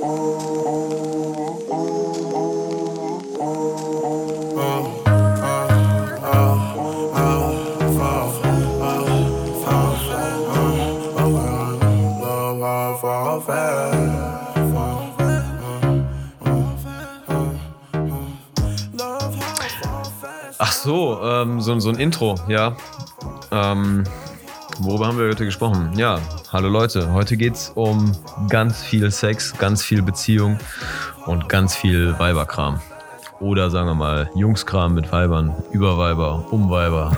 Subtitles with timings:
[0.00, 0.04] Ach
[20.72, 22.76] so, ähm, so, so ein Intro, ja.
[23.50, 24.04] Ähm,
[24.78, 25.92] worüber haben wir heute gesprochen?
[25.96, 26.18] Ja,
[26.52, 27.12] hallo Leute.
[27.12, 28.12] Heute geht's um
[28.48, 30.58] ganz viel Sex, ganz viel Beziehung
[31.26, 32.80] und ganz viel Weiberkram.
[33.40, 37.16] Oder sagen wir mal Jungskram mit Weibern, über Weiber, um Weiber.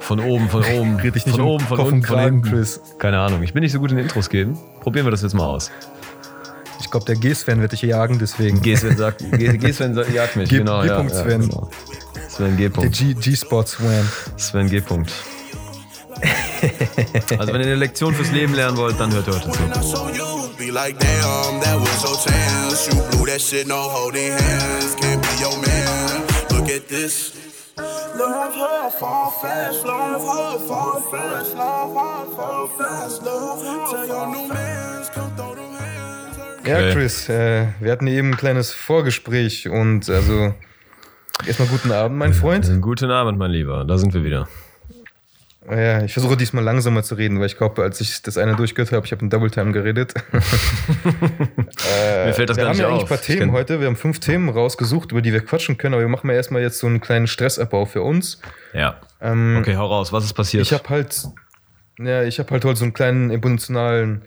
[0.00, 2.42] Von oben, von oben, Red dich nicht von um oben, von Kopf unten, von hinten.
[2.42, 2.80] Chris.
[2.98, 3.42] Keine Ahnung.
[3.42, 4.58] Ich bin nicht so gut in Intros geben.
[4.80, 5.70] Probieren wir das jetzt mal aus.
[6.80, 8.60] Ich glaube, der G-Sven wird dich jagen, deswegen.
[8.62, 10.80] G-Sven sagt, G-Sven jagt mich, G- genau.
[10.80, 10.88] G.
[10.88, 11.42] ja, ja, Sven.
[11.42, 11.70] genau.
[12.28, 12.68] Sven G.
[12.70, 14.08] Der G-Spot Swan.
[14.36, 14.80] Sven G.
[14.80, 15.12] Punkt.
[17.38, 19.58] Also wenn ihr eine Lektion fürs Leben lernen wollt, dann hört ihr heute zu.
[28.18, 29.84] Love her, fall fast.
[29.84, 31.54] Love her, fall fast.
[31.54, 33.22] Love her, fall fast.
[33.22, 36.36] Love her, tell your new mans, come throw them hands.
[36.66, 36.92] Ja, Okay.
[36.92, 40.54] Chris, äh, wir hatten eben ein kleines Vorgespräch und also
[41.46, 42.68] erstmal guten Abend, mein Freund.
[42.82, 43.84] Guten Abend, mein Lieber.
[43.86, 44.48] Da sind wir wieder.
[45.68, 48.92] Ja, ich versuche diesmal langsamer zu reden, weil ich glaube, als ich das eine durchgehört
[48.92, 50.14] habe, ich habe in Double Time geredet.
[50.32, 50.40] Mir
[52.32, 52.92] fällt das wir gar haben nicht ja auf.
[52.92, 53.80] eigentlich ein paar Themen heute.
[53.80, 56.62] Wir haben fünf Themen rausgesucht, über die wir quatschen können, aber wir machen ja erstmal
[56.62, 58.40] jetzt so einen kleinen Stressabbau für uns.
[58.72, 59.00] Ja.
[59.20, 60.12] Ähm, Okay, hau raus.
[60.12, 60.62] Was ist passiert?
[60.62, 61.24] Ich habe halt,
[61.98, 64.22] ja, ich habe halt heute so einen kleinen emotionalen,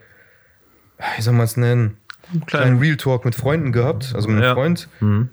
[1.17, 1.97] wie soll man es nennen,
[2.45, 4.53] kleinen Real Talk mit Freunden gehabt, also mit einem Ja.
[4.53, 5.29] Freund Mhm.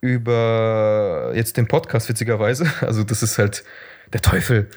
[0.00, 2.66] über jetzt den Podcast witzigerweise.
[2.82, 3.64] Also das ist halt
[4.12, 4.68] der Teufel.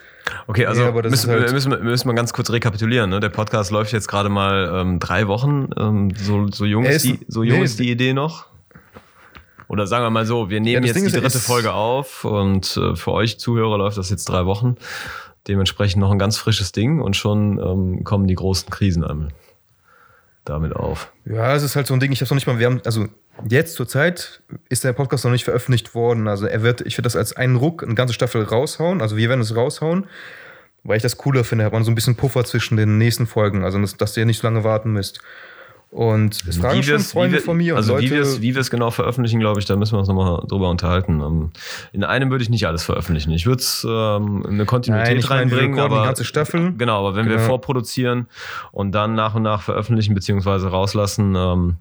[0.47, 3.09] Okay, also Ja, müssen, halt- müssen, wir- müssen wir ganz kurz rekapitulieren.
[3.09, 3.19] Ne?
[3.19, 5.69] Der Podcast läuft jetzt gerade mal ähm, drei Wochen.
[5.77, 7.65] Ähm, so, so jung, ist, die, so jung nee.
[7.65, 8.47] ist die Idee noch.
[9.67, 12.77] Oder sagen wir mal so, wir nehmen Ja, jetzt Ding die dritte Folge auf und
[12.77, 14.77] äh, für euch Zuhörer läuft das jetzt drei Wochen.
[15.47, 19.29] Dementsprechend noch ein ganz frisches Ding und schon ähm, kommen die großen Krisen einmal
[20.45, 21.11] damit auf.
[21.25, 23.07] Ja, es ist halt so ein Ding, ich habe noch nicht mal, wir haben, also
[23.47, 26.27] jetzt zur Zeit ist der Podcast noch nicht veröffentlicht worden.
[26.27, 29.01] Also er wird, ich werde das als einen Ruck, eine ganze Staffel raushauen.
[29.01, 30.07] Also wir werden es raushauen,
[30.83, 31.65] weil ich das cooler finde.
[31.65, 34.39] Hat man so ein bisschen Puffer zwischen den nächsten Folgen, also dass, dass ihr nicht
[34.41, 35.19] so lange warten müsst.
[35.89, 38.59] Und es fragen schon Freunde wir- von mir und also wie wir es wie wir
[38.59, 41.21] es genau veröffentlichen, glaube ich, da müssen wir uns nochmal drüber unterhalten.
[41.21, 41.51] Ähm,
[41.93, 43.31] In einem würde ich nicht alles veröffentlichen.
[43.31, 46.25] Ich würde es ähm, eine Kontinuität Nein, ich meine, wir reinbringen, recorden aber die ganze
[46.25, 46.73] Staffel.
[46.77, 47.47] genau, aber wenn wir Genau.
[47.47, 48.27] vorproduzieren
[48.73, 51.75] und dann nach und nach veröffentlichen beziehungsweise rauslassen, ähm,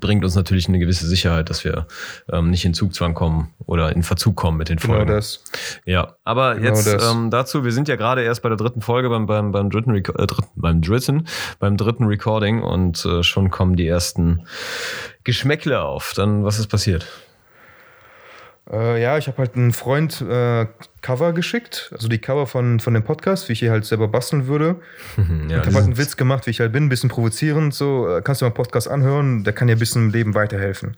[0.00, 1.86] bringt uns natürlich eine gewisse Sicherheit, dass wir
[2.30, 5.10] ähm, nicht in Zugzwang kommen oder in Verzug kommen mit den genau Folgen.
[5.12, 5.42] das.
[5.84, 7.10] Ja, aber Genau jetzt das.
[7.12, 9.90] ähm, dazu, wir sind ja gerade erst bei der dritten Folge beim, beim, beim dritten,
[9.92, 11.26] Reco- äh, dritten beim dritten,
[11.58, 14.46] beim dritten Recording und äh, schon kommen die ersten
[15.24, 16.12] Geschmäckle auf.
[16.14, 17.06] Dann, was ist passiert?
[18.70, 20.66] Äh, ja, ich habe halt einen Freund äh,
[21.00, 24.46] Cover geschickt, also die Cover von, von dem Podcast, wie ich hier halt selber basteln
[24.46, 24.76] würde.
[25.48, 27.74] Ja, ich habe halt einen Witz gemacht, wie ich halt bin, ein bisschen provozierend.
[27.74, 30.34] So, äh, kannst du mal einen Podcast anhören, der kann dir ein bisschen im Leben
[30.34, 30.96] weiterhelfen.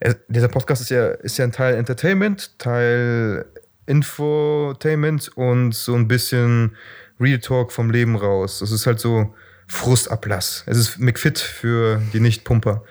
[0.00, 3.46] Er, dieser Podcast ist ja, ist ja ein Teil Entertainment, Teil
[3.86, 6.76] Infotainment und so ein bisschen
[7.18, 8.60] Real Talk vom Leben raus.
[8.60, 9.34] Es ist halt so
[9.66, 10.64] Frustablass.
[10.66, 12.84] Es ist McFit für die Nicht-Pumper.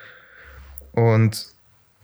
[0.94, 1.51] Und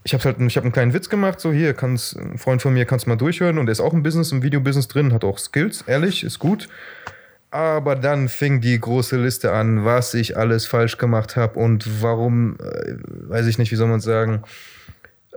[0.08, 2.74] ich habe halt, ich habe einen kleinen Witz gemacht, so hier, kannst, ein Freund von
[2.74, 5.38] mir kannst mal durchhören und der ist auch im Business, im Videobusiness drin, hat auch
[5.38, 6.70] Skills, ehrlich, ist gut.
[7.52, 12.56] Aber dann fing die große Liste an, was ich alles falsch gemacht habe und warum,
[12.62, 14.44] äh, weiß ich nicht, wie soll man sagen,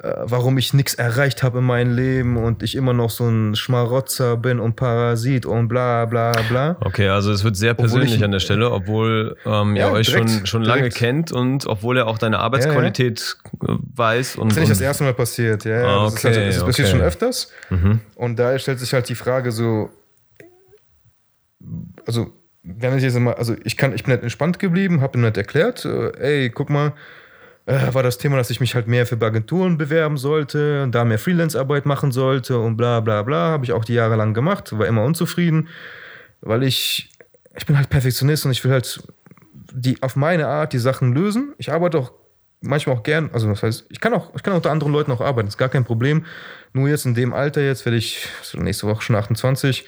[0.02, 4.38] warum ich nichts erreicht habe in meinem Leben und ich immer noch so ein Schmarotzer
[4.38, 6.76] bin und Parasit und bla bla bla.
[6.80, 10.06] Okay, also es wird sehr persönlich ich- an der Stelle, obwohl ähm, Ja, ihr euch
[10.06, 10.96] direkt, schon, schon lange direkt.
[10.96, 14.36] kennt und obwohl er auch deine Arbeitsqualität äh, weiß.
[14.36, 15.80] Und, Das ist ja nicht das erste Mal passiert, ja.
[15.82, 16.04] ja.
[16.04, 16.96] das, ist Okay, halt, das passiert okay.
[16.96, 17.52] schon öfters.
[17.68, 18.00] Mhm.
[18.14, 19.90] Und da stellt sich halt die Frage so,
[22.06, 22.32] also,
[22.62, 25.36] wenn ich jetzt mal, also ich kann, ich bin halt entspannt geblieben, habe ihm halt
[25.36, 26.92] erklärt, äh, ey, guck mal,
[27.66, 31.04] äh, war das Thema, dass ich mich halt mehr für Agenturen bewerben sollte und da
[31.04, 34.76] mehr Freelance-Arbeit machen sollte und bla bla bla, habe ich auch die Jahre lang gemacht,
[34.78, 35.68] war immer unzufrieden,
[36.40, 37.10] weil ich,
[37.56, 39.02] ich bin halt Perfektionist und ich will halt
[39.72, 41.54] die auf meine Art die Sachen lösen.
[41.58, 42.12] Ich arbeite auch
[42.60, 45.20] manchmal auch gern, also das heißt, ich kann auch, ich kann unter anderen Leuten auch
[45.20, 46.26] arbeiten, ist gar kein Problem.
[46.72, 49.84] Nur jetzt in dem Alter jetzt werde ich, nächste Woche schon 28,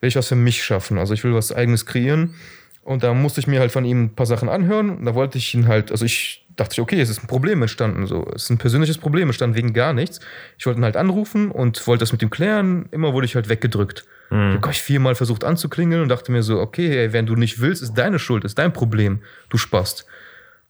[0.00, 0.98] will ich was für mich schaffen.
[0.98, 2.34] Also ich will was eigenes kreieren.
[2.82, 4.90] Und da musste ich mir halt von ihm ein paar Sachen anhören.
[4.90, 7.62] Und da wollte ich ihn halt, also ich dachte, ich, okay, es ist ein Problem
[7.62, 8.06] entstanden.
[8.06, 8.30] So.
[8.34, 10.20] Es ist ein persönliches Problem entstanden wegen gar nichts.
[10.58, 12.88] Ich wollte ihn halt anrufen und wollte das mit ihm klären.
[12.90, 14.04] Immer wurde ich halt weggedrückt.
[14.32, 17.60] Ich habe ich viermal versucht anzuklingeln und dachte mir so, okay, ey, wenn du nicht
[17.60, 19.22] willst, ist deine Schuld, ist dein Problem.
[19.48, 20.06] Du spast.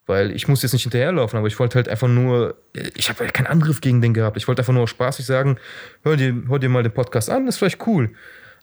[0.07, 2.57] Weil ich muss jetzt nicht hinterherlaufen, aber ich wollte halt einfach nur,
[2.95, 4.39] ich habe keinen Angriff gegen den gehabt.
[4.39, 5.59] Ich wollte einfach nur spaßig sagen,
[6.03, 8.13] hör dir, hör dir mal den Podcast an, ist vielleicht cool.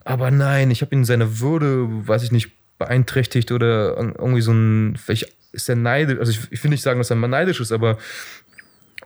[0.04, 4.96] Aber nein, ich habe ihn seine Würde, weiß ich nicht, beeinträchtigt oder irgendwie so ein,
[4.96, 7.72] vielleicht ist er neidisch, also ich, ich will nicht sagen, dass er mal neidisch ist,
[7.72, 7.98] aber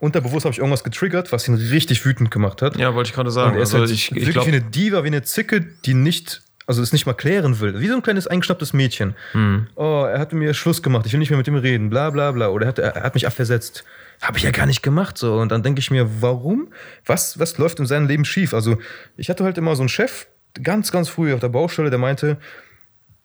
[0.00, 2.76] unterbewusst habe ich irgendwas getriggert, was ihn richtig wütend gemacht hat.
[2.76, 3.52] Ja, wollte ich gerade sagen.
[3.52, 5.60] Und er ist also halt ich, ich wirklich glaub, wie eine Diva, wie eine Zicke,
[5.60, 7.80] die nicht, also es nicht mal klären will.
[7.80, 9.14] Wie so ein kleines eingeschnapptes Mädchen.
[9.32, 9.68] Hm.
[9.76, 12.32] Oh, er hat mir Schluss gemacht, ich will nicht mehr mit ihm reden, bla bla
[12.32, 12.48] bla.
[12.48, 13.84] Oder er hat, er hat mich abversetzt.
[14.20, 15.18] Habe ich ja gar nicht gemacht.
[15.18, 15.36] So.
[15.36, 16.72] Und dann denke ich mir, warum?
[17.06, 18.54] Was, was läuft in seinem Leben schief?
[18.54, 18.78] Also,
[19.16, 20.26] ich hatte halt immer so einen Chef,
[20.60, 22.38] ganz, ganz früh auf der Baustelle, der meinte,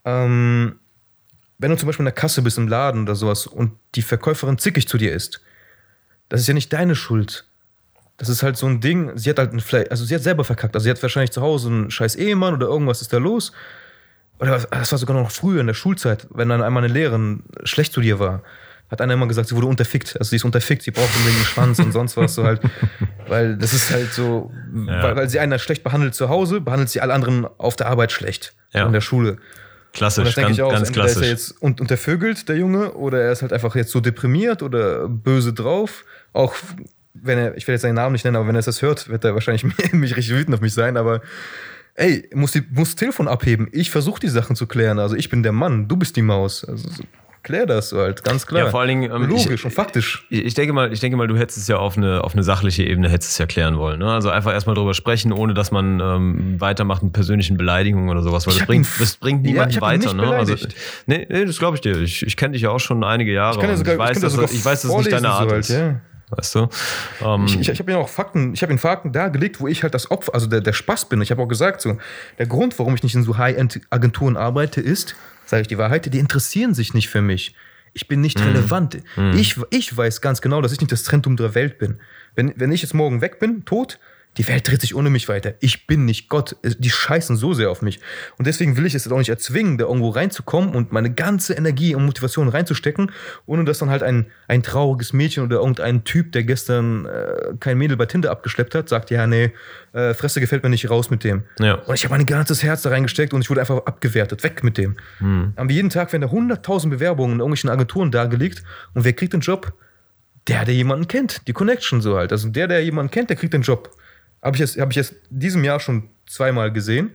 [0.05, 0.79] ähm,
[1.57, 4.57] wenn du zum Beispiel in der Kasse bist im Laden oder sowas und die Verkäuferin
[4.57, 5.41] zickig zu dir ist,
[6.29, 7.45] das ist ja nicht deine Schuld.
[8.17, 10.43] Das ist halt so ein Ding, sie hat halt ein Fle also sie hat selber
[10.43, 10.75] verkackt.
[10.75, 13.51] Also sie hat wahrscheinlich zu Hause einen scheiß Ehemann oder irgendwas ist da los.
[14.39, 17.43] Oder was- das war sogar noch früher in der Schulzeit, wenn dann einmal eine Lehrerin
[17.63, 18.43] schlecht zu dir war.
[18.89, 20.15] Hat einer immer gesagt, sie wurde unterfickt.
[20.17, 22.61] Also sie ist unterfickt, sie braucht unbedingt einen Schwanz und sonst was so halt.
[23.27, 25.03] Weil das ist halt so, Ja.
[25.03, 28.11] weil, weil sie einer schlecht behandelt zu Hause, behandelt sie alle anderen auf der Arbeit
[28.13, 28.53] schlecht.
[28.71, 28.85] Ja.
[28.85, 29.37] In der Schule.
[29.97, 30.71] Und klassisch, ganz, auch.
[30.71, 31.49] ganz Entweder ist er klassisch.
[31.49, 35.53] jetzt un untervögelt, der Junge, oder er ist halt einfach jetzt so deprimiert oder böse
[35.53, 36.05] drauf.
[36.33, 36.55] Auch
[37.13, 39.23] wenn er, ich werde jetzt seinen Namen nicht nennen, aber wenn er das hört, wird
[39.23, 40.97] er wahrscheinlich mich richtig wütend auf mich sein.
[40.97, 41.21] Aber
[41.95, 43.67] ey, muss, die, muss das Telefon abheben.
[43.71, 44.99] Ich versuche die Sachen zu klären.
[44.99, 46.63] Also ich bin der Mann, du bist die Maus.
[46.63, 47.03] Also so,
[47.47, 48.65] klär das so halt, ganz klar.
[48.65, 50.25] Ja, vor allen Dingen, ähm, Logisch ich- und faktisch.
[50.29, 52.43] Ich ich denke mal, ich denke mal, du hättest es ja auf eine, auf eine
[52.43, 53.99] sachliche Ebene hättest es ja klären wollen.
[53.99, 54.11] Ne?
[54.11, 58.45] Also einfach erstmal drüber sprechen, ohne dass man ähm, weitermacht mit persönlichen Beleidigungen oder sowas,
[58.47, 60.13] weil das bringt, das bringt Ja, niemanden ihn weiter.
[60.13, 60.35] Ne?
[60.35, 60.55] Also,
[61.05, 61.95] nee, nee, das glaube ich dir.
[62.01, 63.55] Ich, ich kenne dich ja auch schon einige Jahre.
[63.55, 65.29] Ich kann ja sogar, ich weiß, dass, das sogar ich weiß, dass es nicht deine
[65.29, 65.69] Art so halt, ist.
[65.69, 66.01] ja.
[66.29, 66.67] Weißt du?
[67.23, 69.83] Ähm, Ich, ich, ich habe ja auch Fakten, ich habe in Fakten dargelegt, wo ich
[69.83, 71.21] halt das Opfer, also der, der Spaß bin.
[71.21, 71.97] Ich habe auch gesagt, so,
[72.37, 75.15] der Grund, warum ich nicht in so High-End-Agenturen arbeite, ist,
[75.49, 77.55] sage ich die Wahrheit, die interessieren sich nicht für mich.
[77.93, 78.23] Ich bin Mhm.
[78.23, 78.97] nicht relevant.
[79.35, 81.99] Ich, ich weiß ganz genau, dass ich nicht das Zentrum der Welt bin.
[82.35, 83.99] Wenn, wenn ich jetzt morgen weg bin, tot,
[84.37, 85.55] die Welt dreht sich ohne mich weiter.
[85.59, 86.55] Ich bin nicht Gott.
[86.63, 87.99] Die scheißen so sehr auf mich.
[88.37, 91.55] Und deswegen will ich es jetzt auch nicht erzwingen, da irgendwo reinzukommen und meine ganze
[91.55, 93.11] Energie und Motivation reinzustecken,
[93.45, 97.77] ohne dass dann halt ein, ein trauriges Mädchen oder irgendein Typ, der gestern äh, kein
[97.77, 99.51] Mädel bei Tinder abgeschleppt hat, sagt, ja, nee,
[99.93, 101.43] äh, Fresse gefällt mir nicht, raus mit dem.
[101.59, 101.75] Ja.
[101.75, 104.77] Und ich habe mein ganzes Herz da reingesteckt und ich wurde einfach abgewertet, weg mit
[104.77, 104.97] dem.
[105.57, 108.63] Haben wir jeden Tag werden da 100.000 Bewerbungen in irgendwelchen Agenturen dargelegt
[108.93, 109.73] und wer kriegt den Job?
[110.47, 112.31] Der, der jemanden kennt, die Connection so halt.
[112.31, 113.91] Also der, der jemanden kennt, der kriegt den Job.
[114.41, 117.11] Habe ich jetzt, habe ich jetzt diesem Jahr schon zweimal gesehen.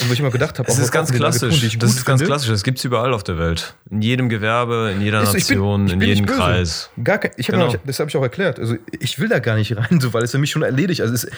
[0.00, 1.62] Und wo ich immer gedacht habe, es auch ist ganz in klassisch.
[1.62, 2.48] ich Das ist ganz finde, klassisch.
[2.48, 3.74] Das gibt es überall auf der Welt.
[3.90, 6.34] In jedem Gewerbe, in jeder ist so, ich bin- Nation, in bin nicht jedem.
[6.34, 6.88] Kreis.
[7.04, 7.66] Gar kein, ich hab Genau.
[7.66, 8.58] noch, das habe ich auch erklärt.
[8.58, 11.02] Also ich will da gar nicht rein, so, weil es für mich schon erledigt.
[11.02, 11.30] Also es,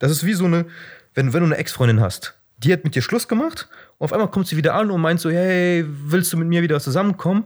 [0.00, 0.66] das ist wie so eine,
[1.14, 3.68] wenn, wenn du eine Ex-Freundin hast, die hat mit dir Schluss gemacht
[3.98, 6.62] und auf einmal kommt sie wieder an und meint so, hey, willst du mit mir
[6.62, 7.44] wieder zusammenkommen?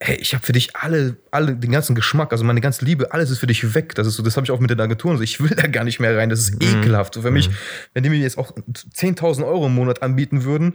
[0.00, 3.30] Hey, ich habe für dich alle, alle, den ganzen Geschmack, also meine ganze Liebe, alles
[3.30, 3.94] ist für dich weg.
[3.94, 5.16] Das ist so, das habe ich auch mit den Agenturen.
[5.16, 6.28] So, ich will da gar nicht mehr rein.
[6.28, 7.14] Das ist ekelhaft.
[7.14, 7.48] So für mich,
[7.94, 10.74] wenn die mir jetzt auch 10.000 Euro im Monat anbieten würden,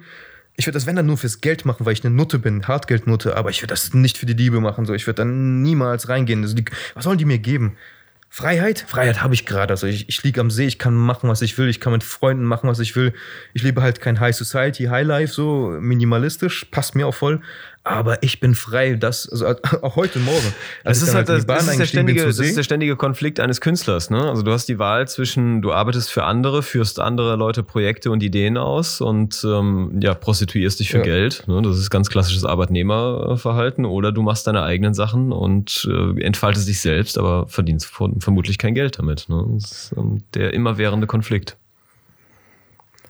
[0.56, 3.38] ich würde das, wenn dann nur fürs Geld machen, weil ich eine Nutte bin, Hartgeldnutte,
[3.38, 4.86] aber ich würde das nicht für die Liebe machen.
[4.86, 6.42] So, ich würde dann niemals reingehen.
[6.42, 6.66] Also die,
[6.96, 7.78] was sollen die mir geben?
[8.32, 8.86] Freiheit?
[8.88, 9.74] Freiheit habe ich gerade.
[9.74, 12.04] Also ich, ich liege am See, ich kann machen, was ich will, ich kann mit
[12.04, 13.14] Freunden machen, was ich will.
[13.54, 17.42] Ich lebe halt kein High Society, High Life, so minimalistisch, passt mir auch voll.
[17.90, 19.48] Aber ich bin frei, das, also
[19.82, 20.54] auch heute morgen.
[20.84, 23.40] Das Als ich ist halt das, das, ist der ständige, das ist der ständige Konflikt
[23.40, 24.10] eines Künstlers.
[24.12, 24.30] Ne?
[24.30, 28.22] Also du hast die Wahl zwischen, du arbeitest für andere, führst andere Leute Projekte und
[28.22, 31.04] Ideen aus und ähm, ja, prostituierst dich für Ja.
[31.04, 31.44] Geld.
[31.48, 31.62] Ne?
[31.64, 33.86] Das ist ganz klassisches Arbeitnehmerverhalten.
[33.86, 38.58] Oder du machst deine eigenen Sachen und äh, entfaltest dich selbst, aber verdienst verm- vermutlich
[38.58, 39.28] kein Geld damit.
[39.30, 39.44] Ne?
[39.54, 41.58] Das ist ähm, der immerwährende Konflikt.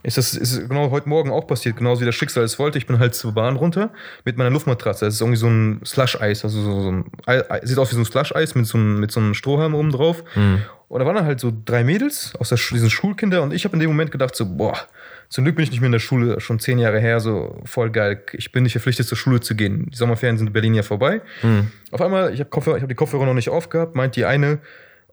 [0.01, 2.77] Ist das ist genau heute Morgen auch passiert, genauso wie das Schicksal es wollte.
[2.77, 3.89] Ich bin halt zur Bahn runter
[4.23, 5.03] mit meiner Luftmatratze.
[5.05, 7.95] Das ist irgendwie so ein Slush-Eis, also so, so ein, Ei- Ei- sieht aus wie
[7.95, 10.23] so ein Slush-Eis mit so einem, mit so einem Strohhalm oben drauf.
[10.87, 13.75] Und da waren dann halt so drei Mädels aus der, diesen Schulkinder und ich habe
[13.75, 14.75] in dem Moment gedacht so, boah,
[15.27, 17.91] zum Glück bin ich nicht mehr in der Schule, schon zehn Jahre her, so voll
[17.91, 18.23] geil.
[18.31, 19.87] Ich bin nicht verpflichtet zur Schule zu gehen.
[19.91, 21.21] Die Sommerferien sind in Berlin ja vorbei.
[21.91, 24.59] Auf einmal, ich habe hab die Kopfhörer noch nicht aufgehabt, meint die eine,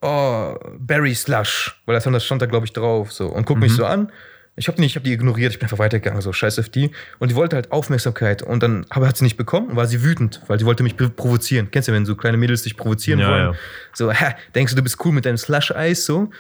[0.01, 3.13] oh, Berry Slush, weil das stand, da, glaube ich, drauf.
[3.13, 3.27] So.
[3.27, 4.11] Und guckt mich so an.
[4.59, 6.91] Ich habe die, hab die ignoriert, ich bin einfach weitergegangen, so scheiß auf die.
[7.19, 8.43] Und die wollte halt Aufmerksamkeit.
[8.43, 10.97] Und dann aber hat sie nicht bekommen und war sie wütend, weil sie wollte mich
[10.97, 11.69] provozieren.
[11.71, 13.43] Kennst du, wenn so kleine Mädels dich provozieren Ja, wollen?
[13.53, 13.55] ja.
[13.93, 16.31] So, hä, denkst du, du bist cool mit deinem Slush-Eis, so?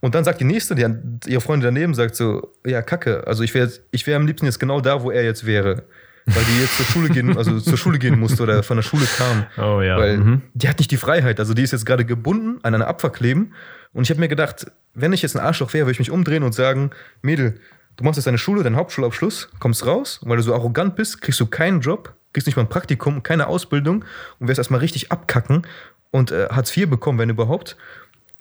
[0.00, 0.86] Und dann sagt die nächste, die,
[1.26, 4.58] ihre Freundin daneben sagt so, ja, kacke, also ich wäre ich wär am liebsten jetzt
[4.60, 5.84] genau da, wo er jetzt wäre.
[6.26, 9.04] Weil die jetzt zur Schule gehen, also zur Schule gehen musste oder von der Schule
[9.18, 9.44] kam.
[9.58, 10.42] Oh ja, Weil mhm.
[10.54, 11.38] die hat nicht die Freiheit.
[11.38, 13.52] Also die ist jetzt gerade gebunden an einer Abfahrt kleben.
[13.94, 16.42] Und ich habe mir gedacht, wenn ich jetzt ein Arschloch wäre, würde ich mich umdrehen
[16.42, 16.90] und sagen,
[17.22, 17.60] Mädel,
[17.96, 21.22] du machst jetzt deine Schule, deinen Hauptschulabschluss, kommst raus, und weil du so arrogant bist,
[21.22, 22.14] kriegst du keinen Job.
[22.32, 24.04] kriegst nicht mal ein Praktikum, keine Ausbildung
[24.40, 25.66] und wirst erstmal richtig abkacken
[26.10, 27.76] und äh, Hartz IV bekommen, wenn überhaupt.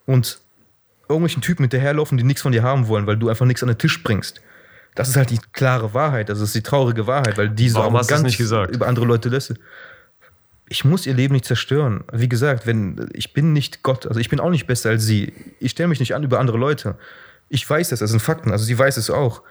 [0.06, 0.40] Und
[1.08, 3.78] irgendwelchen Typen hinterherlaufen, die nichts von dir haben wollen, weil du einfach nichts an den
[3.78, 4.42] Tisch bringst.
[4.96, 7.50] Das ist halt die klare Wahrheit, das ist die traurige Wahrheit, weil
[7.82, 8.76] Warum du es nicht gesagt?
[8.76, 9.54] über andere Leute lässt.
[10.70, 12.04] Ich muss ihr Leben nicht zerstören.
[12.12, 15.34] Wie gesagt, wenn ich bin nicht Gott, also ich bin auch nicht besser als sie.
[15.60, 16.96] Ich stelle mich nicht an über andere Leute.
[17.50, 19.44] Ich weiß das, das sind Fakten, also sie weiß es auch.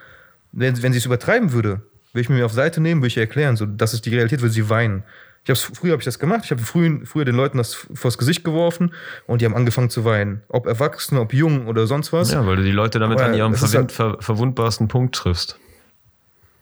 [0.52, 3.22] Wenn, wenn sie es übertreiben würde, würde ich mir auf Seite nehmen, würde ich ihr
[3.22, 5.04] erklären, so, das ist die Realität, würde sie weinen.
[5.44, 6.42] Ich hab's, früher habe ich das gemacht.
[6.44, 8.94] Ich habe früher, früher den Leuten das vors Gesicht geworfen
[9.26, 10.42] und die haben angefangen zu weinen.
[10.48, 12.32] Ob Erwachsene, ob jung oder sonst was.
[12.32, 15.58] Ja, weil du die Leute damit Aber an ihrem halt- ver, verwundbarsten Punkt triffst.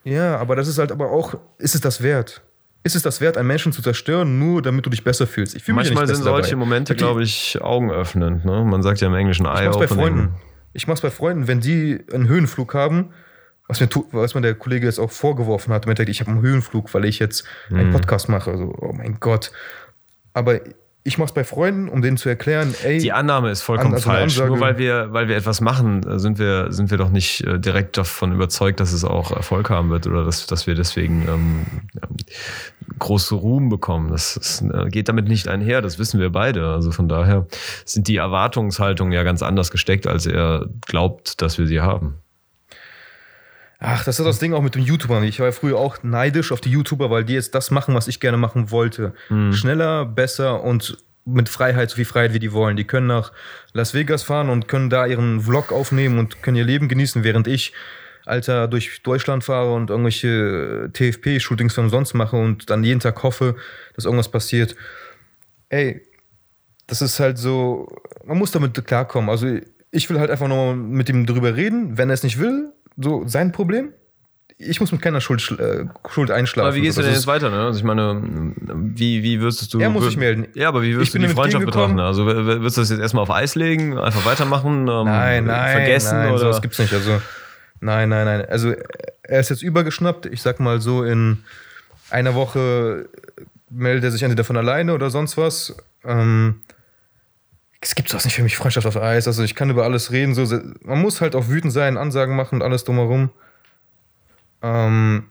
[0.03, 2.41] Ja, aber das ist halt aber auch, ist es das wert?
[2.83, 5.55] Ist es das wert, einen Menschen zu zerstören, nur damit du dich besser fühlst?
[5.55, 6.59] Ich fühle mich Manchmal nicht sind solche dabei.
[6.59, 8.43] Momente, Ich glaube ich, augenöffnend.
[8.43, 8.63] Ne?
[8.65, 9.87] Man sagt ja im Englischen Ich Eye mach's bei.
[9.87, 10.35] Freunden.
[10.73, 13.11] Ich mach's bei Freunden, wenn die einen Höhenflug haben,
[13.67, 17.05] was mir, was mir der Kollege jetzt auch vorgeworfen hat, ich habe einen Höhenflug, weil
[17.05, 17.93] ich jetzt einen Mhm.
[17.93, 18.51] Podcast mache.
[18.51, 19.51] Also, oh mein Gott.
[20.33, 20.59] Aber
[21.03, 24.33] ich mach's bei Freunden, um denen zu erklären, ey, Die Annahme ist vollkommen also falsch.
[24.37, 27.41] Ansage- Nur weil wir, weil wir etwas machen, äh, sind wir, sind wir doch nicht
[27.45, 31.27] äh, direkt davon überzeugt, dass es auch Erfolg haben wird oder dass, dass wir deswegen
[31.27, 31.65] ähm,
[32.99, 34.11] große Ruhm bekommen.
[34.11, 36.67] Das ist, äh, geht damit nicht einher, das wissen wir beide.
[36.67, 37.47] Also von daher
[37.85, 42.15] sind die Erwartungshaltungen ja ganz anders gesteckt, als er glaubt, dass wir sie haben.
[43.83, 45.23] Ach, das ist das Ding auch mit den YouTubern.
[45.23, 48.07] Ich war ja früher auch neidisch auf die YouTuber, weil die jetzt das machen, was
[48.07, 49.13] ich gerne machen wollte.
[49.53, 52.77] Schneller, besser und mit Freiheit, so viel Freiheit wie die wollen.
[52.77, 53.31] Die können nach
[53.73, 57.47] Las Vegas fahren und können da ihren Vlog aufnehmen und können ihr Leben genießen, während
[57.47, 57.73] ich,
[58.23, 63.55] Alter, durch Deutschland fahre und irgendwelche TFP-Shootings für umsonst mache und dann jeden Tag hoffe,
[63.95, 64.75] dass irgendwas passiert.
[65.69, 66.03] Ey,
[66.85, 67.87] das ist halt so,
[68.25, 69.31] man muss damit klarkommen.
[69.31, 69.57] Also
[69.89, 71.97] ich will halt einfach nur mit ihm drüber reden.
[71.97, 73.93] Wenn er es nicht will, so sein Problem.
[74.57, 76.67] Ich muss mit keiner Schuld, äh, Schuld einschlafen.
[76.67, 77.49] Aber wie gehst du denn jetzt weiter?
[77.49, 77.61] Ne?
[77.65, 78.21] Also ich meine,
[78.55, 79.79] wie, wie würdest du...
[79.79, 80.47] Er muss sich melden.
[80.53, 81.99] Ja, aber wie würdest du die Freundschaft betrachten?
[81.99, 86.17] Also würdest du das jetzt erstmal auf Eis legen, einfach weitermachen, ähm, Nein, nein, vergessen
[86.19, 86.39] nein, oder...
[86.39, 86.93] sowas gibt's nicht.
[86.93, 87.19] Also,
[87.79, 88.45] nein, nein, nein.
[88.49, 88.73] Also,
[89.23, 90.27] er ist jetzt übergeschnappt.
[90.27, 91.39] Ich sag mal so, in
[92.11, 93.09] einer Woche
[93.71, 95.75] meldet er sich entweder von alleine oder sonst was.
[96.03, 96.61] Ähm,
[97.81, 99.27] es gibt sowas nicht für mich, Freundschaft auf Eis.
[99.27, 100.35] Also, ich kann über alles reden.
[100.35, 100.45] So,
[100.83, 103.31] man muss halt auch wütend sein, Ansagen machen und alles drumherum.
[104.61, 105.25] Ähm,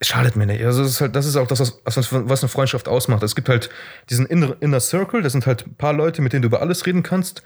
[0.00, 0.64] schadet mir nicht.
[0.64, 3.22] Also, das ist, halt, das ist auch das, was, was eine Freundschaft ausmacht.
[3.22, 3.70] Es gibt halt
[4.10, 6.86] diesen Inner, Inner Circle, das sind halt ein paar Leute, mit denen du über alles
[6.86, 7.42] reden kannst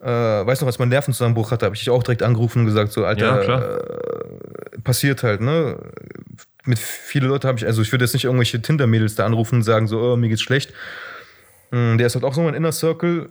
[0.00, 2.92] äh, weiß noch, als mein Nervenzusammenbruch hatte, habe ich dich auch direkt angerufen und gesagt,
[2.92, 5.78] so, Alter, Ja, äh, passiert halt, ne?
[6.64, 9.62] Mit viele Leute habe ich, also ich würde jetzt nicht irgendwelche Tinder-Mädels da anrufen und
[9.62, 10.72] sagen, so, oh, mir geht's schlecht.
[11.76, 13.28] Mm, Der ist halt auch so mein Inner Circle.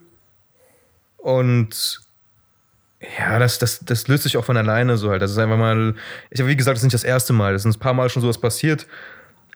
[1.18, 2.02] Und
[3.18, 5.22] ja, das, das, das löst sich auch von alleine so halt.
[5.22, 5.96] Das ist einfach mal,
[6.30, 7.54] ich habe wie gesagt, das ist nicht das erste Mal.
[7.54, 8.88] Das ist ein paar Mal schon sowas passiert.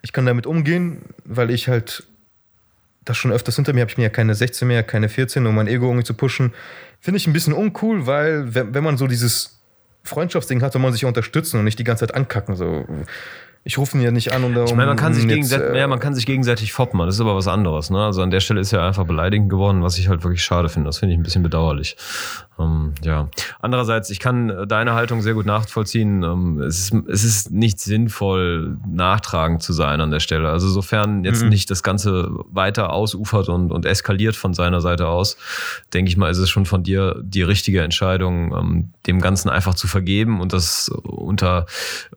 [0.02, 2.04] Ich kann damit umgehen, weil ich halt
[3.06, 3.90] das schon öfters hinter mir habe.
[3.90, 6.54] Ich bin ja keine 16 mehr, keine 14, um mein Ego irgendwie zu pushen.
[7.00, 9.60] Finde ich ein bisschen uncool, weil wenn, wenn man so dieses
[10.04, 12.56] Freundschaftsding hat, soll man sich ja unterstützen und nicht die ganze Zeit ankacken.
[12.56, 12.86] So.
[13.64, 15.80] Ich rufe ihn ja nicht an, um da Ich meine, man kann, sich gegenseitig, äh,
[15.80, 17.90] ja, man kann sich gegenseitig foppen, das ist aber was anderes.
[17.90, 18.04] Ne?
[18.04, 20.88] Also an der Stelle ist er einfach beleidigend geworden, was ich halt wirklich schade finde.
[20.88, 21.98] Das finde ich ein bisschen bedauerlich.
[22.60, 23.30] Ähm, ja.
[23.62, 26.24] Andererseits, ich kann äh, deine Haltung sehr gut nachvollziehen.
[26.24, 30.50] Ähm, es, ist, es ist nicht sinnvoll, nachtragend zu sein an der Stelle.
[30.50, 31.50] Also sofern jetzt Mhm.
[31.50, 35.38] nicht das Ganze weiter ausufert und, und eskaliert von seiner Seite aus,
[35.94, 39.74] denke ich mal, ist es schon von dir die richtige Entscheidung, ähm, dem Ganzen einfach
[39.76, 41.66] zu vergeben und das unter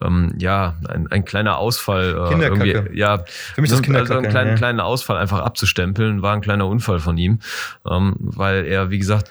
[0.00, 3.18] ähm, ja ein, ein kleiner Ausfall äh, irgendwie ja
[3.54, 4.56] Für mich ist das also einen Kinderkacke, kleinen, ja.
[4.56, 7.38] kleinen Ausfall einfach abzustempeln, war ein kleiner Unfall von ihm,
[7.88, 9.30] ähm, weil er, wie gesagt,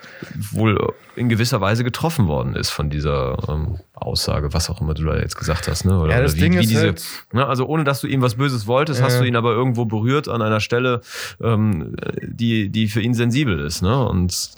[0.52, 5.04] wohl in gewisser Weise getroffen worden ist von dieser ähm, Aussage, was auch immer du
[5.04, 5.84] da jetzt gesagt hast.
[5.86, 6.00] Ne?
[6.00, 7.04] Oder, Ja, das oder Ding ist halt-
[7.34, 7.46] ne?
[7.46, 9.20] Also ohne, dass du ihm was Böses wolltest, hast Ja.
[9.22, 11.02] du ihn aber irgendwo berührt an einer Stelle,
[11.42, 13.82] ähm, die, die für ihn sensibel ist.
[13.82, 14.08] Ne?
[14.08, 14.52] Und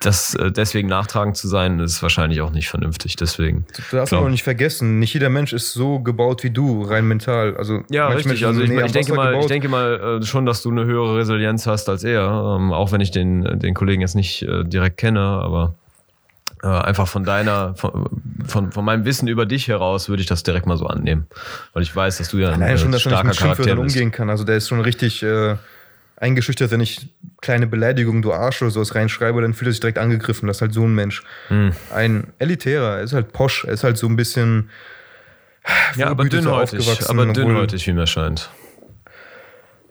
[0.00, 3.16] das äh, deswegen nachtragend zu sein, ist wahrscheinlich auch nicht vernünftig.
[3.16, 3.64] Deswegen.
[3.90, 7.56] Du darfst aber nicht vergessen, nicht jeder Mensch ist so gebaut wie du, rein mental.
[7.56, 8.44] Also Ja, richtig.
[8.46, 11.66] Also ich, ich, denke mal, ich denke mal äh, schon, dass du eine höhere Resilienz
[11.66, 15.20] hast als er, ähm, auch wenn ich den, den Kollegen jetzt nicht äh, direkt kenne,
[15.20, 15.74] aber
[16.62, 18.08] einfach von deiner, von,
[18.46, 21.26] von, von meinem Wissen über dich heraus würde ich das direkt mal so annehmen.
[21.74, 23.82] Weil ich weiß, dass du ja ein äh, schon, dass er starker mit Schimpfwörtern Charakter
[23.82, 23.96] bist.
[23.96, 24.30] umgehen kann.
[24.30, 25.56] Also der ist schon richtig äh,
[26.24, 27.08] eingeschüchtert, wenn ich
[27.40, 30.46] kleine Beleidigungen, du Arsch oder sowas reinschreibe, dann fühlt er sich direkt angegriffen.
[30.46, 31.22] Das ist halt so ein Mensch.
[31.48, 31.72] Hm.
[31.92, 34.70] Ein Elitärer, er ist halt posch, er ist halt so ein bisschen
[35.96, 38.50] Ja, aber dünnhäutig, aufgewachsen, aber dünnhäutig, wie mir scheint.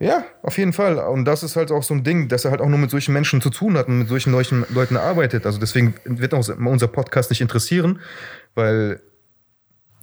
[0.00, 0.98] Ja, auf jeden Fall.
[0.98, 3.14] Und das ist halt auch so ein Ding, dass er halt auch nur mit solchen
[3.14, 5.46] Menschen zu tun hat und mit solchen Leuten, Leuten arbeitet.
[5.46, 8.00] Also deswegen wird uns unser Podcast nicht interessieren,
[8.56, 9.00] weil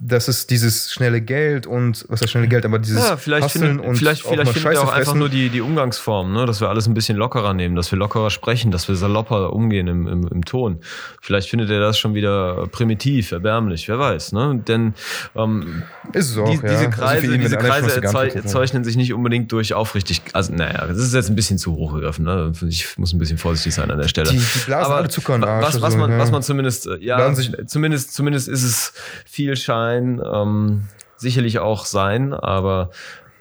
[0.04, 3.78] das ist dieses schnelle Geld und was heißt schnelle Geld, aber dieses Ja, vielleicht Hustlen
[3.78, 5.18] findet, vielleicht, auch vielleicht mal findet er auch einfach fressen.
[5.20, 6.44] nur die, die Umgangsform, ne?
[6.44, 9.86] dass wir alles ein bisschen lockerer nehmen, dass wir lockerer sprechen, dass wir salopper umgehen
[9.86, 10.80] im, im, im Ton.
[11.20, 14.32] Vielleicht findet er das schon wieder primitiv, erbärmlich, wer weiß.
[14.32, 14.60] Ne?
[14.66, 14.94] Denn
[15.36, 16.62] ähm, ist es auch, die, ja.
[16.62, 18.48] diese Also Kreise, diese Kreise erzeu geantwortet haben.
[18.48, 20.22] zeichnen sich nicht unbedingt durch aufrichtig.
[20.32, 22.24] Also, naja, das ist jetzt ein bisschen zu hoch gegriffen.
[22.24, 22.50] Ne?
[22.68, 24.30] Ich muss ein bisschen vorsichtig sein an der Stelle.
[24.30, 26.18] Die- die blasen alle Zucker in Arsch was, was, so, man, ja.
[26.18, 28.92] was man zumindest, äh, ja, sich- zumindest, zumindest ist es
[29.26, 32.90] viel Schein, ähm, sicherlich auch sein, aber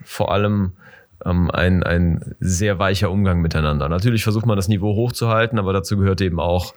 [0.03, 0.74] vor allem
[1.25, 3.89] ähm, ein, ein sehr weicher Umgang miteinander.
[3.89, 6.74] Natürlich versucht man das Niveau hochzuhalten, aber dazu gehört eben auch,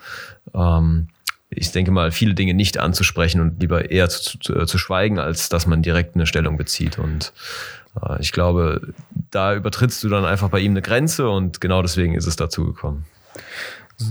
[0.54, 1.08] ähm,
[1.50, 5.48] ich denke mal, viele Dinge nicht anzusprechen und lieber eher zu, zu, zu schweigen, als
[5.48, 6.98] dass man direkt eine Stellung bezieht.
[6.98, 7.32] Und
[8.02, 8.92] äh, ich glaube,
[9.30, 12.64] da übertrittst du dann einfach bei ihm eine Grenze und genau deswegen ist es dazu
[12.66, 13.04] gekommen.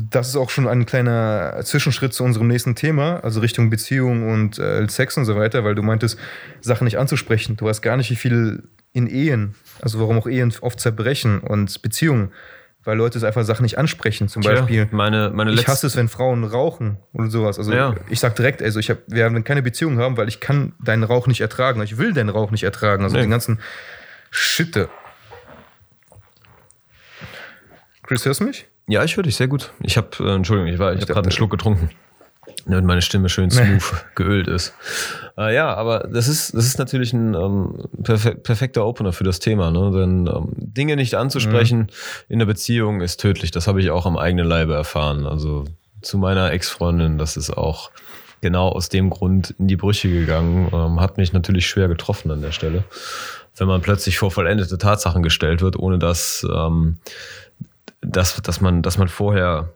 [0.10, 4.58] Das ist auch schon ein kleiner Zwischenschritt zu unserem nächsten Thema, also Richtung Beziehung und
[4.58, 6.18] äh, Sex und so weiter, weil du meintest,
[6.62, 7.58] Sachen nicht anzusprechen.
[7.58, 8.63] Du weißt gar nicht, wie viel
[8.94, 12.32] in Ehen, also warum auch Ehen oft zerbrechen und Beziehungen,
[12.86, 14.30] weil Leute es einfach Sachen nicht ansprechen.
[14.30, 17.58] Zum Beispiel, meine, meine ich hasse es, wenn Frauen rauchen oder sowas.
[17.58, 17.96] Also Ja.
[18.10, 21.04] ich sag direkt, also ich hab, wir werden keine Beziehung haben, weil ich kann deinen
[21.04, 21.82] Rauch nicht ertragen.
[21.82, 23.04] Ich will deinen Rauch nicht ertragen.
[23.04, 23.24] Also Nee.
[23.24, 23.60] den ganzen
[24.32, 24.88] Schitte.
[28.04, 28.68] Chris, hörst du mich?
[28.88, 29.72] Ja, ich höre dich sehr gut.
[29.82, 31.90] Ich habe, äh, Entschuldigung, ich, war- ich habe dachte- gerade einen Schluck getrunken,
[32.66, 34.74] damit meine Stimme schön smooth geölt ist.
[35.38, 39.40] Äh, ja, aber das ist, das ist natürlich ein ähm, perfe perfekter Opener für das
[39.40, 39.92] Thema, ne?
[39.92, 41.88] denn ähm, Dinge nicht anzusprechen
[42.30, 43.52] in der Beziehung ist tödlich.
[43.52, 45.25] Das habe ich auch am eigenen Leibe erfahren.
[45.25, 45.66] Also
[46.02, 47.90] zu meiner Ex-Freundin, das ist auch
[48.42, 50.70] genau aus dem Grund in die Brüche gegangen.
[50.74, 52.84] Ähm, hat mich natürlich schwer getroffen an der Stelle.
[53.56, 56.98] Wenn man plötzlich vor vollendete Tatsachen gestellt wird, ohne dass ähm,
[58.03, 59.74] dass, dass, man, dass man vorher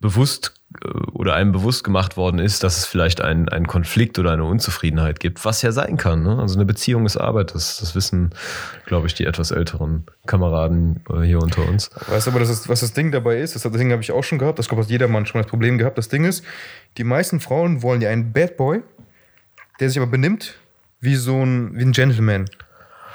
[0.00, 4.32] bewusst äh, oder einem bewusst gemacht worden ist, dass es vielleicht einen, einen Konflikt oder
[4.32, 6.22] eine Unzufriedenheit gibt, was ja sein kann.
[6.22, 6.38] Ne?
[6.38, 8.30] Also eine Beziehung ist Arbeit, das, das wissen,
[8.86, 11.90] glaube ich, die etwas älteren Kameraden äh, hier unter uns.
[12.08, 13.54] Weißt du aber, das ist, was das Ding dabei ist?
[13.54, 14.58] Das, Ding habe ich auch schon gehabt.
[14.58, 15.98] Das glaube, hat jeder Mann schon das Problem gehabt.
[15.98, 16.44] Das Ding ist,
[16.98, 18.82] die meisten Frauen wollen ja einen Bad Boy,
[19.80, 20.54] der sich aber benimmt
[21.00, 22.46] wie so ein, wie ein Gentleman.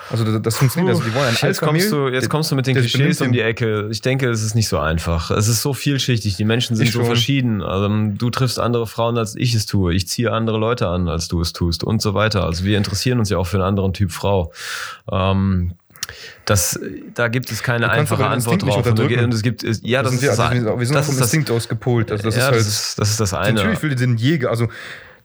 [0.09, 0.95] Also das, das funktioniert.
[0.95, 3.41] Also die wollen einen Jetzt kommst, du, jetzt kommst du mit den Klischees um die
[3.41, 3.87] Ecke.
[3.91, 5.31] Ich denke, es ist nicht so einfach.
[5.31, 6.35] Es ist so vielschichtig.
[6.37, 7.07] Die Menschen sind Ich so schon.
[7.07, 7.61] verschieden.
[7.61, 9.93] Also, du triffst andere Frauen, als ich es tue.
[9.93, 12.43] Ich ziehe andere Leute an, als du es tust und so weiter.
[12.43, 14.51] Also wir interessieren uns ja auch für einen anderen Typ Frau.
[15.11, 15.73] Ähm,
[16.45, 16.79] das,
[17.13, 18.85] da gibt es keine einfache Antwort drauf.
[18.85, 18.99] Und.
[18.99, 21.21] Und es gibt, ja, das, sind ist wir, das, also wir sind, das vom ist
[21.21, 22.11] das, Instinkt ausgepolt.
[22.11, 22.59] Also das ja, ist halt.
[22.59, 23.53] das, ist, das das eine.
[23.53, 24.49] natürlich will den Jäger.
[24.49, 24.69] Also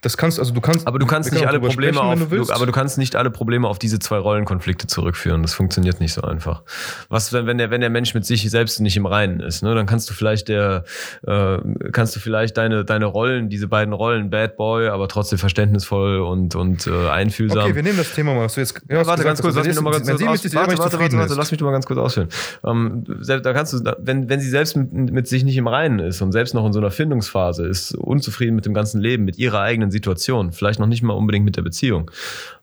[0.02, 0.86] das kannst also du kannst.
[0.88, 3.30] Aber du kannst nicht alle Probleme sprechen, auf, du du, aber du kannst nicht alle
[3.30, 5.42] Probleme auf diese zwei Rollenkonflikte zurückführen.
[5.42, 6.62] Das funktioniert nicht so einfach.
[7.08, 9.74] Was, wenn, wenn der, wenn der Mensch mit sich selbst nicht im Reinen ist, ne,
[9.76, 10.82] dann kannst du vielleicht der,
[11.24, 11.58] äh,
[11.92, 16.56] kannst du vielleicht deine, deine Rollen, diese beiden Rollen, Bad Boy, aber trotzdem verständnisvoll und,
[16.56, 17.62] und äh, einfühlsam.
[17.62, 18.48] Okay, wir nehmen das Thema mal.
[18.48, 21.16] Du jetzt, ja, warte ganz kurz, lass mich noch mal ganz kurz warte, warte, warte,
[21.16, 22.28] warte, lass mich noch mal ganz kurz ausführen.
[22.64, 26.00] Ähm, selbst, da kannst du, wenn, wenn sie selbst mit, mit sich nicht im Reinen
[26.00, 29.38] ist und selbst noch in so einer Findungsphase ist, unzufrieden mit dem ganzen Leben, mit
[29.38, 32.10] ihrer eigenen Situation, vielleicht noch nicht mal unbedingt mit der Beziehung,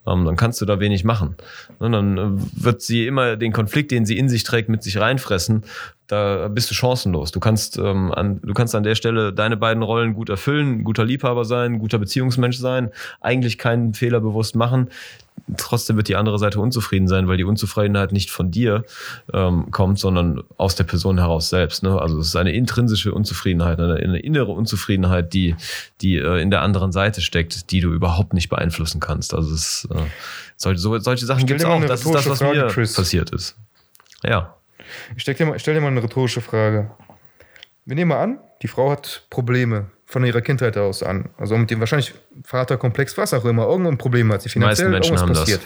[0.06, 1.36] ähm, dann kannst du da wenig machen.
[1.80, 5.00] Ne, dann äh, wird sie immer den Konflikt, den sie in sich trägt, mit sich
[5.00, 5.64] reinfressen.
[6.08, 7.32] Da bist du chancenlos.
[7.32, 11.06] Du kannst, ähm, an, du kannst an der Stelle deine beiden Rollen gut erfüllen, guter
[11.06, 12.90] Liebhaber sein, guter Beziehungsmensch sein,
[13.22, 14.90] eigentlich keinen Fehler bewusst machen.
[15.58, 18.84] Trotzdem wird die andere Seite unzufrieden sein, weil die Unzufriedenheit nicht von dir
[19.34, 21.84] ähm, kommt, sondern aus der Person heraus selbst.
[21.84, 22.00] Ne?
[22.00, 25.56] Also es ist eine intrinsische Unzufriedenheit, eine, eine innere Unzufriedenheit, die,
[26.02, 29.34] die äh, in der anderen Seite steckt, die du überhaupt nicht beeinflussen kannst.
[29.34, 30.02] Also es, äh,
[30.56, 31.80] solche, so, solche Sachen gibt es auch.
[31.86, 32.94] Das ist das, was rhetorische mir Frage, Chris.
[32.94, 33.58] passiert ist.
[34.24, 34.56] Ja.
[35.16, 36.92] Ich stell dir, mal, ich stell dir mal eine rhetorische Frage.
[37.86, 41.30] Wir nehmen mal an, die Frau hat Probleme von ihrer Kindheit aus an.
[41.38, 43.68] Also mit dem wahrscheinlich Vaterkomplex, was auch immer.
[43.68, 45.40] Irgendein Problem hat sie finanziell, meisten Menschen irgendwas haben das.
[45.42, 45.62] passiert.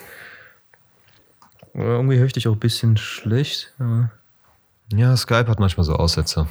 [1.73, 3.73] Oder irgendwie höre ich dich auch ein bisschen schlecht.
[4.93, 6.45] Ja, Skype hat manchmal so Aussätze.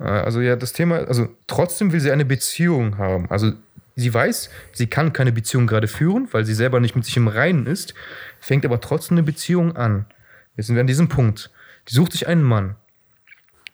[0.00, 3.30] Äh, Also ja, das Thema, also trotzdem will sie eine Beziehung haben.
[3.30, 3.52] Also
[3.94, 7.28] sie weiß, sie kann keine Beziehung gerade führen, weil sie selber nicht mit sich im
[7.28, 7.94] Reinen ist,
[8.40, 10.06] fängt aber trotzdem eine Beziehung an.
[10.56, 11.50] Jetzt sind wir an diesem Punkt.
[11.88, 12.74] Die sucht sich einen Mann.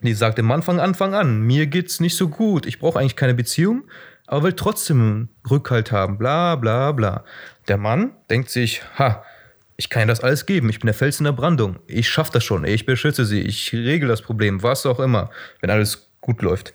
[0.02, 3.34] Die sagt Mann von Anfang an, mir geht's nicht so gut, ich brauche eigentlich keine
[3.34, 3.84] Beziehung,
[4.26, 7.24] aber will trotzdem Rückhalt haben, bla bla bla.
[7.68, 9.22] Der Mann denkt sich, ha,
[9.76, 12.30] ich kann ihr das alles geben, ich bin der Fels in der Brandung, ich schaff
[12.30, 16.40] das schon, ich beschütze sie, ich regel das Problem, was auch immer, wenn alles gut
[16.40, 16.72] läuft.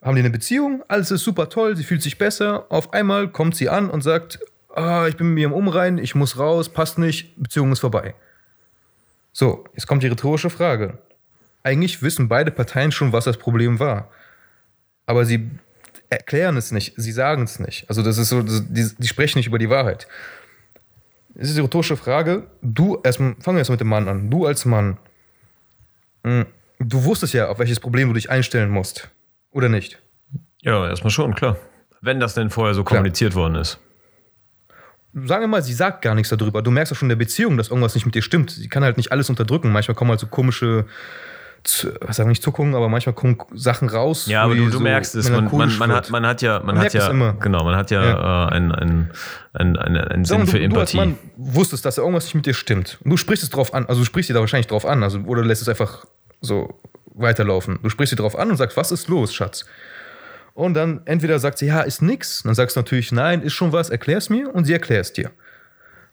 [0.00, 3.56] Haben die eine Beziehung, alles ist super toll, sie fühlt sich besser, auf einmal kommt
[3.56, 4.38] sie an und sagt,
[4.74, 8.14] ah, ich bin mit mir im Umrein, ich muss raus, passt nicht, Beziehung ist vorbei.
[9.32, 10.98] So, jetzt kommt die rhetorische Frage.
[11.64, 14.10] Eigentlich wissen beide Parteien schon, was das Problem war.
[15.06, 15.50] Aber sie
[16.08, 17.88] erklären es nicht, sie sagen es nicht.
[17.88, 20.06] Also das ist so, die, die sprechen nicht über die Wahrheit.
[21.34, 24.30] Es ist die rhetorische Frage, du, erstmal, fangen wir erst mit dem Mann an.
[24.30, 24.98] Du als Mann,
[26.22, 26.46] mh,
[26.78, 29.08] du wusstest ja, auf welches Problem du dich einstellen musst.
[29.50, 30.00] Oder nicht?
[30.60, 31.56] Ja, erstmal schon, klar.
[32.00, 33.78] Wenn das denn vorher so kommuniziert worden ist.
[35.14, 36.60] Sagen wir mal, sie sagt gar nichts darüber.
[36.60, 38.50] Du merkst auch schon in der Beziehung, dass irgendwas nicht mit dir stimmt.
[38.50, 39.72] Sie kann halt nicht alles unterdrücken.
[39.72, 40.86] Manchmal kommen halt so komische,
[41.64, 44.26] Z- was sagen nicht Zuckungen, aber manchmal kommen Sachen raus.
[44.26, 46.76] Ja, aber du, du so merkst es, man, man, man, hat, man hat ja, man,
[46.76, 47.32] Man hat ja, immer.
[47.34, 49.10] genau, man hat ja, Äh, ein, ein,
[49.54, 50.96] ein, ein, ein Sinn mal, für du, du als Empathie.
[50.96, 52.98] Mann wusstest, dass da irgendwas nicht mit dir stimmt.
[53.02, 55.18] Und du sprichst es drauf an, also du sprichst dir da wahrscheinlich drauf an, also,
[55.20, 56.04] oder lässt es einfach
[56.42, 56.78] so
[57.14, 57.78] weiterlaufen.
[57.82, 59.64] Du sprichst dir drauf an und sagst, was ist los, Schatz?
[60.52, 62.42] Und dann entweder sagt sie, ja, ist nix.
[62.44, 65.30] Dann sagst du natürlich, nein, ist schon was, erklär's mir und sie erklär's dir.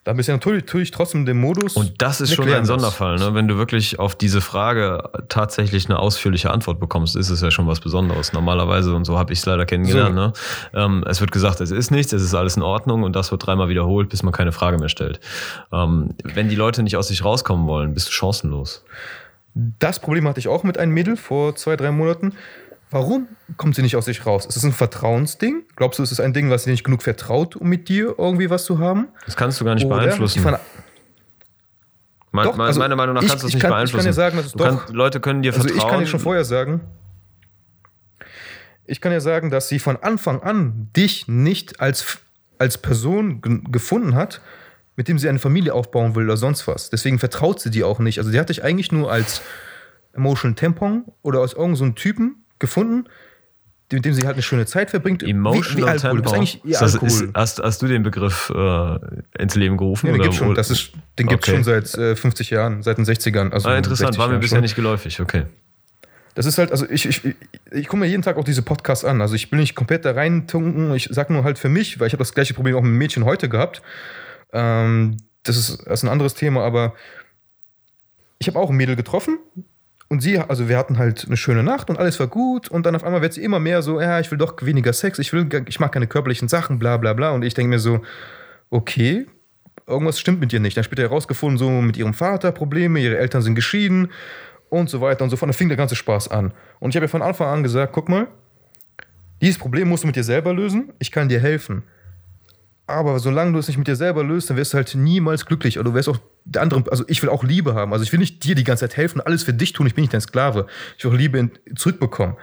[0.03, 1.75] Dann bist du natürlich, natürlich trotzdem dem Modus.
[1.75, 2.65] Und das ist schon ein.
[2.65, 3.35] Sonderfall, ne?
[3.35, 7.67] Wenn du wirklich auf diese Frage tatsächlich eine ausführliche Antwort bekommst, ist es ja schon
[7.67, 8.33] was Besonderes.
[8.33, 10.21] Normalerweise, und so habe ich es leider kennengelernt, So.
[10.21, 10.33] ne?
[10.73, 13.45] ähm, es wird gesagt, es ist nichts, es ist alles in Ordnung und das wird
[13.45, 15.19] dreimal wiederholt, bis man keine Frage mehr stellt.
[15.71, 18.83] Ähm, wenn die Leute nicht aus sich rauskommen wollen, bist du chancenlos.
[19.53, 22.33] Das Problem hatte ich auch mit einem Mädel vor zwei, drei Monaten.
[22.91, 23.27] Warum
[23.57, 24.45] kommt sie nicht aus sich raus?
[24.45, 25.63] Ist es ein Vertrauensding?
[25.77, 28.49] Glaubst du, es ist ein Ding, was sie nicht genug vertraut, um mit dir irgendwie
[28.49, 29.07] was zu haben?
[29.25, 30.41] Das kannst du gar nicht Oder beeinflussen.
[30.43, 30.51] sie
[32.33, 34.07] Mein, Doch, also meiner Meinung nach kannst du es ich nicht kann- ich kann beeinflussen.
[34.07, 35.79] dir sagen, dass es doch- Leute können dir Also vertrauen.
[35.85, 36.81] ich kann dir schon vorher sagen,
[38.85, 42.19] ich kann dir sagen, dass sie von Anfang an dich nicht als,
[42.57, 44.41] als Person gefunden hat,
[44.97, 46.89] mit dem sie eine Familie aufbauen will oder sonst was.
[46.89, 48.17] Deswegen vertraut sie dir auch nicht.
[48.19, 49.41] Also die hat dich eigentlich nur als
[50.13, 53.09] Emotional Tampon oder als irgendeinen so Typen gefunden,
[53.91, 55.21] mit dem sie halt eine schöne Zeit verbringt.
[55.21, 56.15] Emotional wie, wie Alkohol.
[56.15, 56.35] Du bist Tampon.
[56.37, 57.07] eigentlich ihr das, Alkohol.
[57.09, 58.97] ist, hast, hast du den Begriff äh,
[59.37, 60.07] ins Leben gerufen?
[60.07, 60.55] ja, den schon.
[60.55, 61.51] Das ist, gibt es Okay.
[61.51, 63.51] schon seit äh, 50 Jahren, seit den 60ern.
[63.51, 64.61] Also Ah, interessant, 60 war mir bisher schon.
[64.63, 65.43] nicht geläufig, okay.
[66.35, 67.35] Das ist halt, also ich, ich, ich,
[67.71, 69.19] ich gucke mir jeden Tag auch diese Podcasts an.
[69.19, 70.93] Also ich will nicht komplett da reintunken.
[70.95, 73.25] Ich sag nur halt für mich, weil ich habe das gleiche Problem auch mit Mädchen
[73.25, 73.81] heute gehabt.
[74.53, 76.93] Ähm, das, ist, das ist ein anderes Thema, aber
[78.39, 79.39] ich habe auch ein Mädel getroffen
[80.11, 82.97] und sie, also wir hatten halt eine schöne Nacht und alles war gut und dann
[82.97, 85.47] auf einmal wird sie immer mehr so, ja, ich will doch weniger Sex, ich will,
[85.69, 87.31] ich mag keine körperlichen Sachen, bla bla bla.
[87.31, 88.01] Und ich denke mir so,
[88.69, 89.25] okay,
[89.87, 90.75] irgendwas stimmt mit ihr nicht.
[90.75, 94.09] Dann später herausgefunden, so mit ihrem Vater Probleme, ihre Eltern sind geschieden
[94.67, 95.47] und so weiter und so fort.
[95.47, 96.53] Dann fing der ganze Spaß an.
[96.81, 98.27] Und ich habe ihr von Anfang an gesagt, guck mal,
[99.41, 101.83] dieses Problem musst du mit dir selber lösen, ich kann dir helfen.
[102.91, 105.79] Aber solange du es nicht mit dir selber löst, dann wirst du halt niemals glücklich.
[105.79, 107.93] Oder du wirst auch der andere, also ich will auch Liebe haben.
[107.93, 110.03] Also ich will nicht dir die ganze Zeit helfen, alles für dich tun, ich bin
[110.03, 110.67] nicht dein Sklave.
[110.97, 112.35] Ich will auch Liebe zurückbekommen.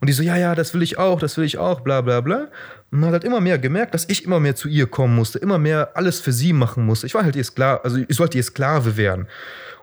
[0.00, 2.20] Und die so, ja, ja, das will ich auch, das will ich auch, bla bla
[2.20, 2.48] bla.
[2.90, 5.38] Und man hat halt immer mehr gemerkt, dass ich immer mehr zu ihr kommen musste,
[5.38, 7.06] immer mehr alles für sie machen musste.
[7.06, 9.26] Ich war halt ihr Sklave, also ich sollte ihr Sklave werden.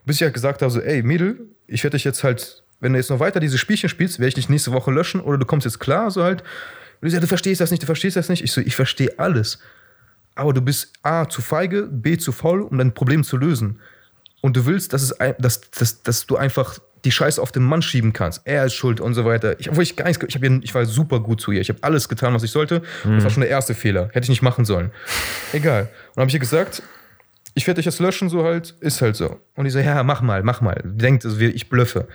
[0.06, 3.00] Bis ich halt gesagt habe, so, ey, Mädel, ich werde dich jetzt halt, wenn du
[3.00, 5.66] jetzt noch weiter diese Spielchen spielst, werde ich dich nächste Woche löschen oder du kommst
[5.66, 6.42] jetzt klar, so halt.
[7.02, 8.44] Und die so, ja, du verstehst das nicht, du verstehst das nicht.
[8.44, 9.60] Ich so, ich verstehe alles.
[10.36, 13.80] Aber du bist A, zu feige, B, zu faul, um dein Problem zu lösen.
[14.42, 17.82] Und du willst, dass, es, dass, dass, dass du einfach die Scheiße auf den Mann
[17.82, 18.42] schieben kannst.
[18.46, 19.60] Er ist schuld und so weiter.
[19.60, 21.62] Ich, obwohl ich, gar nichts, ich, hab ich war super gut zu ihr.
[21.62, 22.82] Ich habe alles getan, was ich sollte.
[23.04, 24.10] Und Das war schon der erste Fehler.
[24.14, 24.92] Hätte ich nicht machen sollen.
[25.52, 25.84] Egal.
[25.84, 26.82] Und dann habe ich ihr gesagt,
[27.56, 29.40] ich werde dich jetzt löschen, so halt, ist halt so.
[29.56, 30.82] Und die so, ja, mach mal, mach mal.
[30.84, 32.08] Die denkt, ich blöffe.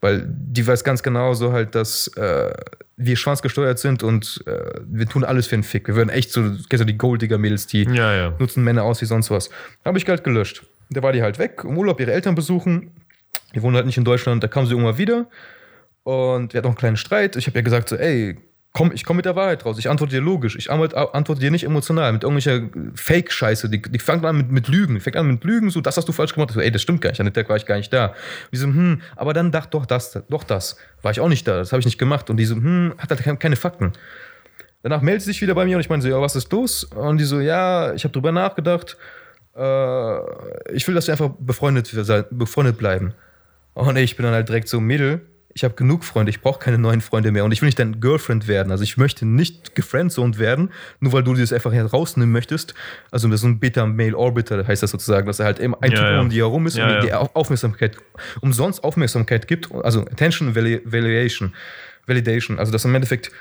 [0.00, 2.52] Weil die weiß ganz genau so halt, dass äh,
[2.96, 5.88] wir schwanzgesteuert sind und äh, wir tun alles für einen Fick.
[5.88, 8.34] Wir würden echt so, kennst du die Golddigger-Mädels, die Ja, ja.
[8.38, 9.50] nutzen Männer aus wie sonst was.
[9.84, 10.62] Habe ich halt gelöscht.
[10.90, 12.92] Da war die halt weg, im Urlaub ihre Eltern besuchen.
[13.54, 15.26] Die wohnen halt nicht in Deutschland, da kam sie irgendwann wieder.
[16.04, 17.36] Und wir hatten auch einen kleinen Streit.
[17.36, 18.38] Ich habe ihr gesagt, so, ey,
[18.72, 19.78] komm, ich komme mit der Wahrheit raus.
[19.78, 20.56] Ich antworte dir logisch.
[20.56, 23.68] Ich antworte dir nicht emotional, mit irgendwelcher Fake-Scheiße.
[23.68, 24.94] Die, die fängt an mit, mit Lügen.
[24.94, 26.52] Die fängt an mit Lügen, so, das hast du falsch gemacht.
[26.52, 27.20] So, ey, das stimmt gar nicht.
[27.20, 28.06] An dem Tag war ich gar nicht da.
[28.06, 28.14] Und
[28.52, 30.76] die so, hm, aber dann dachte doch das, doch das.
[31.02, 31.56] War ich auch nicht da.
[31.56, 32.30] Das habe ich nicht gemacht.
[32.30, 33.92] Und die so, hm, hat halt keine- Fakten.
[34.82, 36.84] Danach meldet sie sich wieder bei mir und ich meine so, ja, was ist los?
[36.84, 38.96] Und die so, ja, ich habe drüber nachgedacht.
[39.56, 41.90] Äh, ich will, dass wir einfach befreundet,
[42.30, 43.12] befreundet bleiben.
[43.74, 45.22] Und ich bin dann halt direkt so, Mädel,
[45.58, 48.00] ich habe genug Freunde, ich brauche keine neuen Freunde mehr und ich will nicht dein
[48.00, 48.70] Girlfriend werden.
[48.70, 52.74] Also ich möchte nicht gefriendzoned werden, nur weil du das einfach herausnehmen möchtest.
[53.10, 56.20] Also so ein Beta-Male-Orbiter, heißt das sozusagen, dass er halt immer ein Ja, Typ ja.
[56.20, 57.96] um die herum ist Ja, und die Aufmerksamkeit,
[58.40, 61.52] umsonst Aufmerksamkeit gibt, also Attention Validation,
[62.06, 62.60] Validation.
[62.60, 63.32] Also dass im Endeffekt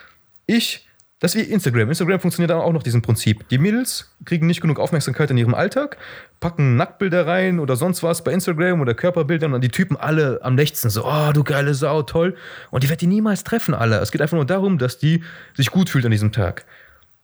[0.47, 0.86] ich,
[1.19, 1.89] das ist wie Instagram.
[1.89, 3.49] Instagram funktioniert dann auch nach diesem Prinzip.
[3.49, 5.97] Die Mädels kriegen nicht genug Aufmerksamkeit in ihrem Alltag,
[6.39, 10.39] packen Nacktbilder rein oder sonst was bei Instagram oder Körperbilder und dann die Typen alle
[10.43, 12.35] am nächsten so, oh, du geile Sau, toll.
[12.69, 13.97] Und die wird die niemals treffen, alle.
[13.97, 15.23] Es geht einfach nur darum, dass die
[15.55, 16.65] sich gut fühlt an diesem Tag.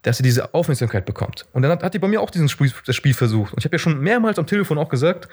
[0.01, 1.45] Dass sie diese Aufmerksamkeit bekommt.
[1.53, 3.53] Und dann hat, hat die bei mir auch diesen Spiel, das Spiel versucht.
[3.53, 5.29] Und ich habe ja schon mehrmals am Telefon auch gesagt,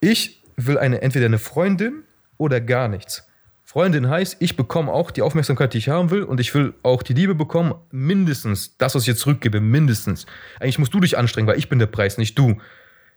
[0.00, 2.02] ich will eine, entweder eine Freundin
[2.36, 3.26] oder gar nichts.
[3.72, 7.02] Freundin heißt, ich bekomme auch die Aufmerksamkeit, die ich haben will und ich will auch
[7.02, 10.26] die Liebe bekommen, mindestens das, was ich jetzt zurückgebe, mindestens.
[10.60, 12.58] Eigentlich musst du dich anstrengen, weil ich bin der Preis, nicht du.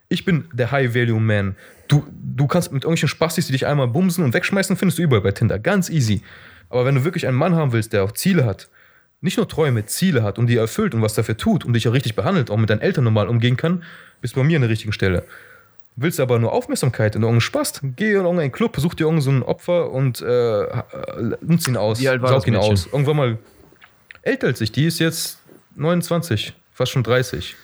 [0.08, 1.56] Ich bin der High-Value-Man.
[1.88, 5.20] Du, du kannst mit irgendwelchen Spastis, die dich einmal bumsen und wegschmeißen, findest du überall
[5.20, 5.58] bei Tinder.
[5.58, 6.22] Ganz easy.
[6.70, 8.70] Aber wenn du wirklich einen Mann haben willst, der auch Ziele hat,
[9.20, 11.92] nicht nur Träume, Ziele hat und die erfüllt und was dafür tut und dich auch
[11.92, 13.82] richtig behandelt, auch mit deinen Eltern normal umgehen kann,
[14.22, 15.26] bist du bei mir an der richtigen Stelle.
[15.98, 19.40] Willst du aber nur Aufmerksamkeit und irgendeinen Spaß, geh in irgendeinen Club, such dir irgendein
[19.40, 20.66] so Opfer und äh,
[21.40, 22.86] nutz ihn aus, Wie alt war saug das ihn aus.
[22.86, 23.38] Irgendwann mal
[24.22, 25.38] älter als ich, die ist jetzt
[25.76, 27.56] 29, fast schon 30.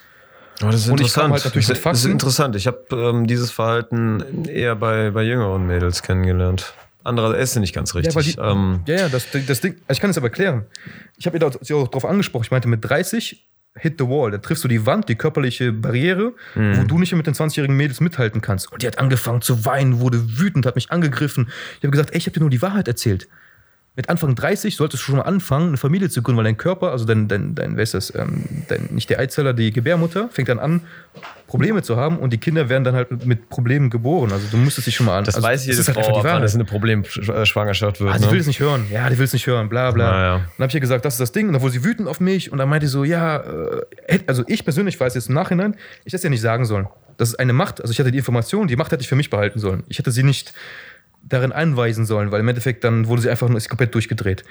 [0.61, 1.33] Aber das ist Und interessant.
[1.33, 2.57] halt das, das ist interessant.
[2.57, 6.73] Ich habe ähm, dieses Verhalten eher bei, bei jüngeren Mädels kennengelernt.
[7.05, 8.15] Andere ist nicht ganz richtig.
[8.15, 10.67] Ja, die, ähm, ja, ja, das, das Ding, also ich kann es aber erklären.
[11.19, 12.45] Ich habe ihr da- sie auch darauf angesprochen.
[12.45, 13.45] Ich meinte, mit 30
[13.79, 14.31] hit the wall.
[14.31, 16.77] Da triffst du die Wand, die körperliche Barriere, Mhm.
[16.79, 18.71] wo du nicht mehr mit den 20-jährigen Mädels mithalten kannst.
[18.73, 21.49] Und die hat angefangen zu weinen, wurde wütend, hat mich angegriffen.
[21.79, 23.29] Ich habe gesagt, ey, ich habe dir nur die Wahrheit erzählt.
[23.95, 26.93] Mit Anfang 30 solltest du schon mal anfangen, eine Familie zu gründen, weil dein Körper,
[26.93, 30.49] also dein, dein, dein wer ist das, ähm, dein, nicht der Eizeller, die Gebärmutter, fängt
[30.49, 30.81] dann an,
[31.47, 34.33] Probleme zu haben und die Kinder werden dann halt mit, Problemen geboren.
[34.33, 35.25] Also du müsstest dich schon mal an.
[35.25, 38.15] das also, weiß jede ist halt Frau, einfach es eine Problemschwangerschaft wird.
[38.15, 38.39] Ah, will ne?
[38.39, 38.87] es nicht hören.
[38.91, 40.11] Ja, die will es nicht hören, bla bla.
[40.11, 40.35] Naja.
[40.37, 41.49] Dann habe ich ihr gesagt, das ist das Ding.
[41.49, 43.37] Und dann wurde sie wütend auf mich und dann meinte sie so, ja,
[44.09, 45.77] äh, also ich persönlich weiß jetzt im Nachhinein,
[46.07, 46.89] ich hätte es ja nicht sagen sollen.
[47.19, 49.29] Das ist eine Macht, also ich hatte die Information, die Macht hätte ich für mich
[49.29, 49.85] behalten sollen.
[49.89, 50.55] Ich hätte sie nicht
[51.25, 54.45] darin einweisen sollen, weil im Endeffekt dann wurde sie einfach nur, ist komplett durchgedreht.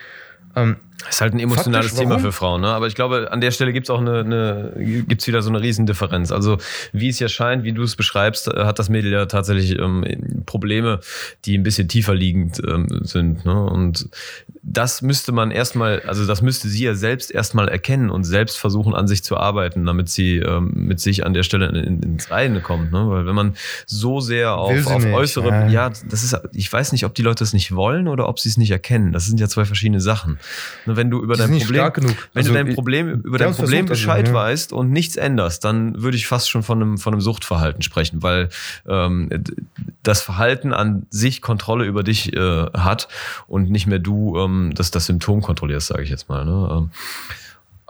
[0.55, 2.61] Ähm, Das ist halt ein emotionales Faktisch, Thema für Frauen.
[2.61, 2.67] Ne?
[2.67, 5.61] Aber ich glaube, an der Stelle gibt es auch eine, eine gibt's wieder so eine
[5.61, 6.31] Riesendifferenz.
[6.31, 6.57] Also
[6.91, 10.43] wie es ja scheint, wie du es beschreibst, äh, hat das Mädel ja tatsächlich ähm,
[10.45, 10.99] Probleme,
[11.45, 13.45] die ein bisschen tiefer liegend ähm, sind.
[13.45, 13.63] Ne?
[13.63, 14.09] Und
[14.61, 18.93] das müsste man erstmal, also das müsste sie ja selbst erstmal erkennen und selbst versuchen,
[18.93, 22.59] an sich zu arbeiten, damit sie ähm, mit sich an der Stelle in, ins Reine
[22.59, 22.91] kommt.
[22.91, 23.09] Ne?
[23.09, 23.55] Weil wenn man
[23.85, 25.67] so sehr auf, auf äußere, ja.
[25.67, 28.47] ja, das ist, ich weiß nicht, ob die Leute es nicht wollen oder ob sie
[28.49, 29.11] es nicht erkennen.
[29.11, 30.39] Das sind ja zwei verschiedene Sachen.
[30.85, 33.93] Nur wenn du über dein Problem, wenn Also, du dein Problem, über dein Problem also,
[33.93, 34.33] Bescheid ja.
[34.33, 38.21] weißt und nichts änderst, dann würde ich fast schon von einem, von einem Suchtverhalten sprechen,
[38.21, 38.49] weil
[38.87, 39.29] ähm,
[40.03, 43.07] das Verhalten an sich Kontrolle über dich äh, hat
[43.47, 46.45] und nicht mehr du ähm, das, das Symptom kontrollierst, sage ich jetzt mal.
[46.45, 46.69] Ne?
[46.71, 46.91] Ähm,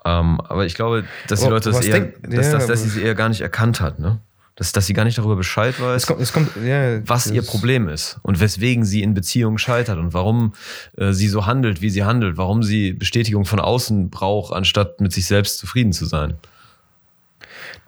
[0.04, 2.88] ähm, aber ich glaube, dass die Leute das eher, denk- dass, ja, dass, dass sie
[2.90, 4.20] es eher gar nicht erkannt hat, ne?
[4.56, 7.42] Dass, dass sie gar nicht darüber Bescheid weiß es kommt, es kommt, ja, was ihr
[7.42, 10.54] Problem ist und weswegen sie in Beziehungen scheitert und warum
[10.98, 15.14] äh, sie so handelt, wie sie handelt, warum sie Bestätigung von außen braucht, anstatt mit
[15.14, 16.36] sich selbst zufrieden zu sein.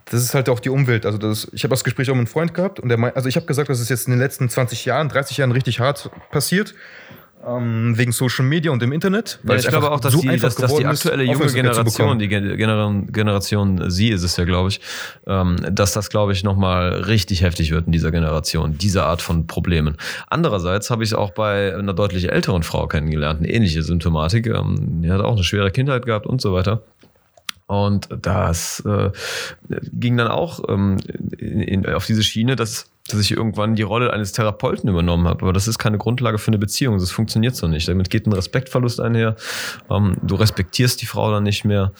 [0.06, 1.06] das ist halt auch die Umwelt.
[1.06, 3.36] Also das, ich habe das Gespräch auch mit einem Freund gehabt und der also ich
[3.36, 6.74] habe gesagt, das ist jetzt in den letzten 20 Jahren, 30 Jahren richtig hart passiert.
[7.46, 9.40] Ähm, wegen Social Media und im Internet.
[9.44, 12.30] Weil ich es glaube auch, dass, so die, dass, dass die aktuelle junge Generation, die
[12.30, 14.80] Gen- Generation, Generation Sie ist es ja, glaube ich,
[15.28, 19.46] ähm, dass das, glaube ich, nochmal richtig heftig wird in dieser Generation, diese Art von
[19.46, 19.98] Problemen.
[20.30, 24.48] Andererseits habe ich es auch bei einer deutlich älteren Frau kennengelernt, eine ähnliche Symptomatik.
[24.48, 26.82] Ähm, die hat auch eine schwere Kindheit gehabt und so weiter.
[27.68, 29.12] Und das äh,
[29.92, 30.98] ging dann auch ähm,
[31.38, 35.42] in, in, auf diese Schiene, dass, dass ich irgendwann die Rolle eines Therapeuten übernommen habe.
[35.44, 36.98] Aber das ist keine Grundlage für eine Beziehung.
[36.98, 37.88] Das funktioniert so nicht.
[37.90, 39.36] Damit geht ein Respektverlust einher.
[39.90, 41.92] Ähm, du respektierst die Frau dann nicht mehr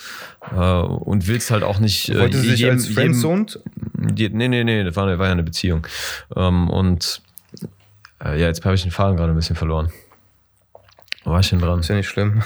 [0.56, 2.08] äh, und willst halt auch nicht.
[2.10, 3.60] Äh, Wollte sie sich jedem- als Friendzoned?
[3.96, 5.86] die, nee, nee, nee, das war, war ja eine Beziehung.
[6.38, 7.22] Ähm, und
[8.24, 9.92] äh, ja, jetzt habe ich den Faden gerade ein bisschen verloren.
[11.26, 11.80] Wo war ich denn dran?
[11.82, 12.44] Ist ja nicht schlimm.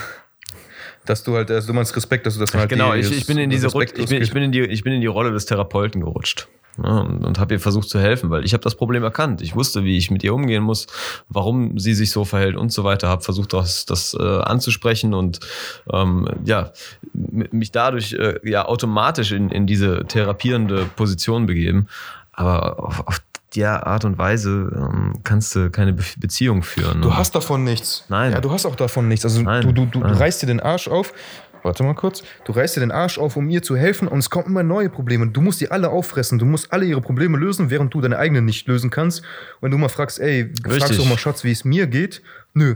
[1.05, 3.27] Dass du halt, also du meinst Respekt, dass du das halt Genau, die- ich, ich
[3.27, 4.33] bin in diese Rut- ich bin, ich losgeht.
[4.33, 6.47] bin in die ich bin in die Rolle des Therapeuten gerutscht.
[6.83, 9.41] Ja, und und habe ihr versucht zu helfen, weil ich habe das Problem erkannt.
[9.41, 10.87] Ich wusste, wie ich mit ihr umgehen muss,
[11.29, 13.09] warum sie sich so verhält und so weiter.
[13.09, 15.39] Habe versucht, das, das äh, anzusprechen und
[15.91, 16.71] ähm, ja
[17.13, 21.87] mich dadurch äh, ja automatisch in, in diese therapierende Position begeben.
[22.31, 23.21] Aber auf, auf
[23.55, 27.01] der Art und Weise ähm, kannst du keine Be Beziehung führen.
[27.01, 27.17] Du ne?
[27.17, 28.05] hast davon nichts.
[28.09, 28.33] Nein.
[28.33, 29.25] Ja, du hast auch davon nichts.
[29.25, 30.13] Also Nein, du, du, du, nein.
[30.13, 31.13] du reißt dir den Arsch auf.
[31.67, 32.23] Warte mal kurz.
[32.45, 34.89] Du reißt dir den Arsch auf, um ihr zu helfen und es kommen immer neue
[34.89, 35.27] Probleme.
[35.27, 36.39] Du musst die alle auffressen.
[36.39, 39.19] Du musst alle ihre Probleme lösen, während du deine eigenen nicht lösen kannst.
[39.19, 40.97] Und wenn du mal fragst, ey, fragst Richtig.
[40.97, 42.21] du mal Schatz, wie es mir geht?
[42.53, 42.75] Nö.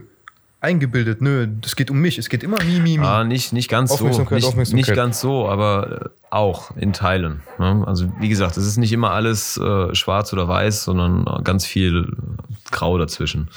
[0.59, 2.19] Eingebildet, nö, es geht um mich.
[2.19, 3.03] Es geht immer mi, mi, mi.
[3.03, 4.05] Ah, nicht, nicht ganz so.
[4.05, 4.73] Nicht, Aufmerksamkeit.
[4.73, 7.41] nicht ganz so, aber äh, auch in Teilen.
[7.57, 7.83] Ne?
[7.87, 11.65] Also wie gesagt, es ist nicht immer alles äh, schwarz oder weiß, sondern äh, ganz
[11.65, 12.15] viel
[12.69, 13.49] Grau dazwischen.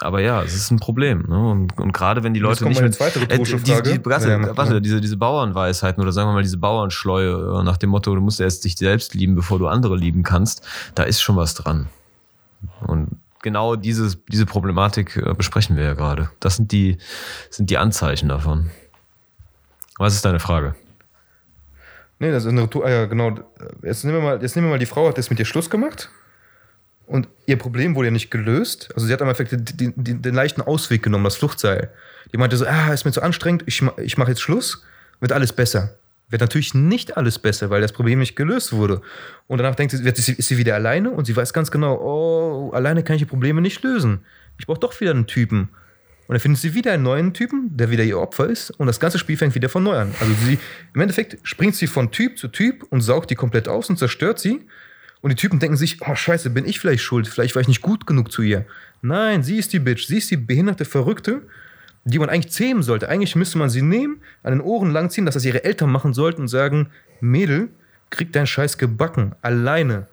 [0.00, 1.24] Aber ja, es ist ein Problem.
[1.28, 1.50] Ne?
[1.50, 3.82] Und, und gerade wenn die Leute nicht mit diese, Frage.
[3.82, 7.76] diese, warte, Ja, warte, diese, diese Bauernweisheiten oder sagen wir mal diese Bauernschleue äh, nach
[7.76, 11.20] dem Motto, du musst erst dich selbst lieben, bevor du andere lieben kannst, da ist
[11.20, 11.88] schon was dran.
[12.80, 13.10] Und
[13.42, 16.30] genau dieses, diese Problematik äh, besprechen wir ja gerade.
[16.40, 16.98] Das sind die,
[17.50, 18.70] sind die Anzeichen davon.
[19.98, 20.74] Was ist deine Frage?
[22.20, 22.84] Nee, das ist eine Retour.
[22.84, 23.32] Ah ja, genau.
[23.82, 25.70] Jetzt nehmen, wir mal, jetzt nehmen wir mal die Frau, hat jetzt mit dir Schluss
[25.70, 26.10] gemacht.
[27.08, 28.90] Und ihr Problem wurde ja nicht gelöst.
[28.94, 31.90] Also sie hat am Endeffekt den, den, den leichten Ausweg genommen, das Fluchtseil.
[32.32, 34.84] Die meinte so, ah, ist mir zu anstrengend, ich, ich mache jetzt Schluss,
[35.18, 35.96] wird alles besser.
[36.28, 39.00] Wird natürlich nicht alles besser, weil das Problem nicht gelöst wurde.
[39.46, 43.02] Und danach denkt sie, ist sie wieder alleine und sie weiß ganz genau, oh, alleine
[43.02, 44.20] kann ich die Probleme nicht lösen.
[44.58, 45.70] Ich brauche doch wieder einen Typen.
[46.26, 48.70] Und dann findet sie wieder einen neuen Typen, der wieder ihr Opfer ist.
[48.72, 50.14] Und das ganze Spiel fängt wieder von neu an.
[50.20, 50.58] Also sie,
[50.92, 54.38] im Endeffekt springt sie von Typ zu Typ und saugt die komplett aus und zerstört
[54.38, 54.66] sie.
[55.20, 57.26] Und die Typen denken sich, oh scheiße, bin ich vielleicht schuld?
[57.26, 58.66] Vielleicht war ich nicht gut genug zu ihr.
[59.02, 60.06] Nein, sie ist die Bitch.
[60.06, 61.42] Sie ist die behinderte Verrückte,
[62.04, 63.08] die man eigentlich zähmen sollte.
[63.08, 66.42] Eigentlich müsste man sie nehmen, an den Ohren langziehen, dass das ihre Eltern machen sollten
[66.42, 67.68] und sagen, Mädel,
[68.10, 70.06] krieg deinen Scheiß gebacken, alleine.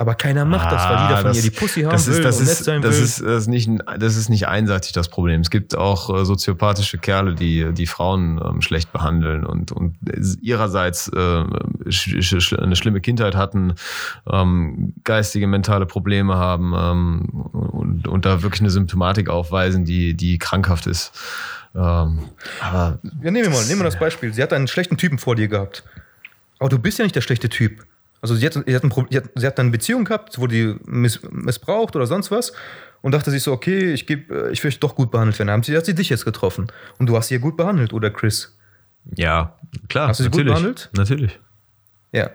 [0.00, 2.14] Aber keiner macht ah, das, weil jeder von das, ihr die Pussy haben das will
[2.14, 3.04] ist, das und ist, sein das will.
[3.04, 5.42] Ist, das, ist nicht, das ist nicht einseitig das Problem.
[5.42, 9.96] Es gibt auch äh, soziopathische Kerle, die die Frauen ähm, schlecht behandeln und, und
[10.40, 11.44] ihrerseits äh,
[11.90, 13.74] sch, sch, eine schlimme Kindheit hatten,
[14.32, 20.38] ähm, geistige, mentale Probleme haben ähm, und, und da wirklich eine Symptomatik aufweisen, die, die
[20.38, 21.12] krankhaft ist.
[21.74, 22.20] Ähm,
[22.62, 24.32] aber ja, nehmen wir mal, nehmen wir das Beispiel.
[24.32, 25.84] Sie hat einen schlechten Typen vor dir gehabt.
[26.58, 27.84] Aber du bist ja nicht der schlechte Typ.
[28.22, 28.92] Also sie hat, sie hat, ein,
[29.34, 32.52] sie hat, dann eine Beziehung gehabt, wurde die miss, missbraucht oder sonst was
[33.02, 35.50] und dachte sich so, okay, ich, geb, äh, ich will doch gut behandelt werden.
[35.50, 36.66] Haben sie, hat sie dich jetzt getroffen
[36.98, 38.56] und du hast sie ja gut behandelt, oder Chris?
[39.16, 39.56] Ja,
[39.88, 40.08] klar.
[40.08, 40.90] Hast du sie natürlich, gut behandelt?
[40.94, 41.40] Natürlich.
[42.12, 42.30] Ja.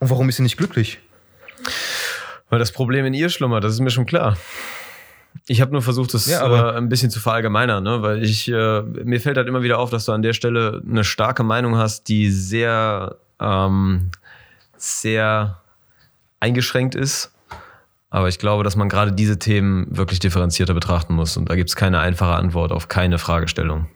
[0.00, 0.98] Und warum ist sie nicht glücklich?
[2.50, 4.36] Weil das Problem in ihr schlummert, das ist mir schon klar.
[5.46, 8.02] Ich habe nur versucht, das ja, äh, ein bisschen zu verallgemeinern, ne?
[8.02, 11.04] weil ich äh, mir fällt halt immer wieder auf, dass du an der Stelle eine
[11.04, 14.10] starke Meinung hast, die sehr ähm,
[14.82, 15.60] sehr
[16.40, 17.30] eingeschränkt ist.
[18.10, 21.36] Aber ich glaube, dass man gerade diese Themen wirklich differenzierter betrachten muss.
[21.36, 23.86] Und da gibt es keine einfache Antwort auf keine Fragestellung.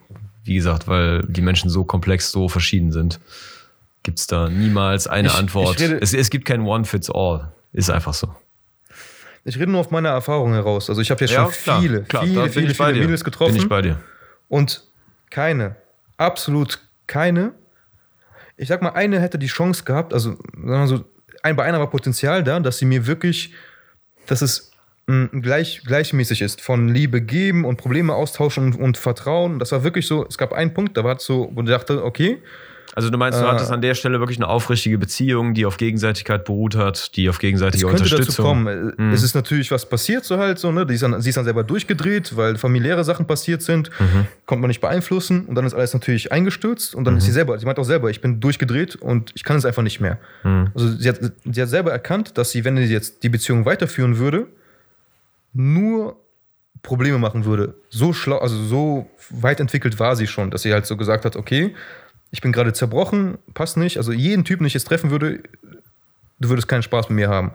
[0.44, 3.20] Wie gesagt, weil die Menschen so komplex, so verschieden sind,
[4.04, 5.80] gibt es da niemals eine ich, Antwort.
[5.80, 7.52] Ich es, es, gibt kein One-Fits-All.
[7.72, 8.34] Ist einfach so.
[9.44, 10.88] Ich rede nur auf meine Erfahrung heraus.
[10.88, 13.54] Also ich habe jetzt schon ja, klar, viele, klar, viele, viele, viele Mädels getroffen.
[13.54, 14.00] Bin ich bei dir.
[14.48, 14.84] Und
[15.30, 15.76] keine,
[16.16, 17.52] absolut keine
[18.56, 21.04] ich sag mal, eine hätte die Chance gehabt, also sagen wir so,
[21.42, 23.52] ein, bei einer war Potenzial da, dass sie mir wirklich,
[24.26, 24.72] dass es
[25.06, 29.58] mh, hm, gleich, gleichmäßig ist, von Liebe geben und Probleme austauschen und, und Vertrauen.
[29.58, 32.04] Das war wirklich so, es gab einen Punkt, da war es so, wo ich dachte,
[32.04, 32.42] okay,
[32.96, 35.76] also du meinst, du äh, hattest an der Stelle wirklich eine aufrichtige Beziehung, die auf
[35.76, 38.26] Gegenseitigkeit beruht hat, die auf gegenseitige es könnte Unterstützung.
[38.26, 38.94] Dazu kommen.
[38.96, 39.12] Mhm.
[39.12, 40.86] Es ist natürlich was passiert so halt so, ne?
[40.86, 44.26] Die ist dann, sie ist dann selber durchgedreht, weil familiäre Sachen passiert sind, mhm.
[44.46, 47.18] konnte man nicht beeinflussen und dann ist alles natürlich eingestürzt und dann mhm.
[47.18, 49.82] ist sie selber, sie meint auch selber, ich bin durchgedreht und ich kann es einfach
[49.82, 50.18] nicht mehr.
[50.42, 50.70] Mhm.
[50.72, 54.16] Also sie hat, sie hat selber erkannt, dass sie, wenn sie jetzt die Beziehung weiterführen
[54.16, 54.46] würde,
[55.52, 56.16] nur
[56.80, 57.74] Probleme machen würde.
[57.90, 61.36] So schlau, also so weit entwickelt war sie schon, dass sie halt so gesagt hat,
[61.36, 61.74] okay,
[62.36, 63.96] ich bin gerade zerbrochen, passt nicht.
[63.96, 65.40] Also jeden Typen, den ich jetzt treffen würde,
[66.38, 67.52] du würdest keinen Spaß mit mir haben.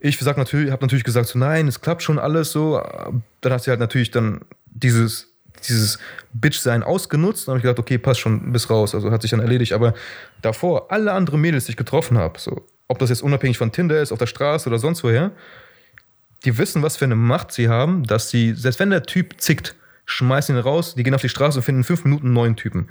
[0.00, 2.82] Ich natürlich, habe natürlich gesagt, so nein, es klappt schon alles so.
[3.42, 5.28] Dann hat sie halt natürlich dann dieses,
[5.68, 6.00] dieses
[6.32, 7.46] Bitch-Sein ausgenutzt.
[7.46, 8.92] Dann habe ich gedacht, okay, passt schon bis raus.
[8.92, 9.72] Also hat sich dann erledigt.
[9.72, 9.94] Aber
[10.42, 14.02] davor, alle anderen Mädels, die ich getroffen habe, so, ob das jetzt unabhängig von Tinder
[14.02, 15.30] ist, auf der Straße oder sonst woher,
[16.44, 19.76] die wissen, was für eine Macht sie haben, dass sie, selbst wenn der Typ zickt,
[20.06, 22.56] schmeißen ihn raus, die gehen auf die Straße und finden in fünf Minuten einen neuen
[22.56, 22.88] Typen.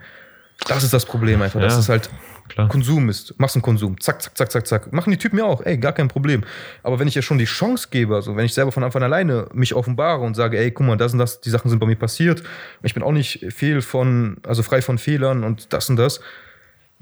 [0.67, 2.09] Das ist das Problem einfach, ja, dass es halt
[2.47, 2.67] klar.
[2.69, 3.37] Konsum ist.
[3.39, 3.99] Machst einen Konsum.
[3.99, 4.93] Zack, zack, zack, zack, zack.
[4.93, 5.61] Machen die Typen ja auch.
[5.61, 6.43] Ey, gar kein Problem.
[6.83, 9.11] Aber wenn ich ja schon die Chance gebe, also wenn ich selber von Anfang an
[9.11, 11.85] alleine mich offenbare und sage, ey, guck mal, das und das, die Sachen sind bei
[11.85, 12.43] mir passiert.
[12.83, 16.19] Ich bin auch nicht fehl von, also frei von Fehlern und das und das.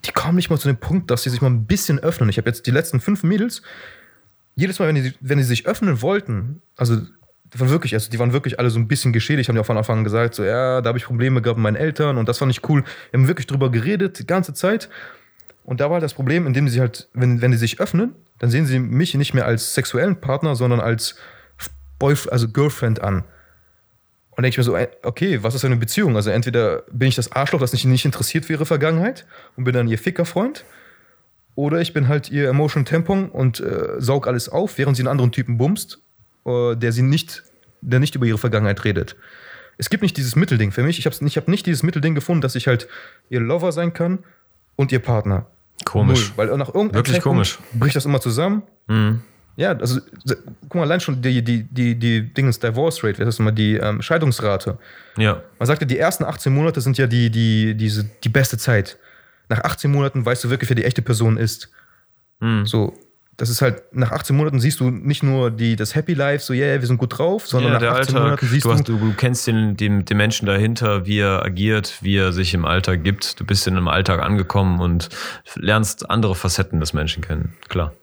[0.06, 2.30] Die kommen nicht mal zu dem Punkt, dass sie sich mal ein bisschen öffnen.
[2.30, 3.62] Ich habe jetzt die letzten fünf Mädels,
[4.56, 7.02] jedes Mal, wenn die, wenn die sich öffnen wollten, also
[7.54, 9.78] die waren wirklich, also die waren wirklich alle so ein bisschen geschädigt, haben ja von
[9.78, 12.40] Anfang an gesagt, so, ja, da habe ich Probleme gehabt mit meinen Eltern und das
[12.40, 12.84] fand ich cool.
[13.12, 14.90] Wir haben wirklich drüber geredet, die ganze Zeit.
[15.64, 18.50] Und da war halt das Problem, indem sie halt, wenn, wenn die sich öffnen, dann
[18.50, 21.16] sehen sie mich nicht mehr als sexuellen Partner, sondern als
[22.00, 23.24] Boyfriend, also Girlfriend an.
[24.32, 26.16] Und denke ich mir so, okay, was ist eine Beziehung?
[26.16, 29.74] Also entweder bin ich das Arschloch, das sich nicht interessiert für ihre Vergangenheit und bin
[29.74, 30.66] dann ihr Fickerfreund,
[31.56, 35.10] oder ich bin halt ihr Emotion Tampon und äh, saug alles auf, während sie einen
[35.10, 36.00] anderen Typen bumst
[36.46, 37.44] der sie nicht,
[37.82, 39.16] der nicht über ihre Vergangenheit redet.
[39.78, 41.00] Es gibt nicht dieses Mittelding für mich.
[41.00, 42.88] Ich habe ich hab nicht dieses Mittelding gefunden, dass ich halt
[43.30, 44.20] ihr Lover sein kann
[44.76, 45.48] und ihr Partner.
[45.86, 46.30] Komisch.
[46.30, 46.50] Null.
[46.50, 47.60] Weil nach irgendeinem Wirklich komisch.
[47.74, 48.64] bricht das immer zusammen.
[48.88, 49.22] Mhm.
[49.56, 50.00] Ja, also
[50.62, 53.76] guck mal, allein schon die, die, die, die Dingens Divorce Rate, das ist immer die
[53.76, 54.80] ähm, Scheidungsrate.
[55.18, 55.44] Ja.
[55.60, 58.98] Man sagt ja, die ersten 18 Monate sind ja die, die, diese, die beste Zeit.
[59.50, 61.70] Nach 18 Monaten weißt du wirklich, wer die echte Person ist.
[62.40, 62.66] Mhm.
[62.66, 62.98] So,
[63.38, 66.54] das ist halt, nach 18 Monaten siehst du nicht nur die, das Happy Life, so,
[66.54, 68.72] ja, yeah, wir sind gut drauf, sondern ja, nach 18 Alltag, Monaten siehst du.
[68.72, 72.54] Hast, du, du kennst den, den, den Menschen dahinter, wie er agiert, wie er sich
[72.54, 73.40] im Alltag gibt.
[73.40, 75.10] Du bist in einem Alltag angekommen und
[75.56, 77.94] lernst andere Facetten des Menschen kennen, klar.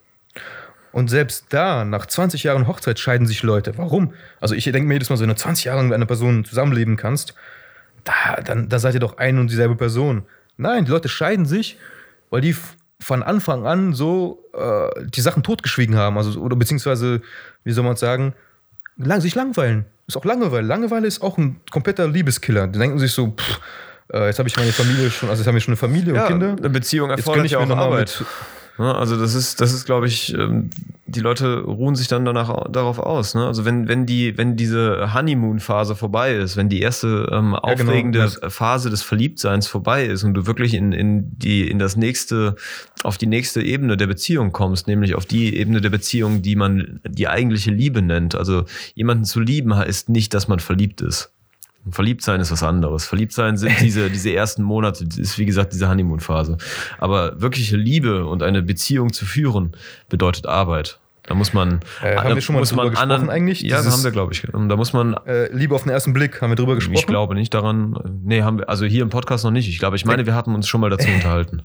[0.93, 3.79] Und selbst da, nach 20 Jahren Hochzeit, scheiden sich Leute.
[3.79, 4.13] Warum?
[4.41, 6.97] Also ich denke mir jedes Mal, so, wenn du 20 Jahre mit einer Person zusammenleben
[6.97, 7.35] kannst,
[8.03, 10.25] da, dann, da seid ihr doch ein und dieselbe Person.
[10.57, 11.79] Nein, die Leute scheiden sich,
[12.31, 12.57] weil die
[13.03, 16.17] von Anfang an so äh, die Sachen totgeschwiegen haben.
[16.19, 17.23] Also, oder beziehungsweise,
[17.65, 18.35] wie soll man sagen,
[18.97, 19.87] lang, sich langweilen.
[20.07, 20.67] Ist auch Langeweile.
[20.67, 22.67] Langeweile ist auch ein kompletter Liebeskiller.
[22.67, 23.61] Die denken sich so, pff,
[24.13, 26.23] äh, jetzt habe ich meine Familie schon, also jetzt haben wir schon eine Familie Ja,
[26.23, 26.57] und Kinder.
[26.59, 28.17] eine Beziehung Jetzt erfordert ja mir auch noch mal Arbeit.
[28.19, 28.29] mit-
[28.79, 30.71] Also das ist, das ist, glaube ich, ähm,
[31.07, 33.35] die Leute ruhen sich dann danach au- darauf aus.
[33.35, 33.45] Ne?
[33.47, 37.91] Also wenn, wenn die, wenn diese Honeymoon-Phase vorbei ist, wenn die erste ähm, Ja, genau.
[37.91, 42.57] aufregende Phase des Verliebtseins vorbei ist und du wirklich in, in die, in das nächste,
[43.03, 47.01] auf die nächste Ebene der Beziehung kommst, nämlich auf die Ebene der Beziehung, die man
[47.07, 48.35] die eigentliche Liebe nennt.
[48.35, 48.65] Also
[48.95, 51.33] jemanden zu lieben heißt nicht, dass man verliebt ist.
[51.91, 53.07] Verliebt sein ist was anderes.
[53.07, 56.59] Verliebt sein sind diese, diese ersten Monate, ist wie gesagt diese Honeymoon-Phase.
[56.99, 59.73] Aber wirkliche Liebe und eine Beziehung zu führen
[60.09, 60.99] bedeutet Arbeit.
[61.25, 61.81] Da muss man.
[62.03, 63.61] Äh, haben da wir schon mal muss drüber man gesprochen eigentlich?
[63.61, 64.43] Ja, das Dieses- haben wir, glaube ich.
[64.53, 65.15] Da muss man.
[65.27, 66.97] Äh, Liebe auf den ersten Blick, haben wir drüber gesprochen.
[66.99, 67.95] Ich glaube nicht daran.
[68.25, 69.69] Nee, haben wir, also hier im Podcast noch nicht.
[69.69, 71.63] Ich glaube, ich meine, wir hatten uns schon mal dazu unterhalten.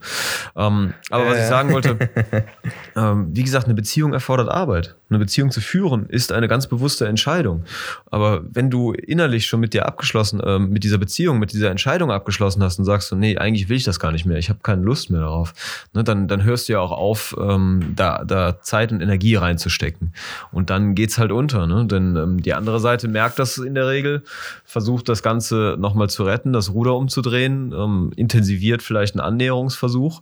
[0.55, 1.47] Ähm, aber was ich Äh.
[1.47, 1.97] sagen wollte,
[2.95, 4.95] ähm, wie gesagt, eine Beziehung erfordert Arbeit.
[5.09, 7.63] Eine Beziehung zu führen ist eine ganz bewusste Entscheidung.
[8.09, 12.11] Aber wenn du innerlich schon mit dir abgeschlossen, ähm, mit dieser Beziehung, mit dieser Entscheidung
[12.11, 14.59] abgeschlossen hast und sagst so, nee, eigentlich will ich das gar nicht mehr, ich habe
[14.63, 15.53] keine Lust mehr darauf,
[15.93, 20.11] ne, dann, dann hörst du ja auch auf, ähm, da, da Zeit und Energie reinzustecken.
[20.51, 21.85] Und dann geht's halt unter, ne?
[21.85, 24.23] Denn ähm, die andere Seite merkt das in der Regel,
[24.65, 30.21] versucht das Ganze nochmal zu retten, das Ruder umzudrehen, ähm, intensiviert vielleicht einen Annäherungsversuch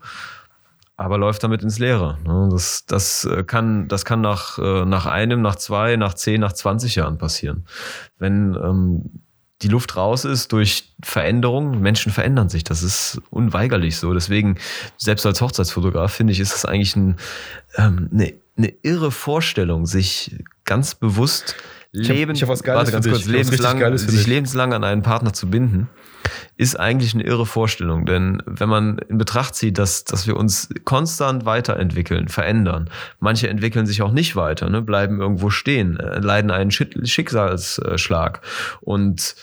[0.95, 2.17] aber läuft damit ins Leere.
[2.25, 2.49] ne?
[2.51, 6.53] Das, das äh, kann, das kann nach, äh, nach einem, nach zwei, nach zehn, nach
[6.53, 7.65] 20 Jahren passieren.
[8.17, 9.23] Wenn ähm,
[9.63, 12.63] die Luft raus ist durch Veränderung, Menschen verändern sich.
[12.63, 14.13] Das ist unweigerlich so.
[14.13, 14.57] Deswegen,
[14.97, 17.17] selbst als Hochzeitsfotograf, finde ich, ist es eigentlich ein,
[17.77, 20.35] ähm, eine, eine irre Vorstellung, sich
[20.65, 21.55] ganz bewusst
[21.91, 23.23] leben, ich hab was Geiles warte ganz kurz,
[24.05, 25.89] sich lebenslang an einen Partner zu binden,
[26.57, 28.05] ist eigentlich eine irre Vorstellung.
[28.05, 33.85] Denn wenn man in Betracht zieht, dass, dass wir uns konstant weiterentwickeln, verändern, manche entwickeln
[33.85, 38.41] sich auch nicht weiter, ne, bleiben irgendwo stehen, äh, leiden einen Schick- Schicksalsschlag
[38.81, 39.35] und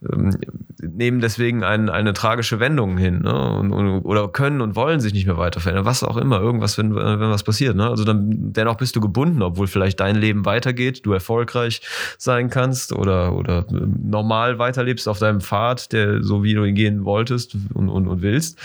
[0.00, 3.50] nehmen deswegen ein, eine tragische Wendung hin ne?
[3.50, 6.78] und, und, oder können und wollen sich nicht mehr weiter verändern, was auch immer, irgendwas,
[6.78, 7.74] wenn, wenn was passiert.
[7.74, 7.88] Ne?
[7.88, 11.80] Also dann dennoch bist du gebunden, obwohl vielleicht dein Leben weitergeht, du erfolgreich
[12.16, 16.76] sein kannst oder, oder ähm, normal weiterlebst auf deinem Pfad, der so wie du ihn
[16.76, 18.58] gehen wolltest und, und, und willst.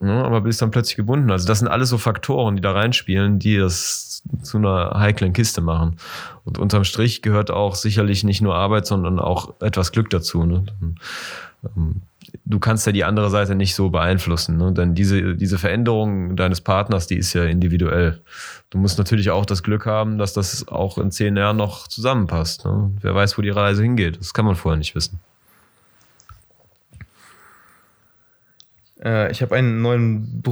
[0.00, 1.30] Ja, aber bist dann plötzlich gebunden.
[1.30, 4.07] Also das sind alles so Faktoren, die da reinspielen, die das
[4.42, 5.96] zu einer heiklen Kiste machen.
[6.44, 10.44] Und unterm Strich gehört auch sicherlich nicht nur Arbeit, sondern auch etwas Glück dazu.
[10.44, 10.64] Ne?
[11.76, 12.02] Ähm,
[12.44, 14.72] Du kannst ja die andere Seite nicht so beeinflussen, ne?
[14.72, 18.20] denn diese, diese Veränderung deines Partners, die ist ja individuell.
[18.70, 22.64] Du musst natürlich auch das Glück haben, dass das auch in zehn Jahren noch zusammenpasst.
[22.66, 22.92] Ne?
[23.00, 24.18] Wer weiß, wo die Reise hingeht.
[24.20, 25.20] Das kann man vorher nicht wissen.
[29.02, 30.42] Äh, ich habe einen neuen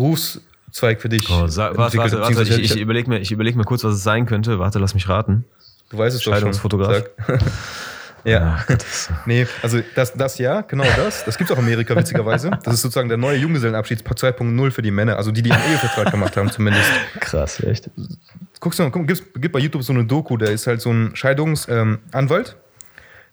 [0.76, 1.28] Berufszweig für dich.
[1.30, 4.26] Oh, warte, warte, warte, ich, ich überlege mir, ich überleg mir kurz, was es sein
[4.26, 4.58] könnte.
[4.58, 5.44] Warte, lass mich raten.
[5.90, 6.34] du weißt es doch schon.
[6.34, 7.04] Scheidungsfotograf.
[7.26, 7.40] Sag.
[8.24, 8.58] ja.
[8.58, 8.84] Ach Gott,
[9.24, 11.24] Nee, also das, das ja, genau das.
[11.24, 12.50] Das gibt es auch in Amerika, witzigerweise.
[12.62, 16.10] Das ist sozusagen der neue Junggesellenabschied 2.0 für die Männer, also die, die einen Ehevertrag
[16.10, 16.90] gemacht haben zumindest.
[17.20, 17.90] Krass, echt.
[18.60, 20.90] Guckst du mal, guck, gibt's, gibt bei YouTube so eine Doku, der ist halt so
[20.90, 22.48] ein Scheidungsanwalt.
[22.48, 22.62] Ähm,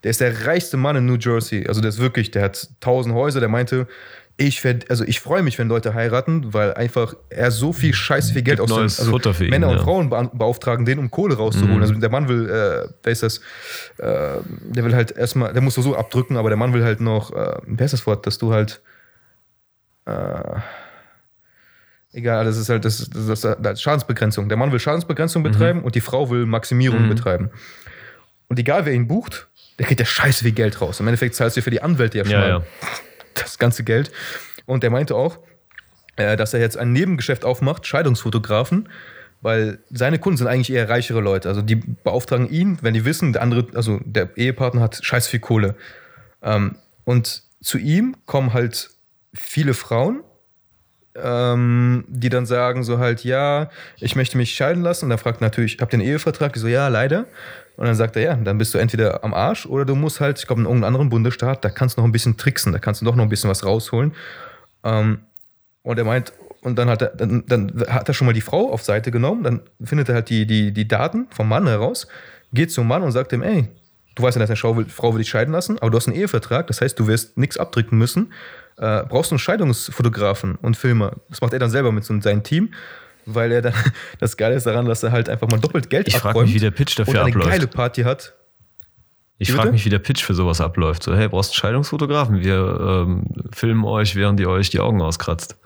[0.03, 1.65] der ist der reichste Mann in New Jersey.
[1.65, 3.87] Also der ist wirklich, der hat tausend Häuser, der meinte,
[4.35, 8.41] ich, also ich freue mich, wenn Leute heiraten, weil einfach er so viel Scheiß viel
[8.41, 9.79] Geld aus den, also für ihn, Männer und.
[9.79, 11.75] Frauen beauftragen, den um Kohle rauszuholen.
[11.77, 11.81] Mhm.
[11.81, 13.37] Also der Mann will, äh, wer ist das?
[13.97, 17.31] Äh, der will halt erstmal, der muss so abdrücken, aber der Mann will halt noch,
[17.31, 18.81] äh, wer ist das Wort, dass du halt
[20.05, 20.59] äh,
[22.15, 24.47] Egal, das ist halt das, das, das, Schadensbegrenzung.
[24.47, 25.51] Der Mann will Schadensbegrenzung Mhm.
[25.51, 27.49] betreiben und die Frau will Maximierung betreiben.
[28.49, 29.47] Und egal, wer ihn bucht,
[29.79, 30.99] der kriegt ja scheiße viel Geld raus.
[30.99, 32.63] Im Endeffekt zahlst du für die Anwälte ja schon Ja, mal ja.
[33.35, 34.11] Das ganze Geld.
[34.65, 35.39] Und er meinte auch,
[36.15, 38.89] äh, dass er jetzt ein Nebengeschäft aufmacht, Scheidungsfotografen,
[39.41, 41.49] weil seine Kunden sind eigentlich eher reichere Leute.
[41.49, 45.41] Also die beauftragen ihn, wenn die wissen, der andere, also der Ehepartner hat scheiß viel
[45.41, 45.75] Kohle.
[46.41, 48.91] Ähm, und zu ihm kommen halt
[49.33, 50.23] viele Frauen,
[51.15, 53.69] ähm, die dann sagen so halt, ja,
[53.99, 55.05] ich möchte mich scheiden lassen.
[55.05, 56.55] Und dann fragt natürlich, habt ihr einen Ehevertrag?
[56.55, 57.25] Ich so, ja, leider.
[57.75, 60.39] Und dann sagt er, ja, dann bist du entweder am Arsch oder du musst halt,
[60.39, 63.01] ich glaube, in irgendeinem anderen Bundesstaat, da kannst du noch ein bisschen tricksen, da kannst
[63.01, 64.13] du doch noch ein bisschen was rausholen.
[64.83, 65.19] Ähm,
[65.81, 68.71] und er meint, und dann hat er, dann, dann hat er schon mal die Frau
[68.71, 72.07] auf Seite genommen, dann findet er halt die, die, die Daten vom Mann heraus,
[72.53, 73.67] geht zum Mann und sagt ihm, ey,
[74.15, 76.07] du weißt ja, dass eine Frau will, Frau will dich scheiden lassen, aber du hast
[76.07, 78.31] einen Ehevertrag, das heißt, du wirst nichts abdrücken müssen.
[78.77, 81.13] Äh, brauchst du einen Scheidungsfotografen und Filmer.
[81.29, 82.73] Das macht er dann selber mit so seinem Team.
[83.25, 83.73] Weil er dann,
[84.19, 86.59] das Geile ist daran, dass er halt einfach mal doppelt Geld Ich abräumt mich, wie
[86.59, 87.49] der Pitch dafür und eine abläuft.
[87.49, 88.33] geile Party hat.
[89.39, 91.03] Ich frage mich, wie der Pitch für sowas abläuft.
[91.03, 92.39] So, hey, brauchst einen Scheidungsfotografen?
[92.39, 95.57] Wir ähm, filmen euch, während ihr euch die Augen auskratzt.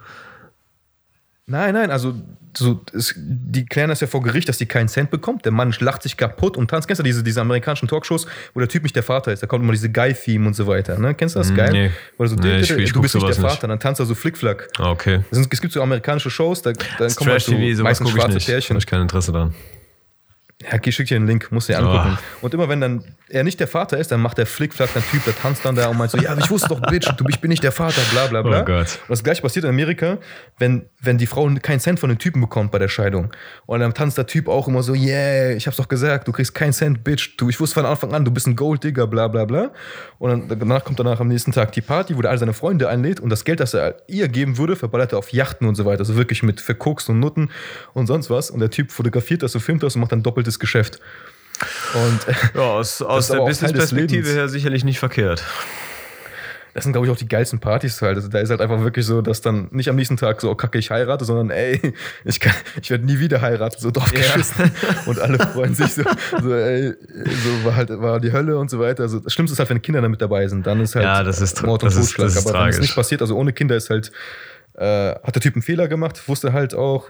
[1.50, 2.14] Nein, nein, also
[2.58, 5.46] so, es, die klären das ja vor Gericht, dass die keinen Cent bekommt.
[5.46, 6.88] Der Mann lacht sich kaputt und tanzt.
[6.88, 9.44] Kennst du diese, diese amerikanischen Talkshows, wo der Typ nicht der Vater ist?
[9.44, 10.98] Da kommt immer diese Guy-Theme und so weiter.
[11.00, 11.14] Ne?
[11.14, 11.52] Kennst du das?
[11.52, 11.72] Mm, Geil?
[11.72, 11.92] nee.
[12.18, 13.40] Wo er so, Nee, ich- ich du bist nicht der nicht.
[13.40, 13.68] Vater.
[13.68, 14.68] Dann tanzt er so Flickflack.
[14.78, 15.22] Ah, Okay.
[15.32, 18.48] Es, gibt so amerikanische Shows, da, dann kommen halt so meistens schwarze nicht.
[18.48, 18.74] Pärchen.
[18.74, 19.54] Habe ich kein Interesse daran.
[20.64, 22.18] Ja, okay, schick dir einen Link, musst du dir angucken.
[22.42, 22.46] Oh.
[22.46, 25.24] Und immer wenn dann er nicht der Vater ist, dann macht der Flickflack, der Typ,
[25.26, 27.50] der tanzt dann da und meint so, ja, ich wusste doch, Bitch, du, ich bin
[27.50, 28.62] nicht der Vater, bla bla bla.
[28.62, 29.00] Oh Gott.
[29.04, 30.18] Und das gleiche passiert in Amerika,
[30.58, 33.32] wenn, wenn die Frau keinen Cent von den Typen bekommt bei der Scheidung.
[33.68, 36.56] Und dann tanzt der Typ auch immer so, yeah, ich hab's doch gesagt, du kriegst
[36.56, 39.46] keinen Cent, Bitch, du, ich wusste von Anfang an, du bist ein Golddigger, bla bla
[39.46, 39.72] bla.
[40.18, 42.90] Und dann, danach kommt danach am nächsten Tag die Party, wo der all seine Freunde
[42.90, 45.86] einlädt und das Geld, das er ihr geben würde, verballert er auf Yachten und so
[45.86, 46.00] weiter.
[46.00, 47.52] Also wirklich mit Verkoks und Nutten
[47.94, 48.50] und sonst was.
[48.50, 51.00] Und der Typ fotografiert das und filmt das und macht dann doppeltes Geschäft.
[51.94, 52.20] Und
[52.56, 55.44] Ja, aus, aus ist der Business-Perspektive her sicherlich nicht verkehrt.
[56.74, 58.18] das sind, glaube ich, auch die geilsten Partys halt.
[58.18, 60.56] Also da ist halt einfach wirklich so, dass dann nicht am nächsten Tag so, oh,
[60.56, 61.94] kacke, ich heirate, sondern ey,
[62.26, 64.20] ich, kann- ich werde nie wieder heiraten, so drauf Ja.
[64.20, 64.72] geschissen.
[65.08, 66.04] Und alle freuen sich so,
[66.42, 69.04] so, ey, so war halt war die Hölle und so weiter.
[69.04, 70.68] Also das Schlimmste ist halt, wenn Kinder da mit dabei sind.
[70.68, 72.28] Dann ist halt Ja, das ist- Mord und das ist- Totschlag.
[72.28, 74.12] das ist Aber wenn es nicht passiert, also ohne Kinder ist halt,
[74.76, 77.10] äh, hat der Typ einen Fehler gemacht, wusste halt auch,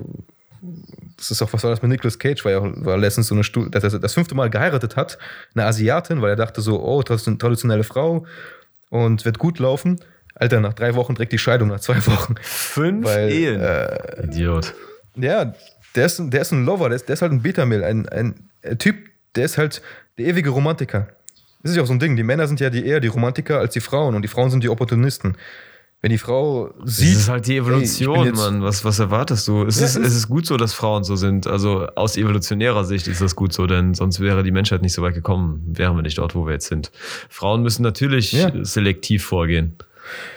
[1.17, 3.43] das ist auch, was war das mit Nicolas Cage, weil er war letztens so eine
[3.43, 5.17] Studie, dass er das fünfte Mal geheiratet hat,
[5.55, 8.25] eine Asiatin, weil er dachte so, oh, traditionelle Frau
[8.89, 9.99] und wird gut laufen.
[10.35, 12.35] Alter, nach drei Wochen direkt die Scheidung, nach zwei Wochen.
[12.41, 13.59] Fünf Weil, Ehen.
[13.59, 14.73] Äh, Idiot.
[15.15, 15.53] ja,
[15.95, 18.07] der ist, ein- der ist ein Lover, der ist, der ist halt ein Beta-Mail, ein,
[18.09, 18.95] ein, ein Typ,
[19.35, 19.81] der ist halt
[20.19, 21.07] der ewige Romantiker.
[21.63, 22.15] Das ist ja auch so ein Ding.
[22.15, 24.63] Die Männer sind ja die eher die Romantiker als die Frauen und die Frauen sind
[24.63, 25.35] die Opportunisten.
[26.01, 27.13] Wenn die Frau sieht.
[27.15, 28.61] Das ist halt die ey, ich Evolution, jetzt- Mann.
[28.61, 29.63] Was, was erwartest du?
[29.65, 31.47] Es, Ja, ist, es ist gut so, dass Frauen so sind.
[31.47, 35.01] Also aus evolutionärer Sicht ist das gut so, denn sonst wäre die Menschheit nicht so
[35.01, 36.91] weit gekommen, wären wir nicht dort, wo wir jetzt sind.
[37.29, 38.51] Frauen müssen natürlich Ja.
[38.63, 39.75] selektiv vorgehen.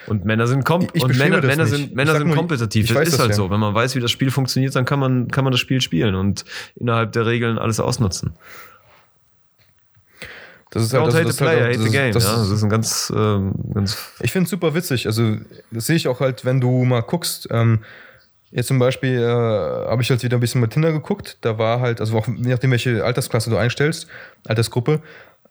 [0.08, 1.72] Und Männer sind, kom Ich und beschwöre Männer, Männer nicht.
[1.74, 2.86] sind, Ich Männer sind nur, kompetitiv.
[2.86, 3.36] ich Das ist das halt ja.
[3.36, 3.50] so.
[3.50, 6.14] Wenn man weiß, wie das Spiel funktioniert, dann kann man, kann man das Spiel spielen
[6.16, 6.44] und
[6.74, 8.32] innerhalb der Regeln alles ausnutzen.
[10.70, 12.12] Das ist halt, das, hate das halt player, auch- hate das the ist- game.
[12.12, 15.06] das ja, ist- das ist ein ganz, ähm, ganz Ich finde es super witzig.
[15.06, 15.36] Also,
[15.70, 17.48] das sehe ich auch halt, wenn du mal guckst.
[17.50, 17.80] Ähm,
[18.52, 21.38] jetzt zum Beispiel äh, habe ich halt wieder ein bisschen mit Tinder geguckt.
[21.40, 24.06] Da war halt, also auch je nachdem, welche Altersklasse du einstellst,
[24.46, 25.00] Altersgruppe,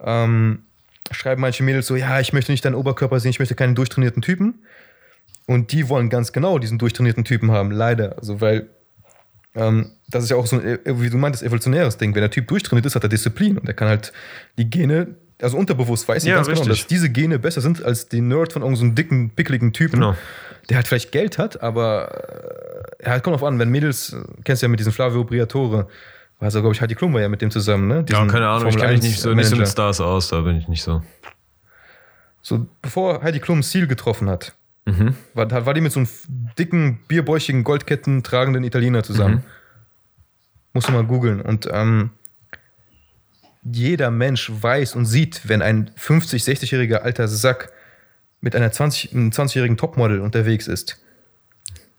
[0.01, 0.63] ähm,
[1.11, 4.21] schreiben manche Mädels so: Ja, ich möchte nicht deinen Oberkörper sehen, ich möchte keinen durchtrainierten
[4.21, 4.63] Typen.
[5.47, 8.17] Und die wollen ganz genau diesen durchtrainierten Typen haben, leider.
[8.19, 8.69] Also, weil
[9.55, 12.13] ähm, das ist ja auch so ein, äh, wie du meintest, evolutionäres Ding.
[12.15, 14.13] Wenn der Typ durchtrainiert ist, hat er Disziplin und er kann halt
[14.57, 16.79] die Gene, also unterbewusst weiß ich Ja, ganz genau, richtig.
[16.81, 20.15] dass diese Gene besser sind als die Nerd von irgendeinem so dicken, pickligen Typen, Genau.
[20.69, 24.61] der halt vielleicht Geld hat, aber äh, ja, kommt drauf an, wenn Mädels, äh, kennst
[24.61, 25.87] du ja mit diesem Flavio Briatore,
[26.41, 27.95] also, glaube ich, Heidi Klum war ja mit dem zusammen, ne?
[27.95, 29.67] Ja, Diesen keine Ahnung, ich Formel kenne mich 1 nicht so, nicht so mit.
[29.67, 31.01] Stars aus, da bin ich nicht so.
[32.41, 34.53] So, bevor Heidi Klum Ziel getroffen hat,
[34.97, 35.15] Mhm.
[35.33, 36.09] war, war die mit so einem
[36.57, 39.35] dicken, bierbäuchigen, Goldketten tragenden Italiener zusammen.
[39.35, 39.43] Mhm.
[40.73, 41.41] Musst du mal googeln.
[41.41, 42.11] Und ähm,
[43.63, 47.71] jeder Mensch weiß und sieht, wenn ein 50-, 60-jähriger alter Sack
[48.41, 50.97] mit einer 20, einem 20-jährigen Topmodel unterwegs ist.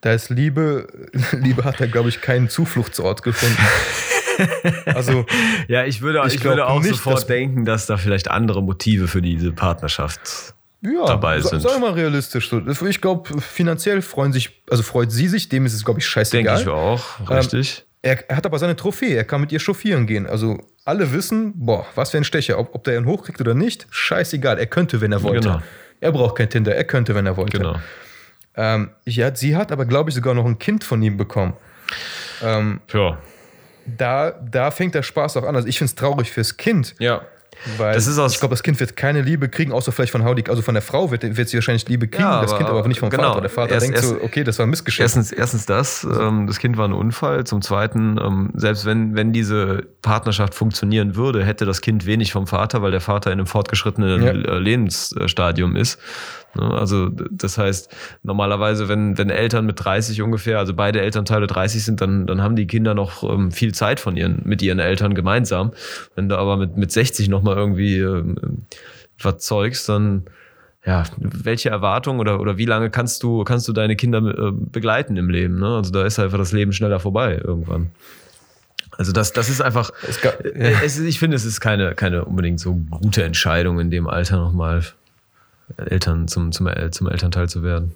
[0.01, 0.89] Da ist Liebe,
[1.33, 3.59] Liebe hat er, glaube ich, keinen Zufluchtsort gefunden.
[4.87, 5.27] also,
[5.69, 8.63] Ja, ich würde, Ich ich würde auch nicht, sofort dass- denken, dass da vielleicht andere
[8.63, 10.55] Motive für diese Partnerschaft.
[10.83, 11.61] Ja, dabei sind.
[11.61, 12.51] Sagen wir mal realistisch.
[12.89, 16.57] Ich glaube, finanziell freuen sich, also freut sie sich, dem ist es, glaube ich, scheißegal.
[16.57, 17.85] Denke ich auch, richtig.
[18.03, 20.27] Er, er hat aber seine Trophäe, er kann mit ihr chauffieren gehen.
[20.27, 22.59] Also alle wissen, boah, was für ein Stecher.
[22.59, 24.59] Ob, ob der ihn hochkriegt oder nicht, scheißegal.
[24.59, 25.49] Er könnte, wenn er wollte.
[25.49, 25.63] Genau.
[26.01, 27.59] Er braucht kein Tinder, er könnte, wenn er wollte.
[27.59, 27.77] genau.
[28.57, 31.53] Ähm, ja, sie hat aber, glaube ich, sogar noch ein Kind von ihm bekommen.
[32.43, 33.19] Ähm, Ja.
[33.87, 35.55] da, da fängt der Spaß auch an.
[35.57, 36.95] Also ich finde es traurig fürs Kind.
[36.99, 37.23] Ja.
[37.77, 40.25] Weil Das ist aus- ich glaube, das Kind wird keine Liebe kriegen, außer vielleicht von
[40.25, 40.45] Haudi.
[40.49, 42.89] Also von der Frau wird, wird sie wahrscheinlich Liebe kriegen, Ja, das aber- Kind aber
[42.89, 43.25] nicht vom genau.
[43.31, 43.41] Vater.
[43.43, 45.01] Der Vater Erst- denkt so, erst- okay, das war ein Missgeschäft.
[45.03, 47.45] Erstens, erstens das, ähm, das Kind war ein Unfall.
[47.45, 52.47] Zum Zweiten, ähm, selbst wenn, wenn diese Partnerschaft funktionieren würde, hätte das Kind wenig vom
[52.47, 54.31] Vater, weil der Vater in einem fortgeschrittenen Ja.
[54.31, 55.99] äh, Lebensstadium ist.
[56.55, 61.85] Ne, Also das heißt, normalerweise, wenn, wenn Eltern mit 30 ungefähr, also beide Elternteile 30
[61.85, 65.15] sind, dann, dann haben die Kinder noch ähm, viel Zeit von ihren, mit ihren Eltern
[65.15, 65.73] gemeinsam.
[66.15, 68.37] Wenn du aber mit, mit 60 nochmal irgendwie ähm,
[69.23, 70.25] was zeugst, dann
[70.87, 75.19] ja, welche Erwartungen oder, oder wie lange kannst du, kannst du deine Kinder äh, begleiten
[75.19, 75.59] im Leben?
[75.59, 75.77] Ne?
[75.77, 77.91] Also da ist einfach das Leben schneller vorbei irgendwann.
[78.99, 81.95] Also das, das ist einfach, Es ga- äh, es, ist- ich finde, es ist keine,
[81.95, 84.85] keine unbedingt so gute Entscheidung in dem Alter nochmal
[85.77, 87.95] Eltern zum, zum, El- zum Elternteil zu werden.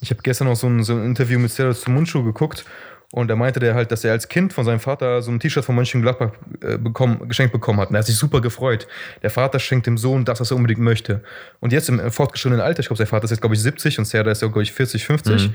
[0.00, 2.64] Ich habe gestern noch so ein, so ein Interview mit Serdas Mundschuh geguckt
[3.10, 5.64] und da meinte der halt, dass er als Kind von seinem Vater so ein T-Shirt
[5.64, 7.88] von Mönchengladbach äh, bekommen, geschenkt bekommen hat.
[7.88, 8.86] Und er hat sich super gefreut.
[9.22, 11.22] Der Vater schenkt dem Sohn das, was er unbedingt möchte.
[11.60, 14.04] Und jetzt im fortgeschrittenen Alter, ich glaube, sein Vater ist jetzt, glaube ich, 70 und
[14.04, 15.54] Serda ist ja, glaube ich, 40, 50, Mhm.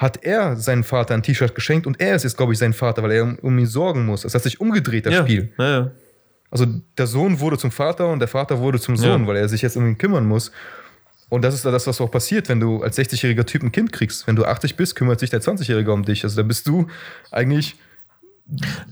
[0.00, 3.02] Hat er seinem Vater ein T-Shirt geschenkt und er ist jetzt, glaube ich, sein Vater,
[3.02, 4.22] weil er um, um ihn sorgen muss.
[4.22, 5.22] Das hat sich umgedreht, das ja.
[5.22, 5.52] Spiel.
[5.58, 5.90] Ja, ja.
[6.50, 6.64] Also
[6.96, 9.76] der Sohn wurde zum Vater und der Vater wurde zum Sohn, weil er sich jetzt
[9.76, 10.52] um ihn kümmern muss.
[11.28, 14.26] Und das ist das, was auch passiert, wenn du als 60-jähriger Typ ein Kind kriegst.
[14.26, 16.24] Wenn du 80 bist, kümmert sich der 20-Jährige um dich.
[16.24, 16.86] Also da bist du
[17.30, 17.76] eigentlich.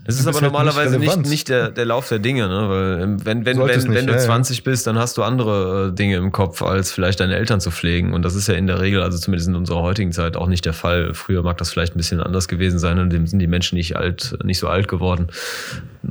[0.05, 2.69] Das ist aber halt normalerweise nicht nicht, nicht der, der Lauf der Dinge, ne?
[2.69, 4.25] Weil ähm, wenn, wenn, wenn, nicht, wenn du ja, ja.
[4.25, 7.73] 20 bist, dann hast du andere äh, Dinge im Kopf, als vielleicht deine Eltern zu
[7.73, 8.15] pflegen.
[8.15, 10.65] Und das ist ja in der Regel, also zumindest in unserer heutigen Zeit, auch nicht
[10.65, 11.13] der Fall.
[11.13, 13.97] Früher mag das vielleicht ein bisschen anders gewesen sein und dem sind die Menschen nicht
[13.97, 15.27] alt, nicht so alt geworden.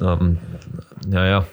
[0.01, 0.39] Ähm,
[1.07, 1.45] naja.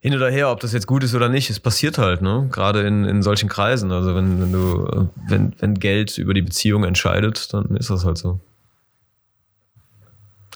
[0.00, 2.48] Hin oder her, ob das jetzt gut ist oder nicht, es passiert halt, ne?
[2.50, 3.90] Gerade in, in solchen Kreisen.
[3.90, 8.04] Also wenn, wenn du, äh, wenn, wenn Geld über die Beziehung entscheidet, dann ist das
[8.04, 8.40] halt so.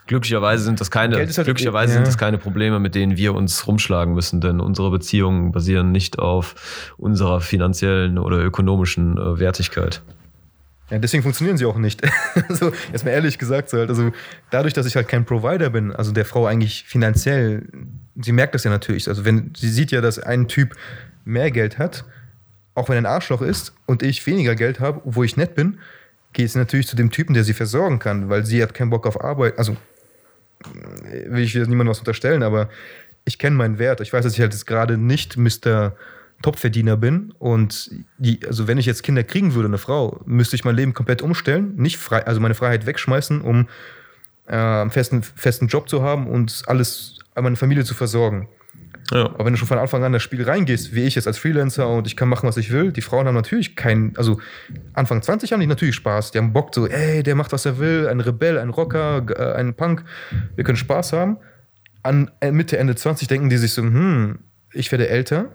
[0.07, 1.97] Glücklicherweise sind das keine, halt- glücklicherweise ja.
[1.97, 6.19] sind das keine Probleme, mit denen wir uns rumschlagen müssen, denn unsere Beziehungen basieren nicht
[6.19, 10.03] auf unserer finanziellen oder ökonomischen äh, Wertigkeit.
[10.91, 12.03] Ja, deswegen funktionieren sie auch nicht.
[12.49, 14.13] also, jetzt mal ehrlich gesagt, so halt, also
[14.51, 17.67] dadurch, dass ich halt kein Provider bin, also der Frau eigentlich finanziell,
[18.21, 19.09] sie merkt das ja natürlich.
[19.09, 20.77] Also, wenn sie sieht ja, dass ein Typ
[21.25, 22.05] mehr Geld hat,
[22.75, 25.79] auch wenn er ein Arschloch ist und ich weniger Geld habe, wo ich nett bin,
[26.35, 29.07] geht sie natürlich zu dem Typen, der sie versorgen kann, weil sie hat keinen Bock
[29.07, 29.59] auf Arbeit.
[29.59, 29.77] Also,
[31.27, 32.69] will ich jetzt niemandem was unterstellen, aber
[33.25, 34.01] ich kenne meinen Wert.
[34.01, 35.97] Ich weiß, dass ich halt jetzt gerade nicht Mr.
[36.43, 40.65] Topverdiener bin und die, also wenn ich jetzt Kinder kriegen würde, eine Frau, müsste ich
[40.65, 43.69] mein Leben komplett umstellen, nicht frei, also meine Freiheit wegschmeißen, um
[44.47, 48.49] äh, einen festen, festen Job zu haben und alles, meine Familie zu versorgen.
[49.11, 49.27] Ja.
[49.27, 51.89] Aber wenn du schon von Anfang an das Spiel reingehst, wie ich jetzt als Freelancer
[51.89, 54.41] und ich kann machen, was ich will, die Frauen haben natürlich keinen, also
[54.95, 56.31] Anfang 20 haben die natürlich Spaß.
[56.31, 59.59] Die haben Bock so, ey, der macht, was er will, ein Rebell, ein Rocker, äh,
[59.59, 60.05] ein Punk,
[60.57, 61.39] wir können Spaß haben.
[62.03, 64.39] An äh, Mitte, Ende 20 denken die sich so, hm,
[64.73, 65.51] ich werde älter,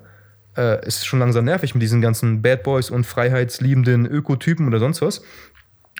[0.55, 5.01] äh, ist schon langsam nervig mit diesen ganzen Bad Boys und freiheitsliebenden Ökotypen oder sonst
[5.01, 5.21] was.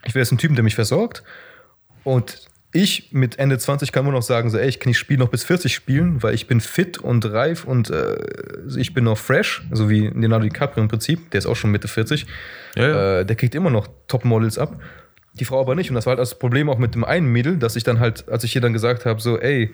[0.06, 1.24] Ich wäre jetzt ein Typen, der mich versorgt.
[2.04, 5.18] Und ich mit Ende 20 kann immer noch sagen, so, ey, ich kann das Spiel
[5.18, 8.18] noch bis 40 spielen, weil ich bin fit und reif und äh,
[8.78, 11.88] ich bin noch fresh, so wie Leonardo DiCaprio im Prinzip, der ist auch schon Mitte
[11.88, 12.28] 40.
[12.76, 13.20] Ja, ja.
[13.20, 14.80] Äh, der kriegt immer noch Top-Models ab.
[15.34, 15.90] Die Frau aber nicht.
[15.90, 18.30] Und das war halt das Problem auch mit dem einen Mädel, dass ich dann halt,
[18.30, 19.74] als ich ihr dann gesagt habe, so, ey,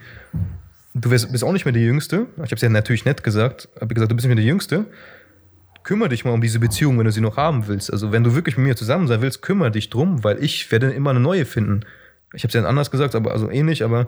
[0.94, 2.26] du bist, bist auch nicht mehr die Jüngste.
[2.36, 3.68] Ich habe es ja natürlich nett gesagt.
[3.80, 4.86] Habe gesagt, du bist nicht mehr die Jüngste.
[5.82, 7.92] Kümmere dich mal um diese Beziehung, wenn du sie noch haben willst.
[7.92, 10.90] Also wenn du wirklich mit mir zusammen sein willst, kümmere dich drum, weil ich werde
[10.90, 11.84] immer eine neue finden.
[12.36, 14.06] Ich habe es ja anders gesagt, aber also ähnlich, aber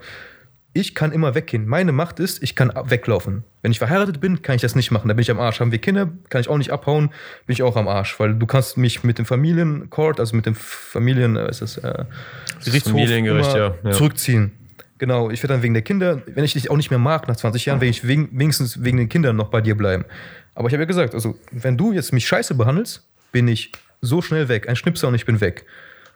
[0.75, 1.67] ich kann immer weggehen.
[1.67, 3.43] Meine Macht ist, ich kann weglaufen.
[3.63, 5.09] Wenn ich verheiratet bin, kann ich das nicht machen.
[5.09, 5.61] Da bin ich am Arsch.
[5.61, 7.09] Haben wir Kinder, kann ich auch nicht abhauen,
[7.47, 8.21] bin ich auch am Arsch.
[8.21, 12.05] Weil du kannst mich mit dem Familiencourt, also mit dem Familien, äh, ist das, äh,
[12.65, 13.91] Gerichtshof Familiengericht, ja, ja.
[13.91, 14.53] zurückziehen.
[14.99, 17.37] Genau, ich werde dann wegen der Kinder, wenn ich dich auch nicht mehr mag nach
[17.37, 20.05] 20 Jahren, werde ich wegen, wenigstens wegen den Kindern noch bei dir bleiben.
[20.55, 24.23] Aber ich habe ja gesagt, also wenn du jetzt mich scheiße behandelst, bin ich so
[24.23, 24.69] schnell weg.
[24.69, 25.65] Ein Schnipser und ich bin weg.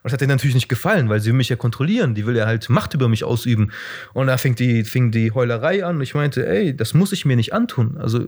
[0.03, 2.15] Und das hat ihr natürlich nicht gefallen, weil sie will mich ja kontrollieren.
[2.15, 3.71] Die will ja halt Macht über mich ausüben.
[4.15, 5.97] Und da fing die, fing die Heulerei an.
[5.97, 7.97] Und ich meinte, ey, das muss ich mir nicht antun.
[7.99, 8.27] Also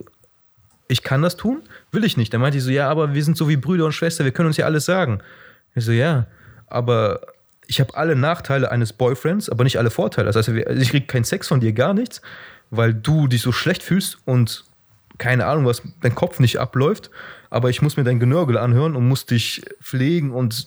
[0.86, 2.32] ich kann das tun, will ich nicht.
[2.32, 4.46] Dann meinte ich so, ja, aber wir sind so wie Brüder und Schwester, wir können
[4.48, 5.18] uns ja alles sagen.
[5.74, 6.26] Ich so, ja,
[6.68, 7.20] aber
[7.66, 10.26] ich habe alle Nachteile eines Boyfriends, aber nicht alle Vorteile.
[10.26, 12.20] Das heißt, wir- ich kriege keinen Sex von dir, gar nichts,
[12.70, 14.64] weil du dich so schlecht fühlst und
[15.18, 17.10] keine Ahnung, was dein Kopf nicht abläuft,
[17.54, 20.66] aber ich muss mir dein Genörgel anhören und muss dich pflegen und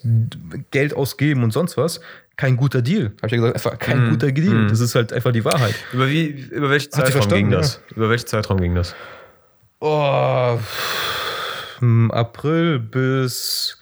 [0.71, 1.99] Geld ausgeben und sonst was.
[2.37, 3.11] Kein guter Deal.
[3.17, 4.67] Habe ich ja gesagt, einfach kein guter Deal.
[4.67, 5.75] Das ist halt einfach die Wahrheit.
[5.91, 7.81] Über, wie, über welchen Zeitraum ging das?
[7.93, 8.95] Über welchen Zeitraum ging das?
[9.81, 10.57] Oh,
[12.09, 13.77] April bis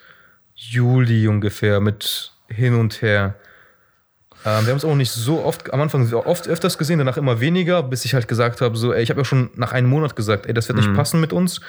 [0.56, 3.36] Juli ungefähr mit hin und her.
[4.46, 7.40] Ähm, wir haben es auch nicht so oft, am Anfang oft öfters gesehen, danach immer
[7.40, 10.16] weniger, bis ich halt gesagt habe, so, ey, ich habe ja schon nach einem Monat
[10.16, 11.62] gesagt, ey, das wird nicht passen mit uns,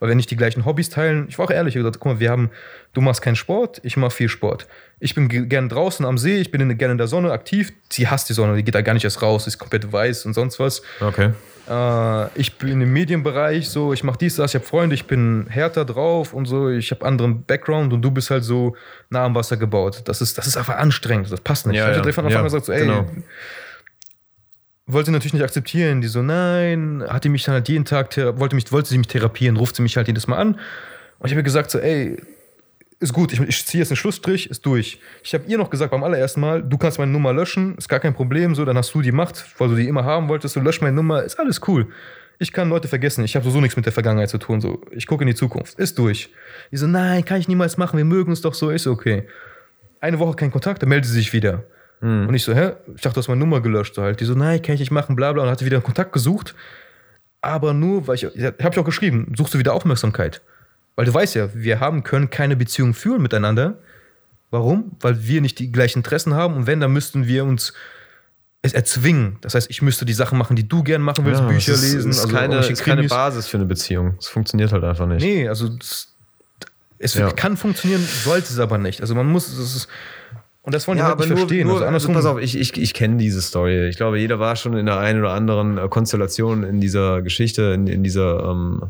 [0.00, 1.26] weil wir nicht die gleichen Hobbys teilen.
[1.28, 2.50] Ich war auch ehrlich, ich gesagt, guck mal, wir haben,
[2.92, 4.66] du machst keinen Sport, ich mache viel Sport.
[5.00, 7.72] Ich bin ge- gern draußen am See, ich bin in, gerne in der Sonne aktiv.
[7.90, 10.34] Sie hasst die Sonne, die geht da gar nicht erst raus, ist komplett weiß und
[10.34, 10.82] sonst was.
[11.00, 11.30] Okay.
[11.68, 15.46] Äh, ich bin im Medienbereich, so, ich mache dies, das, ich habe Freunde, ich bin
[15.48, 18.76] härter drauf und so, ich habe anderen Background und du bist halt so
[19.10, 20.02] nah am Wasser gebaut.
[20.04, 21.76] Das ist, das ist einfach anstrengend, das passt nicht.
[21.76, 22.02] Ja, ich ja.
[22.02, 23.06] habe von Anfang Ja, gesagt, so, ey, genau.
[24.86, 26.00] Wollte sie natürlich nicht akzeptieren.
[26.00, 29.08] Die so, nein, hat die mich dann halt jeden Tag, wollte, mich, wollte sie mich
[29.08, 30.54] therapieren, ruft sie mich halt jedes Mal an.
[31.18, 32.20] Und ich habe ihr gesagt, so, ey,
[33.00, 35.00] ist gut, ich, ich ziehe jetzt einen Schlussstrich, ist durch.
[35.22, 38.00] Ich habe ihr noch gesagt beim allerersten Mal, du kannst meine Nummer löschen, ist gar
[38.00, 40.60] kein Problem, so, dann hast du die Macht, weil du die immer haben wolltest, so
[40.60, 41.88] lösch meine Nummer, ist alles cool.
[42.38, 43.24] Ich kann Leute vergessen.
[43.24, 44.60] Ich habe sowieso nichts mit der Vergangenheit zu tun.
[44.60, 45.78] So, ich gucke in die Zukunft.
[45.78, 46.30] Ist durch.
[46.72, 47.96] Die so, nein, kann ich niemals machen.
[47.96, 48.70] Wir mögen uns doch so.
[48.70, 49.28] Ist okay.
[50.00, 51.62] Eine Woche kein Kontakt, dann meldet sie sich wieder.
[52.00, 52.72] Und ich so, hä?
[52.94, 53.94] Ich dachte, du hast meine Nummer gelöscht.
[53.94, 54.20] So halt.
[54.20, 55.42] Die so, nein, kann ich nicht machen, bla bla.
[55.44, 56.54] Und hatte wieder Kontakt gesucht.
[57.40, 60.42] Aber nur, weil ich, ja, habe ich auch geschrieben, suchst du wieder Aufmerksamkeit.
[60.96, 63.78] Weil du weißt ja, wir haben, können keine Beziehung führen miteinander.
[64.50, 64.92] Warum?
[65.00, 66.54] Weil wir nicht die gleichen Interessen haben.
[66.54, 67.72] Und wenn, dann müssten wir uns
[68.62, 69.36] es erzwingen.
[69.42, 71.82] Das heißt, ich müsste die Sachen machen, die du gern machen willst, Ja, Bücher ist,
[71.82, 72.10] lesen.
[72.10, 73.06] Ist also keine, ist keine.
[73.06, 74.14] Basis für eine Beziehung.
[74.18, 75.22] Es funktioniert halt einfach nicht.
[75.22, 76.14] Nee, also es,
[76.98, 77.30] es Ja.
[77.30, 79.02] kann funktionieren, sollte es aber nicht.
[79.02, 79.88] Also man muss, es ist,
[80.64, 81.66] und das wollen die Ja, halt aber nicht nur, verstehen.
[81.66, 83.86] nur also also andersrum, pass auf, ich, ich, ich kenne diese Story.
[83.88, 87.72] Ich glaube, jeder war schon in der einen oder anderen äh, Konstellation in dieser Geschichte,
[87.74, 88.82] in, in dieser, ähm,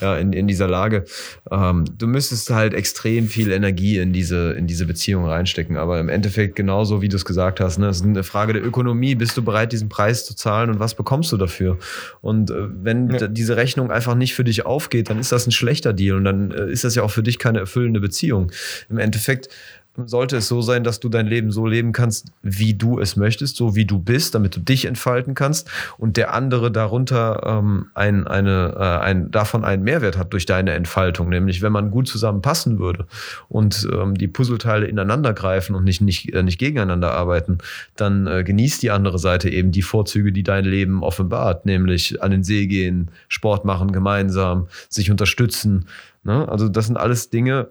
[0.00, 1.04] ja, in, in dieser Lage.
[1.50, 5.76] Ähm, du müsstest halt extrem viel Energie in diese, in diese Beziehung reinstecken.
[5.76, 8.64] Aber im Endeffekt genauso, wie du es gesagt hast, ne, es ist eine Frage der
[8.64, 9.14] Ökonomie.
[9.14, 11.78] Bist du bereit, diesen Preis zu zahlen und was bekommst du dafür?
[12.20, 13.28] Und äh, wenn Ja.
[13.28, 16.50] diese Rechnung einfach nicht für dich aufgeht, dann ist das ein schlechter Deal und dann
[16.50, 18.50] äh, ist das ja auch für dich keine erfüllende Beziehung.
[18.88, 19.48] Im Endeffekt
[19.96, 23.56] sollte es so sein, dass du dein Leben so leben kannst, wie du es möchtest,
[23.56, 25.68] so wie du bist, damit du dich entfalten kannst
[25.98, 30.72] und der andere darunter ähm, ein, eine, äh, ein, davon einen Mehrwert hat durch deine
[30.72, 31.28] Entfaltung.
[31.28, 33.06] Nämlich, wenn man gut zusammenpassen würde
[33.48, 37.58] und ähm, die Puzzleteile ineinander greifen und nicht, nicht, äh, nicht gegeneinander arbeiten,
[37.96, 42.30] dann äh, genießt die andere Seite eben die Vorzüge, die dein Leben offenbart, nämlich an
[42.30, 45.86] den See gehen, Sport machen gemeinsam, sich unterstützen.
[46.22, 46.48] Ne?
[46.48, 47.68] Also das sind alles Dinge,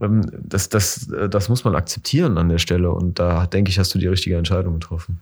[0.00, 2.90] das, das, äh, das muss man akzeptieren an der Stelle.
[2.90, 5.20] Und da denke ich, hast du die richtige Entscheidung getroffen.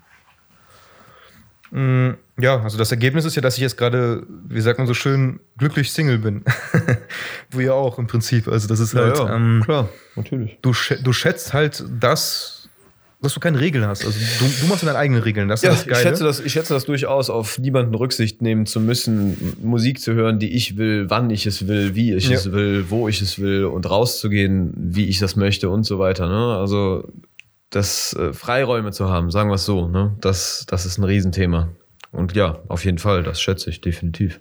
[1.71, 2.11] Mm,
[2.41, 5.41] Ja, also das Ergebnis ist ja, dass ich jetzt gerade, wie sagt man so schön,
[5.59, 6.45] glücklich Single bin.
[7.51, 8.49] du ja auch im Prinzip.
[8.49, 10.59] Also das ist halt, ähm, klar, natürlich.
[10.63, 10.73] du,
[11.03, 12.58] du schätzt halt das,
[13.21, 14.05] dass du keine Regeln hast.
[14.05, 15.49] Also du, du machst deine eigenen Regeln.
[15.49, 16.03] Das ist Ja, das ich Geile.
[16.03, 20.39] schätze, das, ich schätze das durchaus, auf niemanden Rücksicht nehmen zu müssen, Musik zu hören,
[20.39, 22.37] die ich will, wann ich es will, wie ich Ja.
[22.37, 26.29] es will, wo ich es will und rauszugehen, wie ich das möchte und so weiter.
[26.29, 26.57] Ne?
[26.59, 27.09] Also
[27.71, 30.17] das äh, Freiräume zu haben, sagen wir es so, ne?
[30.21, 31.69] das, das ist ein Riesenthema.
[32.13, 34.41] Und ja, auf jeden Fall, das schätze ich definitiv.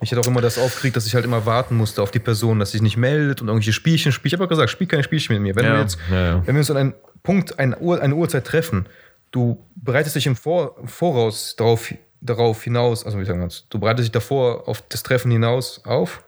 [0.00, 2.58] Ich hatte auch immer das aufgeregt, dass ich halt immer warten musste auf die Person,
[2.58, 4.32] dass sich nicht meldet und irgendwelche Spielchen spielt.
[4.32, 5.56] Ich habe auch gesagt, spiel keine Spielchen mit mir.
[5.56, 8.46] Wenn Ja, wir jetzt, ja, wenn wir uns an einen Punkt, eine, Uhr, eine Uhrzeit
[8.46, 8.86] treffen,
[9.30, 13.78] du bereitest dich im Vor, Voraus darauf, darauf hinaus, also wie sagen wir das, du
[13.78, 16.22] bereitest dich davor auf das Treffen hinaus auf.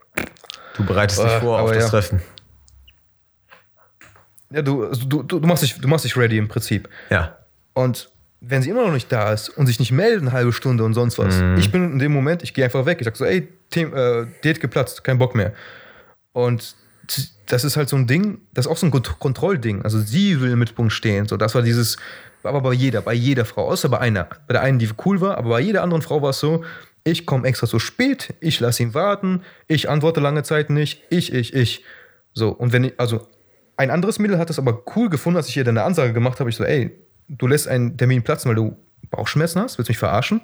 [0.77, 1.91] Du bereitest dich Ah, vor auf das.
[1.91, 2.23] Treffen.
[4.51, 6.89] Ja, du, also du, du, du, machst dich, du machst dich ready im Prinzip.
[7.11, 7.39] Ja.
[7.73, 8.11] Und
[8.47, 10.95] wenn sie immer noch nicht da ist und sich nicht meldet, eine halbe Stunde und
[10.95, 11.57] sonst was, Mhm.
[11.59, 12.99] ich bin in dem Moment, ich gehe einfach weg.
[13.01, 15.53] Ich sag so, ey, äh, Date geplatzt, kein Bock mehr.
[16.33, 16.77] Und
[17.47, 19.83] das ist halt so ein Ding, das ist auch so ein Kont- Kontrollding.
[19.83, 21.29] Also sie will im Mittelpunkt stehen.
[21.29, 21.97] So, das war dieses,
[22.43, 24.25] aber bei jeder, bei jeder Frau, außer bei einer.
[24.47, 26.65] Bei der einen, die cool war, aber bei jeder anderen Frau war es so,
[27.05, 31.33] ich komme extra so spät, ich lasse ihn warten, ich antworte lange Zeit nicht, ich,
[31.35, 31.85] ich, ich.
[32.33, 33.29] So, und wenn ich, also
[33.77, 36.41] ein anderes Mädel hat es aber cool gefunden, als ich ihr dann eine Ansage gemacht
[36.41, 36.49] habe.
[36.49, 36.93] Ich so, ey,
[37.29, 38.77] du lässt einen Termin platzen, weil du
[39.11, 40.41] Bauchschmerzen hast, willst mich verarschen?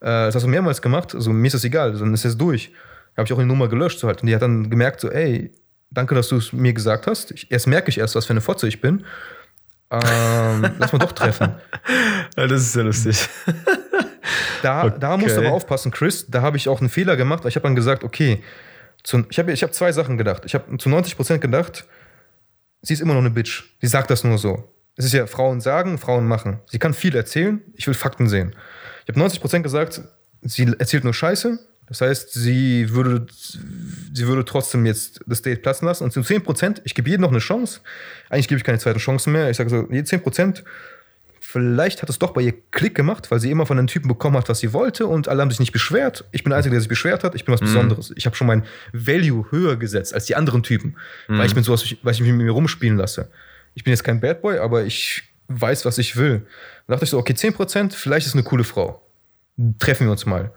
[0.00, 2.72] Äh, das hast du mehrmals gemacht, also mir ist das egal, dann ist es durch.
[3.16, 4.22] Habe ich auch die Nummer gelöscht so halt.
[4.22, 5.52] Und die hat dann gemerkt, so, ey,
[5.90, 7.32] danke, dass du es mir gesagt hast.
[7.32, 9.04] Ich, erst merke ich erst, was für eine Fotze ich bin.
[9.90, 11.54] Ähm, lass mal doch treffen.
[12.36, 13.28] Das ist ja lustig.
[14.62, 15.46] Da, da musst du Okay.
[15.46, 16.26] aber aufpassen, Chris.
[16.28, 17.44] Da habe ich auch einen Fehler gemacht.
[17.46, 18.42] Ich habe dann gesagt, okay,
[19.02, 20.42] zu, ich habe ich hab zwei Sachen gedacht.
[20.44, 21.86] Ich habe zu 90% gedacht,
[22.82, 23.64] sie ist immer noch eine Bitch.
[23.80, 24.72] Sie sagt das nur so.
[24.98, 26.58] Es ist ja Frauen sagen, Frauen machen.
[26.66, 28.54] Sie kann viel erzählen, ich will Fakten sehen.
[29.06, 30.02] Ich habe 90% gesagt,
[30.42, 31.58] sie erzählt nur Scheiße.
[31.86, 36.04] Das heißt, sie würde, sie würde trotzdem jetzt das Date platzen lassen.
[36.04, 37.80] Und zu 10%, ich gebe jedem noch eine Chance.
[38.28, 39.48] Eigentlich gebe ich keine zweite Chance mehr.
[39.48, 40.64] Ich sage so, je 10%,
[41.50, 44.36] Vielleicht hat es doch bei ihr Klick gemacht, weil sie immer von den Typen bekommen
[44.36, 46.26] hat, was sie wollte und alle haben sich nicht beschwert.
[46.30, 47.34] Ich bin der Einzige, der sich beschwert hat.
[47.34, 48.12] Ich bin was Besonderes.
[48.16, 51.86] Ich habe schon mein Value höher gesetzt als die anderen Typen, weil ich mit sowas,
[52.02, 53.30] weil ich mich mit mir rumspielen lasse.
[53.78, 56.44] Ich bin jetzt kein Bad Boy, aber ich weiß, was ich will.
[56.88, 59.00] Da dachte ich so, okay, 10%, vielleicht ist eine coole Frau.
[59.78, 60.50] Treffen wir uns mal.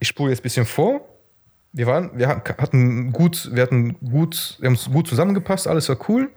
[0.00, 1.06] Ich spule jetzt ein bisschen vor.
[1.74, 5.98] Wir waren, wir hatten gut, wir hatten gut, wir haben uns gut zusammengepasst, alles war
[6.08, 6.30] cool.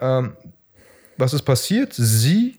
[0.00, 0.34] Ähm,
[1.18, 1.92] was ist passiert?
[1.92, 2.58] Sie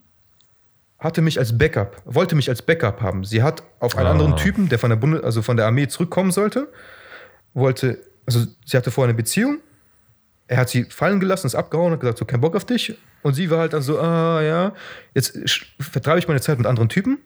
[0.99, 3.23] hatte mich als Backup, wollte mich als Backup haben.
[3.25, 4.11] Sie hat auf einen Ah.
[4.11, 6.71] anderen Typen, der von der Bundes also von der Armee zurückkommen sollte,
[7.55, 9.57] wollte, also sie hatte vorher eine Beziehung.
[10.49, 12.97] Er hat sie fallen gelassen, ist abgehauen, hat gesagt, so kein Bock auf dich.
[13.21, 14.73] Und sie war halt dann so, ah ja,
[15.13, 15.37] jetzt
[15.79, 17.19] vertreibe ich meine Zeit mit anderen Typen.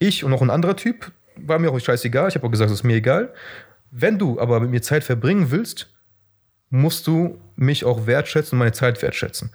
[0.00, 2.28] Ich und noch ein anderer Typ, war mir auch scheißegal.
[2.28, 3.32] Ich habe auch gesagt, es ist mir egal.
[3.92, 5.94] Wenn du aber mit mir Zeit verbringen willst,
[6.68, 9.52] musst du mich auch wertschätzen und meine Zeit wertschätzen.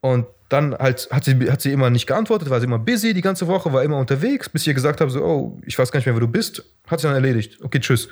[0.00, 3.22] Und Dann halt hat sie, hat sie immer nicht geantwortet, war sie immer busy die
[3.22, 5.98] ganze Woche, war immer unterwegs, bis ich ihr gesagt habe, so, oh, ich weiß gar
[5.98, 6.62] nicht mehr, wo du bist.
[6.86, 7.62] Hat sie dann erledigt.
[7.62, 8.08] Okay, tschüss.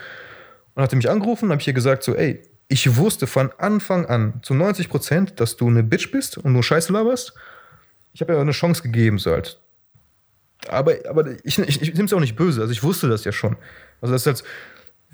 [0.75, 2.43] Und hat sie mich angerufen, habe ich ihr gesagt, so, ey,
[2.73, 6.63] ich wusste von Anfang an zu 90 Prozent, dass du eine Bitch bist und nur
[6.63, 7.35] Scheiße laberst.
[8.15, 9.61] Ich habe ja eine Chance gegeben, so halt.
[10.69, 12.63] Aber, aber ich, ich, ich nehme es auch nicht böse.
[12.63, 13.57] Also ich wusste das ja schon.
[14.01, 14.45] Also das ist jetzt,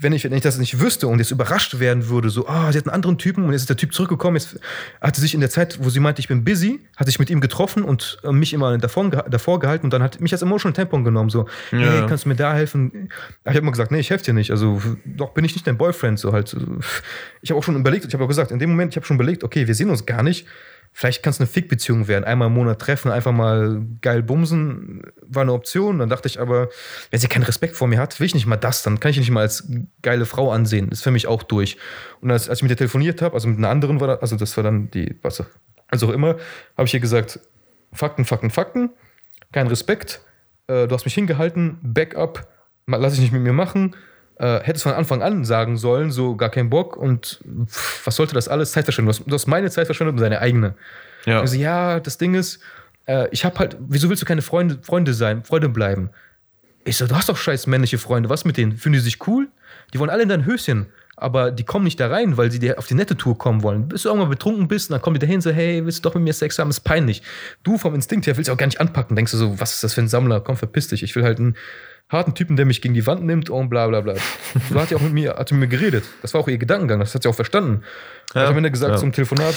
[0.01, 2.78] wenn ich, wenn ich das nicht wüsste und jetzt überrascht werden würde, so, ah, sie
[2.78, 4.61] hat einen anderen Typen und jetzt ist der Typ zurückgekommen, jetzt
[5.01, 7.30] hat sie sich in der Zeit, wo sie meinte, ich bin busy, hat sich mit
[7.30, 10.72] ihm getroffen und äh, mich immer davor, davor gehalten und dann hat mich als Emotional
[10.72, 11.78] Tampon genommen, so, Ja.
[11.78, 13.11] hey, kannst du mir da helfen?
[13.42, 15.76] Ich habe immer gesagt, nee, ich helfe dir nicht, also doch bin ich nicht dein
[15.76, 16.57] Boyfriend, so halt.
[17.42, 19.16] Ich habe auch schon überlegt, ich habe auch gesagt, in dem Moment, ich habe schon
[19.16, 20.46] überlegt, okay, wir sehen uns gar nicht,
[20.99, 22.24] Vielleicht kann es eine Fick-Beziehung werden.
[22.24, 26.01] Einmal im Monat treffen, einfach mal geil bumsen, war eine Option.
[26.01, 26.70] Dann dachte ich aber,
[27.12, 28.82] wenn sie keinen Respekt vor mir hat, will ich nicht mal das.
[28.82, 29.70] Dann kann ich nicht mal als
[30.03, 30.88] geile Frau ansehen.
[30.88, 31.76] Ist für mich auch durch.
[32.20, 34.34] Und als, als ich mit ihr telefoniert habe, also mit einer anderen war das, also
[34.34, 35.40] das war dann die, was
[35.86, 36.36] also auch immer,
[36.76, 37.38] habe ich ihr gesagt,
[37.92, 38.90] Fakten, Fakten, Fakten,
[39.53, 40.20] kein Respekt,
[40.66, 42.49] äh, du hast mich hingehalten, Backup,
[42.88, 43.94] lass ich nicht mit mir machen.
[44.39, 48.34] Äh, hättest von Anfang an sagen sollen, so gar keinen Bock und pff, was sollte
[48.34, 48.70] das alles?
[48.70, 49.12] Zeitverschwendung.
[49.12, 50.74] Du hast, du hast meine Zeit verschwendet und deine eigene.
[51.26, 51.41] Ja.
[51.41, 52.61] Also ja, das Ding ist,
[53.07, 56.11] äh, ich habe halt, wieso willst du keine Freunde, Freunde sein, Freunde bleiben?
[56.84, 58.76] Ich so, du hast doch scheiß männliche Freunde, was mit denen?
[58.76, 59.49] Fühlen die sich cool?
[59.93, 60.86] Die wollen alle in dein Höschen,
[61.16, 63.89] aber die kommen nicht da rein, weil sie dir auf die nette Tour kommen wollen.
[63.89, 66.14] Bis du irgendwann betrunken bist und dann kommen die dahin so, hey, willst du doch
[66.14, 66.70] mit mir Sex haben?
[66.70, 67.22] Ist peinlich.
[67.64, 69.16] Du vom Instinkt her willst auch gar nicht anpacken.
[69.16, 70.41] Denkst du so, was ist das für ein Sammler?
[70.41, 71.03] Komm, verpiss dich.
[71.03, 71.57] Ich will halt einen
[72.09, 74.14] harten Typen, der mich gegen die Wand nimmt und bla bla bla.
[74.70, 76.04] So hat sie auch mit mir, hat mit mir geredet.
[76.22, 77.82] Das war auch ihr Gedankengang, das hat sie auch verstanden.
[78.34, 78.98] Ja, ich am Ende gesagt ja.
[78.98, 79.54] zum Telefonat,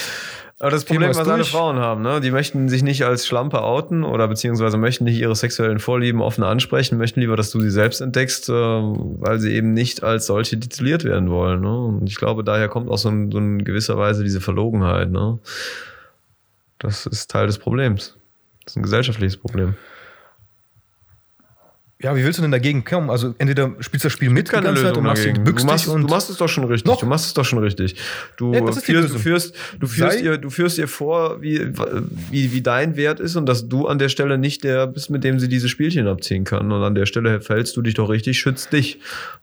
[0.60, 1.44] Aber das Problem, ist was alle.
[1.44, 2.22] Frauen haben, ne?
[2.22, 6.44] die möchten sich nicht als Schlampe outen oder beziehungsweise möchten nicht ihre sexuellen Vorlieben offen
[6.44, 10.60] ansprechen, möchten lieber, dass du sie selbst entdeckst, äh, weil sie eben nicht als solche
[10.60, 11.62] tituliert werden wollen.
[11.62, 11.78] Ne?
[11.86, 15.10] Und ich glaube, daher kommt auch so, ein, so in gewisser Weise diese Verlogenheit.
[15.10, 15.40] Ne?
[16.80, 18.18] Das ist Teil des Problems.
[18.64, 19.76] Das ist ein gesellschaftliches Problem.
[22.02, 23.10] Ja, wie willst du denn dagegen kommen?
[23.10, 25.44] Also entweder spielst du das Spiel mit die ganze Zeit und machst, dagegen.
[25.44, 26.86] bückst du, machst, und du machst es doch schon richtig.
[26.86, 27.00] Noch?
[27.00, 27.96] Du machst es doch schon richtig.
[28.38, 31.72] Du, Ja, führst, du, führst, du, führst Sei- ihr, du führst ihr vor, wie,
[32.32, 35.24] wie, wie dein Wert ist und dass du an der Stelle nicht der bist, mit
[35.24, 36.72] dem sie diese Spielchen abziehen kann.
[36.72, 39.00] Und an der Stelle verhältst du dich doch richtig, schützt dich.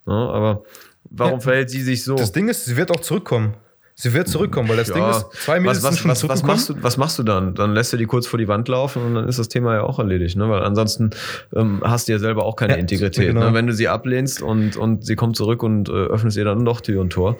[0.06, 0.62] Ja, aber
[1.10, 1.40] warum Ja.
[1.40, 2.16] verhält sie sich so?
[2.16, 3.54] Das Ding ist, sie wird auch zurückkommen.
[4.00, 5.10] Sie wird zurückkommen, weil das Ding Ja.
[5.10, 6.52] ist, zwei Mädels was, was, schon was, was, zurückgekommen.
[6.54, 7.56] machst du, was machst du dann?
[7.56, 9.82] Dann lässt du die kurz vor die Wand laufen und dann ist das Thema ja
[9.82, 10.48] auch erledigt, ne?
[10.48, 11.10] Weil ansonsten
[11.52, 13.26] ähm, hast du ja selber auch keine Ja, Integrität.
[13.26, 13.46] genau.
[13.48, 13.54] Ne?
[13.54, 16.80] Wenn du sie ablehnst und, und sie kommt zurück und äh, öffnest ihr dann doch
[16.80, 17.38] Tür und Tor.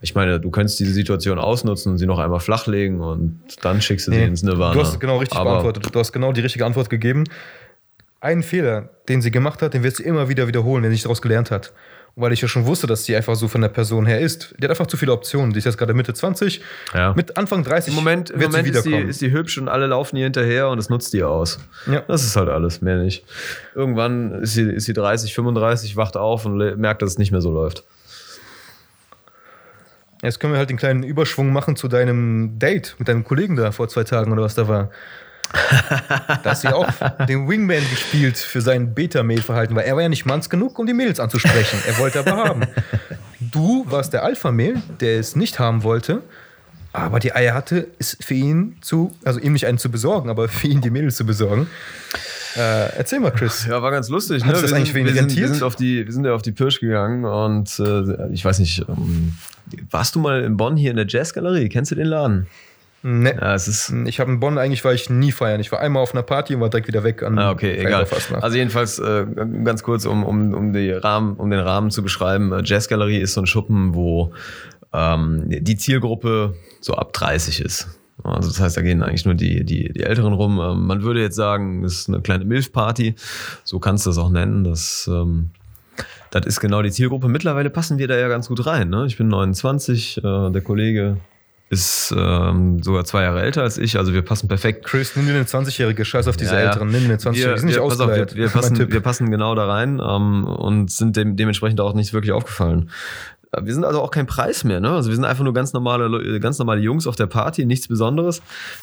[0.00, 4.06] Ich meine, du könntest diese Situation ausnutzen und sie noch einmal flachlegen und dann schickst
[4.06, 4.74] du sie Nee, ins Nirvana.
[4.74, 5.88] Du hast es genau richtig Aber beantwortet.
[5.92, 7.24] Du hast genau die richtige Antwort gegeben.
[8.20, 11.04] Einen Fehler, den sie gemacht hat, den wird sie immer wieder wiederholen, wenn sie nicht
[11.04, 11.72] daraus gelernt hat.
[12.18, 14.54] Weil ich ja schon wusste, dass sie einfach so von der Person her ist.
[14.58, 15.52] Die hat einfach zu viele Optionen.
[15.52, 16.62] Die ist jetzt gerade Mitte 20.
[16.94, 17.12] Ja.
[17.14, 19.10] Mit Anfang 30 Im Moment, im wird Moment sie ist, sie, wiederkommen.
[19.10, 21.58] ist sie hübsch und alle laufen ihr hinterher und das nutzt die aus.
[21.86, 22.00] Ja.
[22.08, 23.26] Das ist halt alles, mehr nicht.
[23.74, 27.42] Irgendwann ist sie, ist sie 30, 35, wacht auf und merkt, dass es nicht mehr
[27.42, 27.84] so läuft.
[30.22, 33.72] Jetzt können wir halt den kleinen Überschwung machen zu deinem Date mit deinem Kollegen da
[33.72, 34.90] vor zwei Tagen oder was da war.
[36.42, 36.88] Da du ja auch
[37.26, 40.94] den Wingman gespielt für sein Beta-Mail-Verhalten, weil er war ja nicht manns genug, um die
[40.94, 41.78] Mädels anzusprechen.
[41.86, 42.62] Er wollte aber haben.
[43.40, 46.22] Du warst der Alpha-Mail, der es nicht haben wollte,
[46.92, 50.48] aber die Eier hatte, es für ihn zu, also ihm nicht einen zu besorgen, aber
[50.48, 51.66] für ihn die Mädels zu besorgen.
[52.56, 53.66] Äh, erzähl mal, Chris.
[53.66, 54.42] Ja, war ganz lustig.
[54.42, 54.62] Hat ne?
[54.62, 56.52] das Wir eigentlich sind, wir sind, wir sind auf die, wir sind ja auf die
[56.52, 59.36] Pirsch gegangen und äh, ich weiß nicht, ähm,
[59.90, 61.68] warst du mal in Bonn hier in der Jazzgalerie?
[61.68, 62.46] Kennst du den Laden?
[63.08, 63.36] Ne.
[63.40, 63.94] Ja, es ist.
[64.06, 65.60] Ich habe in Bonn eigentlich war ich nie feiern.
[65.60, 68.04] Ich war einmal auf einer Party und war direkt wieder weg an Ah, okay, egal.
[68.04, 68.42] Feiertagsfastnacht.
[68.42, 69.24] Also jedenfalls äh,
[69.62, 72.52] ganz kurz, um, um, um, die Rahmen, um den Rahmen zu beschreiben.
[72.52, 74.32] äh, Jazzgalerie ist so ein Schuppen, wo
[74.92, 77.96] ähm, die Zielgruppe so ab 30 ist.
[78.24, 80.58] Also das heißt, da gehen eigentlich nur die, die, die Älteren rum.
[80.60, 83.14] Ähm, man würde jetzt sagen, es ist eine kleine Milf-Party.
[83.62, 84.64] So kannst du das auch nennen.
[84.64, 85.50] Das, ähm,
[86.32, 87.28] das ist genau die Zielgruppe.
[87.28, 88.88] Mittlerweile passen wir da ja ganz gut rein.
[88.90, 89.04] Ne?
[89.06, 91.18] Ich bin 29, äh, der Kollege
[91.68, 93.98] ist ähm, sogar zwei Jahre älter als ich.
[93.98, 96.60] Also wir passen perfekt Chris, nimm dir eine 20-Jährige, scheiß auf diese Ja.
[96.60, 98.34] Älteren, nimm dir eine 20-Jährige, die sind nicht wir, ausgeleiert.
[98.36, 102.12] wir, Mein passen, wir passen genau da rein ähm, und sind dem, dementsprechend auch nicht
[102.12, 102.90] wirklich aufgefallen.
[103.52, 104.90] Äh, Wir sind also auch kein Preis mehr, ne?
[104.90, 107.88] Also wir sind einfach nur ganz normale, Le- ganz normale Jungs auf der Party, nichts
[107.88, 108.42] Besonderes.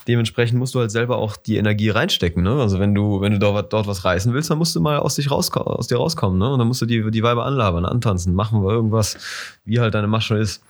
[0.09, 2.51] Dementsprechend musst du halt selber auch die Energie reinstecken, ne?
[2.61, 5.15] Also wenn du, wenn du dort, dort was reißen willst, dann musst du mal aus,
[5.15, 6.51] dich rausko aus dir rauskommen, ne?
[6.51, 9.17] Und dann musst du die, die Weiber anlabern, antanzen, machen wir irgendwas,
[9.63, 10.61] wie halt deine Masche ist.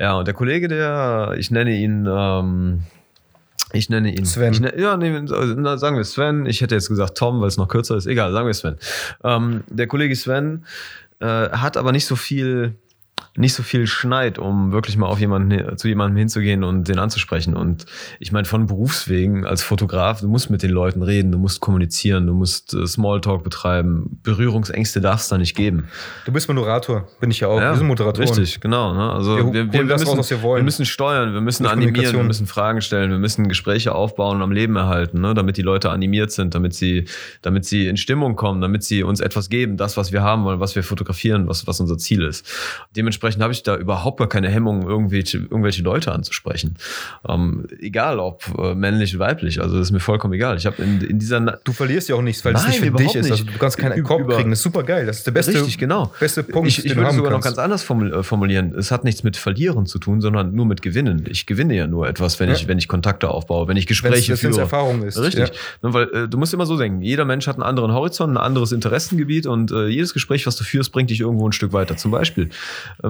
[0.00, 2.84] Ja, und der Kollege, der, ich nenne ihn, ähm,
[3.74, 4.54] ich nenne ihn Sven.
[4.54, 6.46] Ich ne, ja, nee, na, sagen wir Sven.
[6.46, 8.06] Ich hätte jetzt gesagt Tom, weil es noch kürzer ist.
[8.06, 8.76] Egal, sagen wir Sven.
[9.22, 10.64] Ähm, der Kollege Sven
[11.20, 12.76] äh, hat aber nicht so viel
[13.40, 17.56] nicht so viel Schneid, um wirklich mal auf jemanden zu jemandem hinzugehen und den anzusprechen.
[17.56, 17.86] Und
[18.20, 22.26] ich meine, von Berufswegen als Fotograf, du musst mit den Leuten reden, du musst kommunizieren,
[22.26, 24.20] du musst äh, Smalltalk betreiben.
[24.22, 25.88] Berührungsängste darf es da nicht geben.
[26.26, 27.60] Du bist Moderator, bin ich ja auch.
[27.60, 28.28] Ja, wir sind Moderatoren.
[28.28, 28.94] Richtig, genau.
[28.94, 29.10] Ne?
[29.10, 32.46] Also wir, wir, wir, müssen, raus, wir, wir, müssen, steuern, wir müssen animieren, wir müssen
[32.46, 35.34] Fragen stellen, wir müssen Gespräche aufbauen und am Leben erhalten, ne?
[35.34, 37.06] damit die Leute animiert sind, damit sie,
[37.42, 40.60] damit sie in Stimmung kommen, damit sie uns etwas geben, das, was wir haben wollen,
[40.60, 42.46] was wir fotografieren, was, was unser Ziel ist.
[42.94, 46.76] Dementsprechend habe ich da überhaupt gar keine Hemmung, irgendwelche, irgendwelche Leute anzusprechen.
[47.28, 50.56] Ähm, egal ob äh, männlich, weiblich, also das ist mir vollkommen egal.
[50.56, 51.40] Ich habe in, in dieser.
[51.40, 53.30] Na du verlierst ja auch nichts, weil es nicht für dich ist.
[53.30, 54.50] Also du kannst keinen Korb kriegen.
[54.50, 55.06] Das ist super geil.
[55.06, 56.12] Das ist der beste, Richtig, genau.
[56.18, 56.68] beste Punkt.
[56.68, 57.46] Ich, ich würde sogar kannst.
[57.46, 58.74] noch ganz anders äh, formulieren.
[58.76, 61.24] Es hat nichts mit Verlieren zu tun, sondern nur mit Gewinnen.
[61.28, 62.54] Ich gewinne ja nur etwas, wenn ja.
[62.54, 64.60] ich, wenn ich Kontakte aufbaue, wenn ich Gespräche wenn's, führe.
[64.60, 65.18] Erfahrung ist.
[65.18, 65.48] Richtig.
[65.48, 65.92] Ja.
[65.92, 68.72] Weil äh, du musst immer so denken, jeder Mensch hat einen anderen Horizont, ein anderes
[68.72, 71.96] Interessengebiet und äh, jedes Gespräch, was du führst, bringt dich irgendwo ein Stück weiter.
[71.96, 72.50] Zum Beispiel,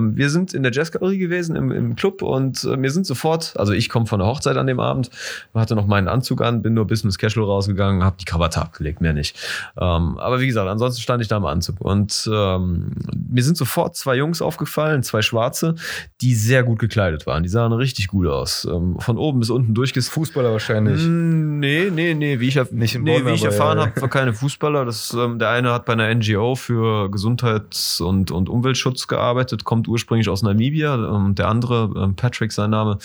[0.00, 3.54] ähm, wir sind in der Jazzgalerie gewesen, im, im Club und äh, wir sind sofort,
[3.56, 5.10] also ich komme von der Hochzeit an dem Abend,
[5.54, 9.12] hatte noch meinen Anzug an, bin nur Business Casual rausgegangen, habe die Krawatte abgelegt, mehr
[9.12, 9.36] nicht.
[9.78, 12.92] Ähm, aber wie gesagt, ansonsten stand ich da im Anzug und ähm,
[13.30, 15.74] mir sind sofort zwei Jungs aufgefallen, zwei Schwarze,
[16.20, 17.42] die sehr gut gekleidet waren.
[17.42, 18.66] Die sahen richtig gut aus.
[18.70, 20.08] Ähm, von oben bis unten durchges...
[20.08, 21.02] Fußballer wahrscheinlich.
[21.02, 22.40] Mm, nee, nee, nee.
[22.40, 23.86] Wie ich, Nicht nee, Bonn, wie ich erfahren ja.
[23.86, 24.84] habe, war keine Fußballer.
[24.84, 29.88] Das, ähm, der eine hat bei einer NGO für Gesundheits- und, und Umweltschutz gearbeitet, kommt
[29.90, 30.94] ursprünglich aus Namibia.
[30.94, 32.98] Und der andere, ähm, Patrick sein Name,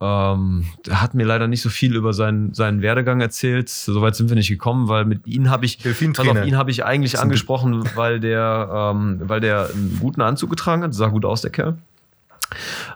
[0.00, 3.68] ähm, hat mir leider nicht so viel über seinen, seinen Werdegang erzählt.
[3.68, 5.78] Soweit sind wir nicht gekommen, weil mit ihm habe ich,
[6.40, 10.82] auf ihn habe ich eigentlich angesprochen, weil der, ähm, weil der einen guten Anzug getragen
[10.82, 11.78] hat, sah gut aus, der Kerl.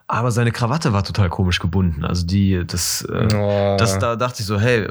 [0.06, 2.04] Aber seine Krawatte war total komisch gebunden.
[2.04, 3.76] Also die, das, äh, oh.
[3.78, 4.88] das da dachte ich so, hey,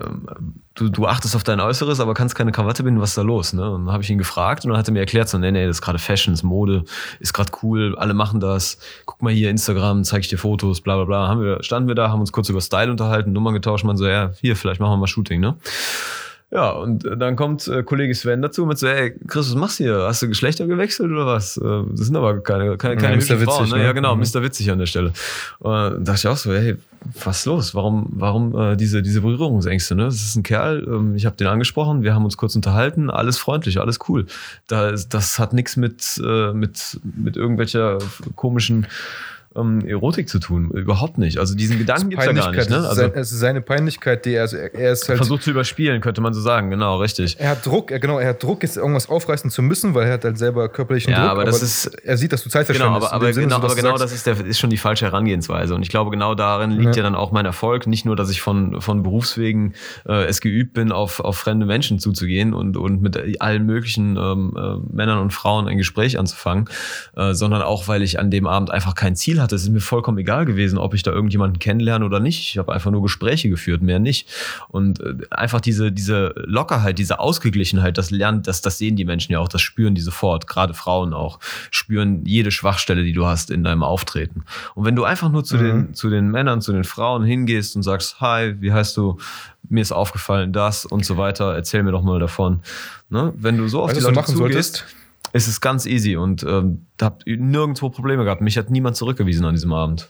[0.76, 3.54] du, du achtest auf dein Äußeres, aber kannst keine Krawatte binden, was ist da los?
[3.54, 3.70] Ne?
[3.70, 5.66] Und dann habe ich ihn gefragt und dann hat er mir erklärt, so, nee, nee,
[5.66, 6.84] das ist gerade Fashion, das ist Mode,
[7.20, 8.78] ist gerade cool, alle machen das.
[9.06, 11.28] Guck mal hier, Instagram, zeig ich dir Fotos, bla bla bla.
[11.28, 14.08] Haben wir, standen wir da, haben uns kurz über Style unterhalten, Nummern getauscht, man so,
[14.08, 15.56] ja, hier, vielleicht machen wir mal Shooting, ne?
[16.56, 19.80] Ja, und äh, dann kommt äh, Kollege Sven dazu mit so, ey, Chris, was machst
[19.82, 20.04] du hier?
[20.04, 21.58] Hast du Geschlechter gewechselt oder was?
[21.58, 23.44] Äh, das sind aber keine, keine, keine ja, Mr.
[23.44, 23.84] Frauen, Witzig, ne?
[23.84, 24.22] Ja, genau, mhm.
[24.22, 24.42] Mr.
[24.42, 25.12] Witzig an der Stelle.
[25.60, 26.78] Und da dachte ich auch so, ey,
[27.26, 27.76] was ist los?
[27.76, 29.96] Warum, warum äh, diese, diese Berührungsängste?
[29.96, 30.06] Ne?
[30.06, 33.38] Das ist ein Kerl, ähm, ich habe den angesprochen, wir haben uns kurz unterhalten, alles
[33.38, 34.26] freundlich, alles cool.
[34.68, 37.98] Da, das hat nichts mit, äh, mit, mit irgendwelcher
[38.38, 38.88] komischen
[39.56, 40.70] ähm, Erotik zu tun.
[40.72, 41.38] Überhaupt nicht.
[41.38, 42.70] Also diesen Gedanken gibt es ja gar nicht.
[42.70, 42.88] Ne?
[42.88, 45.18] Also, es ist seine Peinlichkeit, die er, also er ist halt.
[45.18, 47.38] Versucht zu überspielen, könnte man so sagen, genau, richtig.
[47.40, 50.14] Er hat Druck, er, genau, er hat Druck, jetzt irgendwas aufreißen zu müssen, weil er
[50.14, 51.32] hat halt selber körperlichen ja, Druck.
[51.32, 53.00] Aber, das aber ist, er sieht, dass du Zeit verschwendest.
[53.00, 55.74] Genau, aber, aber genau, aber genau das ist, der, ist schon die falsche Herangehensweise.
[55.76, 57.88] Und ich glaube, genau darin liegt ja, ja dann auch mein Erfolg.
[57.88, 59.74] Nicht nur, dass ich von, von Berufswegen
[60.08, 64.54] äh, es geübt bin, auf, auf fremde Menschen zuzugehen und, und mit allen möglichen ähm,
[64.58, 66.70] äh, Männern und Frauen ein Gespräch anzufangen,
[67.16, 69.45] äh, sondern auch, weil ich an dem Abend einfach kein Ziel hatte.
[69.52, 72.40] Es ist mir vollkommen egal gewesen, ob ich da irgendjemanden kennenlerne oder nicht.
[72.40, 74.30] Ich habe einfach nur Gespräche geführt, mehr nicht.
[74.70, 79.32] Und äh, einfach diese, diese Lockerheit, diese Ausgeglichenheit, das lernt, das, das sehen die Menschen
[79.32, 81.40] ja auch, das spüren die sofort, gerade Frauen auch,
[81.72, 84.44] spüren jede Schwachstelle, die du hast in deinem Auftreten.
[84.74, 85.62] Und wenn du einfach nur zu, mhm.
[85.62, 89.18] den, zu den Männern, zu den Frauen hingehst und sagst, hi, wie heißt du?
[89.68, 92.62] Mir ist aufgefallen das und so weiter, erzähl mir doch mal davon.
[93.10, 93.34] Ne?
[93.36, 94.86] Wenn du so auf weißt, die Leute zugehst, solltest?
[95.36, 98.40] Ist es ganz easy und ähm, da habt ihr nirgendwo Probleme gehabt.
[98.40, 100.08] Mich hat niemand zurückgewiesen an diesem Abend.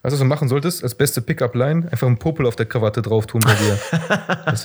[0.00, 3.42] Was du machen solltest, als beste Pickup-Line, einfach einen Popel auf der Krawatte drauf tun
[3.44, 3.78] bei dir.
[4.46, 4.64] das,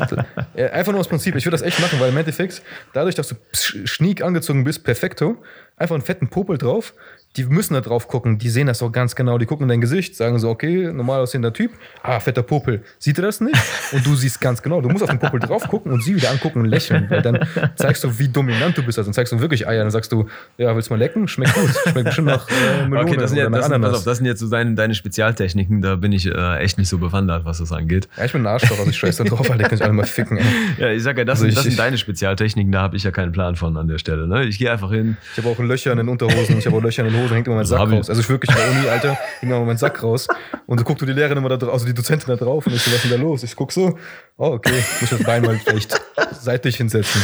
[0.53, 1.35] äh, einfach nur das Prinzip.
[1.35, 2.61] Ich würde das echt machen, weil im Endeffekt,
[2.93, 5.43] dadurch, dass du schniek angezogen bist, perfekto,
[5.75, 6.93] einfach einen fetten Popel drauf,
[7.35, 9.39] die müssen da drauf gucken, die sehen das auch ganz genau.
[9.39, 11.71] Die gucken in dein Gesicht, sagen so, okay, normal aussehender Typ,
[12.03, 12.83] ah, fetter Popel.
[12.99, 13.57] Sieht er das nicht?
[13.91, 14.81] Und du siehst ganz genau.
[14.81, 17.09] Du musst auf den Popel drauf gucken und sie wieder angucken und lächeln.
[17.09, 17.39] Weil dann
[17.75, 18.99] zeigst du, wie dominant du bist.
[18.99, 19.81] Also dann zeigst du wirklich Eier.
[19.81, 20.27] Dann sagst du,
[20.57, 21.27] ja, willst du mal lecken?
[21.27, 21.71] Schmeckt gut.
[21.87, 24.39] Schmeckt bestimmt nach äh, Melone okay, das sind, ja, das, sind, auf, das sind jetzt
[24.39, 25.81] so deine, deine Spezialtechniken.
[25.81, 28.07] Da bin ich äh, echt nicht so bewandert, was das angeht.
[28.15, 29.93] Ja, ich bin ein Arschloch, also ich scheiße da drauf, weil die können sich alle
[29.93, 30.37] mal ficken.
[30.37, 30.45] Ey.
[30.77, 32.71] Ja, ich sag ja, das, also sind, das sind deine Spezialtechniken.
[32.71, 34.27] Da habe ich ja keinen Plan von an der Stelle.
[34.27, 34.45] Ne?
[34.45, 35.17] Ich gehe einfach hin.
[35.31, 36.59] Ich habe auch Löcher in den Unterhosen.
[36.59, 37.22] Ich habe auch Löcher in den Hosen.
[37.31, 38.09] Hängt immer mein Sack raus raus.
[38.09, 40.27] Also ich wirklich in der Uni, Alter, ging mal meinen Sack raus.
[40.65, 42.73] Und so guckt du die Lehrerin immer da drauf, also die Dozentin da drauf und
[42.73, 43.43] ich so, was ist denn da los?
[43.43, 43.97] Ich guck so,
[44.37, 45.99] oh, okay, muss das Bein mal vielleicht
[46.39, 47.21] seitlich hinsetzen.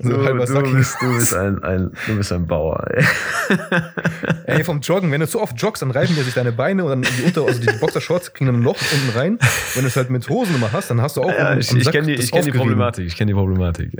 [0.00, 0.64] So, du, halber Sack.
[0.64, 3.04] Du bist, du bist ein, ein, du bist ein Bauer, ey.
[4.46, 6.90] ey, vom Joggen, wenn du zu oft joggst, dann reiben dir sich deine Beine und
[6.90, 9.38] dann die Unter, also die Boxershorts kriegen dann ein Loch unten rein.
[9.74, 11.72] Wenn du es halt mit Hosen immer hast, dann hast du auch ja, einen, ich,
[11.72, 13.92] ich kenne die, ich kenn die Problematik, ich kenne die Problematik.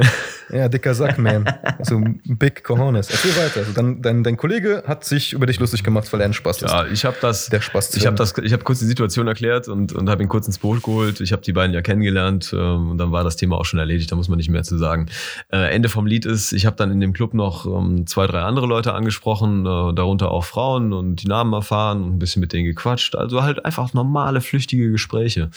[0.50, 1.44] Ja, dicker Sack, man.
[1.82, 3.10] So big cojones.
[3.10, 3.60] Erzähl weiter.
[3.60, 6.62] Also dann, dein, dein Kollege hat sich über dich lustig gemacht, weil er ein Spaß
[6.62, 6.70] ist.
[6.70, 9.68] Ja, ich habe das, Der Spaß ich habe das, ich habe kurz die Situation erklärt
[9.68, 11.20] und, und habe ihn kurz ins Boot geholt.
[11.20, 14.10] Ich habe die beiden ja kennengelernt ähm, und dann war das Thema auch schon erledigt.
[14.10, 15.06] Da muss man nicht mehr zu sagen.
[15.52, 18.42] Äh, Ende vom Lied ist, ich habe dann in dem Club noch ähm, zwei, drei
[18.42, 22.52] andere Leute angesprochen, äh, darunter auch Frauen und die Namen erfahren und ein bisschen mit
[22.52, 23.14] denen gequatscht.
[23.16, 25.50] Also halt einfach normale flüchtige Gespräche.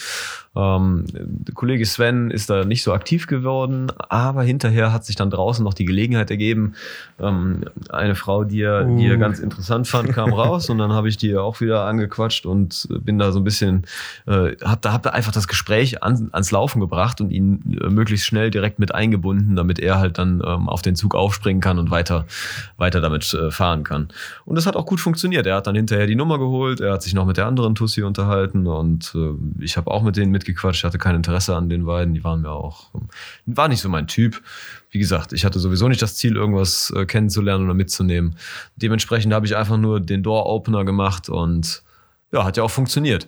[0.57, 5.29] Ähm, der Kollege Sven ist da nicht so aktiv geworden, aber hinterher hat sich dann
[5.29, 6.73] draußen noch die Gelegenheit ergeben.
[7.19, 9.19] Ähm, eine Frau, die er, die er Uh.
[9.19, 13.19] ganz interessant fand, kam raus und dann habe ich die auch wieder angequatscht und bin
[13.19, 13.85] da so ein bisschen,
[14.25, 17.89] äh, hab da, hab da einfach das Gespräch an, ans Laufen gebracht und ihn äh,
[17.89, 21.77] möglichst schnell direkt mit eingebunden, damit er halt dann ähm, auf den Zug aufspringen kann
[21.77, 22.25] und weiter,
[22.77, 24.07] weiter damit äh, fahren kann.
[24.45, 25.45] Und das hat auch gut funktioniert.
[25.45, 28.01] Er hat dann hinterher die Nummer geholt, er hat sich noch mit der anderen Tussi
[28.01, 31.85] unterhalten und äh, ich habe auch mit denen mitgequatscht, ich hatte kein Interesse an den
[31.85, 32.91] beiden, die waren mir auch,
[33.45, 34.41] war nicht so mein Typ.
[34.89, 38.35] Wie gesagt, ich hatte sowieso nicht das Ziel, irgendwas äh, kennenzulernen oder mitzunehmen.
[38.75, 41.83] Dementsprechend habe ich einfach nur den Door-Opener gemacht und
[42.31, 43.27] ja, hat ja auch funktioniert.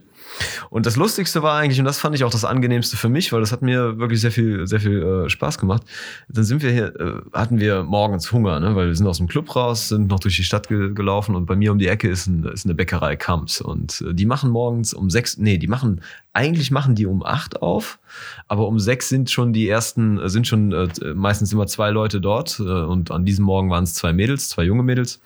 [0.70, 3.42] Und das Lustigste war eigentlich, und das fand ich auch das Angenehmste für mich, weil
[3.42, 5.84] das hat mir wirklich sehr viel, sehr viel äh, Spaß gemacht.
[6.28, 8.76] Dann sind wir hier, äh, hatten wir morgens Hunger, ne?
[8.76, 11.46] weil wir sind aus dem Club raus, sind noch durch die Stadt ge gelaufen und
[11.46, 13.62] bei mir um die Ecke ist, ein, ist eine Bäckerei Kamps.
[13.62, 16.02] Und äh, die machen morgens um sechs, nee, die machen,
[16.34, 18.00] eigentlich machen die um acht auf,
[18.48, 22.22] aber um sechs sind schon die ersten, äh, sind schon äh, meistens immer zwei Leute
[22.22, 22.60] dort.
[22.60, 25.20] Äh, und an diesem Morgen waren es zwei Mädels, zwei junge Mädels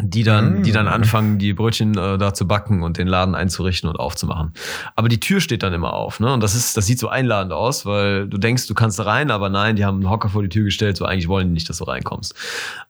[0.00, 3.88] die dann, die dann anfangen, die Brötchen äh, da zu backen und den Laden einzurichten
[3.88, 4.52] und aufzumachen.
[4.96, 6.32] Aber die Tür steht dann immer auf, ne?
[6.32, 9.30] Und das ist, das sieht so einladend aus, weil du denkst, du kannst da rein,
[9.30, 11.68] aber nein, die haben einen Hocker vor die Tür gestellt, so eigentlich wollen die nicht,
[11.68, 12.34] dass du reinkommst.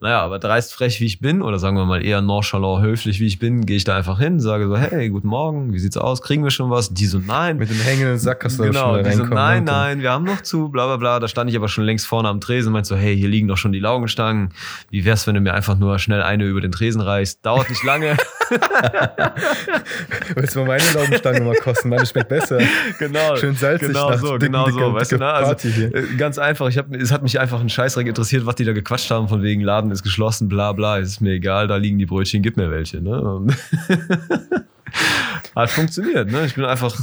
[0.00, 3.26] Naja, aber dreist frech wie ich bin, oder sagen wir mal eher nonchalant höflich wie
[3.26, 6.22] ich bin, gehe ich da einfach hin, sage so, hey, guten Morgen, wie sieht's aus?
[6.22, 6.94] Kriegen wir schon was?
[6.94, 7.58] Die so, nein.
[7.58, 9.34] Mit dem hängenden Sack hast du Genau, schon die so, reinkommen.
[9.34, 9.70] nein, ne?
[9.70, 11.20] nein, wir haben noch zu, bla bla bla.
[11.20, 13.58] Da stand ich aber schon längst vorne am Tresen meinte so, hey, hier liegen doch
[13.58, 14.50] schon die Laugenstangen.
[14.90, 17.44] Wie wär's, wenn du mir einfach nur schnell eine über den Tresen reißt?
[17.44, 18.16] Dauert nicht lange.
[20.34, 21.88] Willst du mal meine Laugenstange mal kosten?
[21.88, 22.58] Meine schmeckt besser.
[22.98, 23.36] genau.
[23.36, 24.76] Schön salzig Genau nach so, dicken, genau so.
[24.76, 25.26] dicker- Weißt du, ne?
[25.32, 26.68] Also, äh, ganz einfach.
[26.68, 29.42] Ich hab, es hat mich einfach ein Scheißdreck interessiert, was die da gequatscht haben, von
[29.42, 30.98] wegen Laden ist geschlossen, bla bla.
[30.98, 33.00] Es ist mir egal, da liegen die Brötchen, gib mir welche.
[33.00, 33.46] Ne?
[35.54, 36.30] Hat funktioniert.
[36.32, 36.46] Ne?
[36.46, 36.96] Ich bin einfach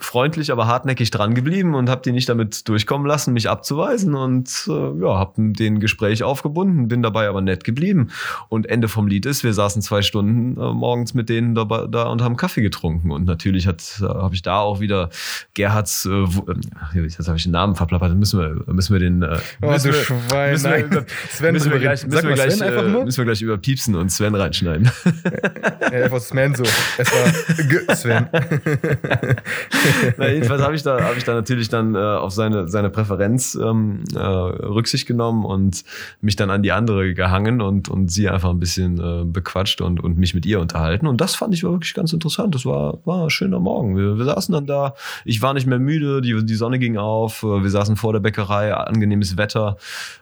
[0.00, 4.66] freundlich, aber hartnäckig dran geblieben und habe die nicht damit durchkommen lassen, mich abzuweisen und
[4.68, 8.08] äh, ja, habe den Gespräch aufgebunden, bin dabei aber nett geblieben.
[8.48, 12.04] Und Ende vom Lied ist, wir saßen zwei Stunden äh, morgens mit denen dabei, da
[12.04, 13.10] und haben Kaffee getrunken.
[13.12, 13.72] Und natürlich äh,
[14.02, 15.10] habe ich da auch wieder
[15.54, 19.22] Gerhards, äh, äh, jetzt habe ich den Namen verplappert, dann müssen wir, müssen wir den
[19.22, 20.50] äh, Oh, müssen du wir, Schwein.
[20.52, 20.84] müssen wir, Nein.
[20.86, 22.10] über, Sven müssen wir gleich, reden.
[22.12, 23.04] müssen wir gleich, Sven einfach äh, nur.
[23.04, 24.90] müssen wir gleich überpiepsen und Sven reinschneiden.
[25.92, 26.64] Ja, was Sven so.
[26.98, 27.23] Es war
[27.94, 28.28] Sven.
[30.16, 33.54] Na, jedenfalls habe ich da, habe ich da natürlich dann äh, auf seine, seine Präferenz
[33.54, 35.84] ähm, äh, Rücksicht genommen und
[36.20, 40.02] mich dann an die andere gehangen und, und sie einfach ein bisschen äh, bequatscht und,
[40.02, 41.06] und mich mit ihr unterhalten.
[41.06, 42.54] Und das fand ich wirklich ganz interessant.
[42.54, 43.96] Das war, war ein schöner Morgen.
[43.96, 44.94] Wir, wir saßen dann da,
[45.24, 48.20] ich war nicht mehr müde, die, die Sonne ging auf, äh, wir saßen vor der
[48.20, 49.76] Bäckerei, angenehmes Wetter.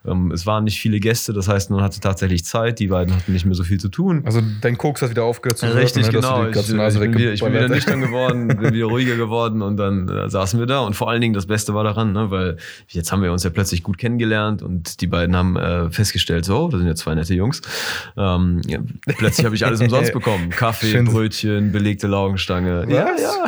[0.07, 3.33] Ähm, es waren nicht viele Gäste, das heißt, man hatte tatsächlich Zeit, die beiden hatten
[3.33, 4.23] nicht mehr so viel zu tun.
[4.25, 6.51] Also dein Koks hat wieder aufgehört zu Richtig, wirken, ne?
[6.53, 6.87] Genau.
[6.87, 9.77] Ich, Nase ich, bin wieder, ich bin wieder nüchtern geworden, bin wieder ruhiger geworden und
[9.77, 10.81] dann äh, saßen wir da.
[10.81, 12.57] Und vor allen Dingen das Beste war daran, ne, weil
[12.89, 16.69] jetzt haben wir uns ja plötzlich gut kennengelernt und die beiden haben äh, festgestellt, so,
[16.69, 17.63] das sind ja zwei nette Jungs.
[18.17, 18.79] Ähm, ja,
[19.19, 20.51] plötzlich habe ich alles umsonst bekommen.
[20.51, 21.07] Kaffee, Schön.
[21.07, 22.87] Brötchen, belegte Laugenstange.
[22.89, 23.23] Ja, Was?
[23.23, 23.45] ja.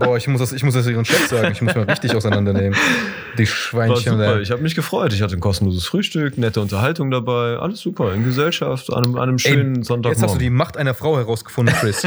[0.00, 1.52] Boah, ich muss das, ich muss das ihren Chef sagen.
[1.52, 2.76] Ich muss mal richtig auseinandernehmen.
[3.38, 4.34] Die War Schweinchen super.
[4.34, 4.40] da.
[4.40, 5.12] Ich habe mich gefreut.
[5.12, 7.56] Ich hatte ein kostenloses Frühstück, nette Unterhaltung dabei.
[7.58, 8.12] Alles super.
[8.14, 10.20] In Gesellschaft, an einem, an einem schönen Ey, Sonntagmorgen.
[10.20, 12.02] Jetzt hast du die Macht einer Frau herausgefunden, Chris.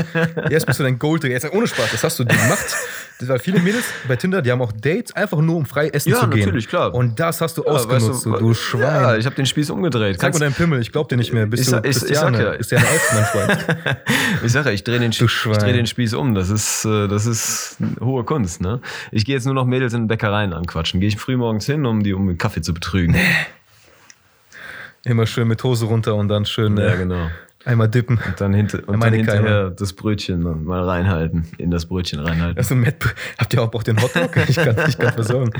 [0.49, 1.33] jetzt bist du dein Golddigger.
[1.33, 1.91] Jetzt ohne Spaß.
[1.91, 2.75] Jetzt hast du die Macht.
[3.19, 6.09] Das waren viele Mädels bei Tinder, die haben auch Dates, einfach nur um frei essen
[6.09, 6.39] Ja, zu gehen.
[6.45, 6.93] natürlich, klar.
[6.93, 8.81] Und das hast du Ja, ausgenutzt, weißt du, du Schwein.
[8.81, 10.19] Ja, ich habe den Spieß umgedreht.
[10.19, 11.45] Sag mal deinen Pimmel, ich glaub dir nicht mehr.
[11.45, 12.37] Bist Ich du sag- ich- ich Christiane?
[12.37, 12.51] sag ja.
[12.53, 13.65] Ist ja ein Eis, mein Freund.
[14.43, 16.35] Ich sage ja, ich drehe den, ich dreh den Spieß um.
[16.35, 18.59] Das ist, äh, das ist hohe Kunst.
[18.61, 18.81] Ne?
[19.11, 20.99] Ich gehe jetzt nur noch Mädels in Bäckereien anquatschen.
[20.99, 23.15] Gehe ich früh morgens hin, um die um den Kaffee zu betrügen.
[25.05, 27.27] Immer schön mit Hose runter und dann schön Ja, äh, genau.
[27.65, 28.17] Einmal dippen.
[28.25, 29.75] Und dann, hinter, und dann hinterher Keime.
[29.77, 31.45] das Brötchen mal reinhalten.
[31.57, 32.57] In das Brötchen reinhalten.
[32.57, 32.95] Also Matt,
[33.37, 34.31] habt ihr auch Bock den Hotdog?
[34.47, 35.51] Ich kann ich kann versorgen.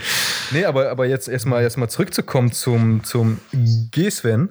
[0.52, 3.40] Nee, aber, aber jetzt erstmal erst mal zurückzukommen zum, zum
[3.92, 4.50] G-Sven.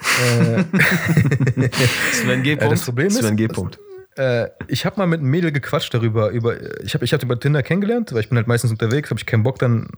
[0.00, 0.64] Äh,
[2.12, 2.50] Sven G.
[2.56, 3.48] Ja, das Problem ist- Sven G.
[3.48, 3.78] Punkt.
[4.20, 6.28] Äh, ich habe mal mit einem Mädel gequatscht darüber.
[6.28, 9.18] Über, ich habe ich hab über Tinder kennengelernt, weil ich bin halt meistens unterwegs, habe
[9.18, 9.88] ich keinen Bock dann.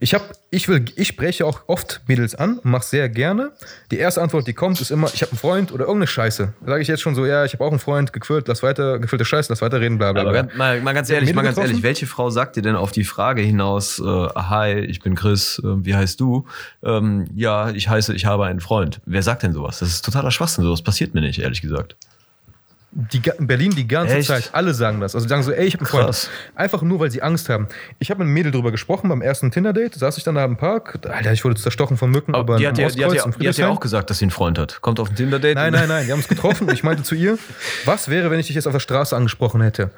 [0.00, 3.52] Ich habe, ich will, ich spreche auch oft Mädels an mache sehr gerne.
[3.90, 6.54] Die erste Antwort, die kommt, ist immer, ich habe einen Freund oder irgendeine Scheiße.
[6.60, 8.98] Da sage ich jetzt schon so, ja, ich habe auch einen Freund, gequillt, lass weiter,
[8.98, 10.48] gefüllte Scheiße, lass weiter reden, bla bla bla.
[10.56, 11.72] mal, mal ganz ehrlich, Mädel mal ganz getroffen?
[11.72, 15.60] ehrlich, welche Frau sagt dir denn auf die Frage hinaus, äh, hi, ich bin Chris,
[15.62, 16.46] äh, wie heißt du?
[16.82, 19.00] Ähm, ja, ich heiße, ich habe einen Freund.
[19.04, 19.80] Wer sagt denn sowas?
[19.80, 21.96] Das ist totaler Schwachsinn, sowas passiert mir nicht, ehrlich gesagt.
[22.90, 24.28] Die, in Berlin die ganze Echt?
[24.28, 25.14] Zeit, alle sagen das.
[25.14, 26.30] Also die sagen so, ey, ich habe einen Freund.
[26.54, 27.68] Einfach nur, weil sie Angst haben.
[27.98, 30.56] Ich habe mit einem Mädel drüber gesprochen beim ersten Tinder-Date, saß ich dann da im
[30.56, 30.98] Park.
[31.06, 33.48] Alter, ich wurde zerstochen von Mücken, aber die, im hat ja, die, hat ja, die
[33.48, 34.80] hat ja auch gesagt, dass sie einen Freund hat.
[34.80, 35.54] Kommt auf ein Tinder-Date.
[35.56, 37.38] Nein, nein, nein, wir haben uns getroffen und ich meinte zu ihr,
[37.84, 39.90] was wäre, wenn ich dich jetzt auf der Straße angesprochen hätte?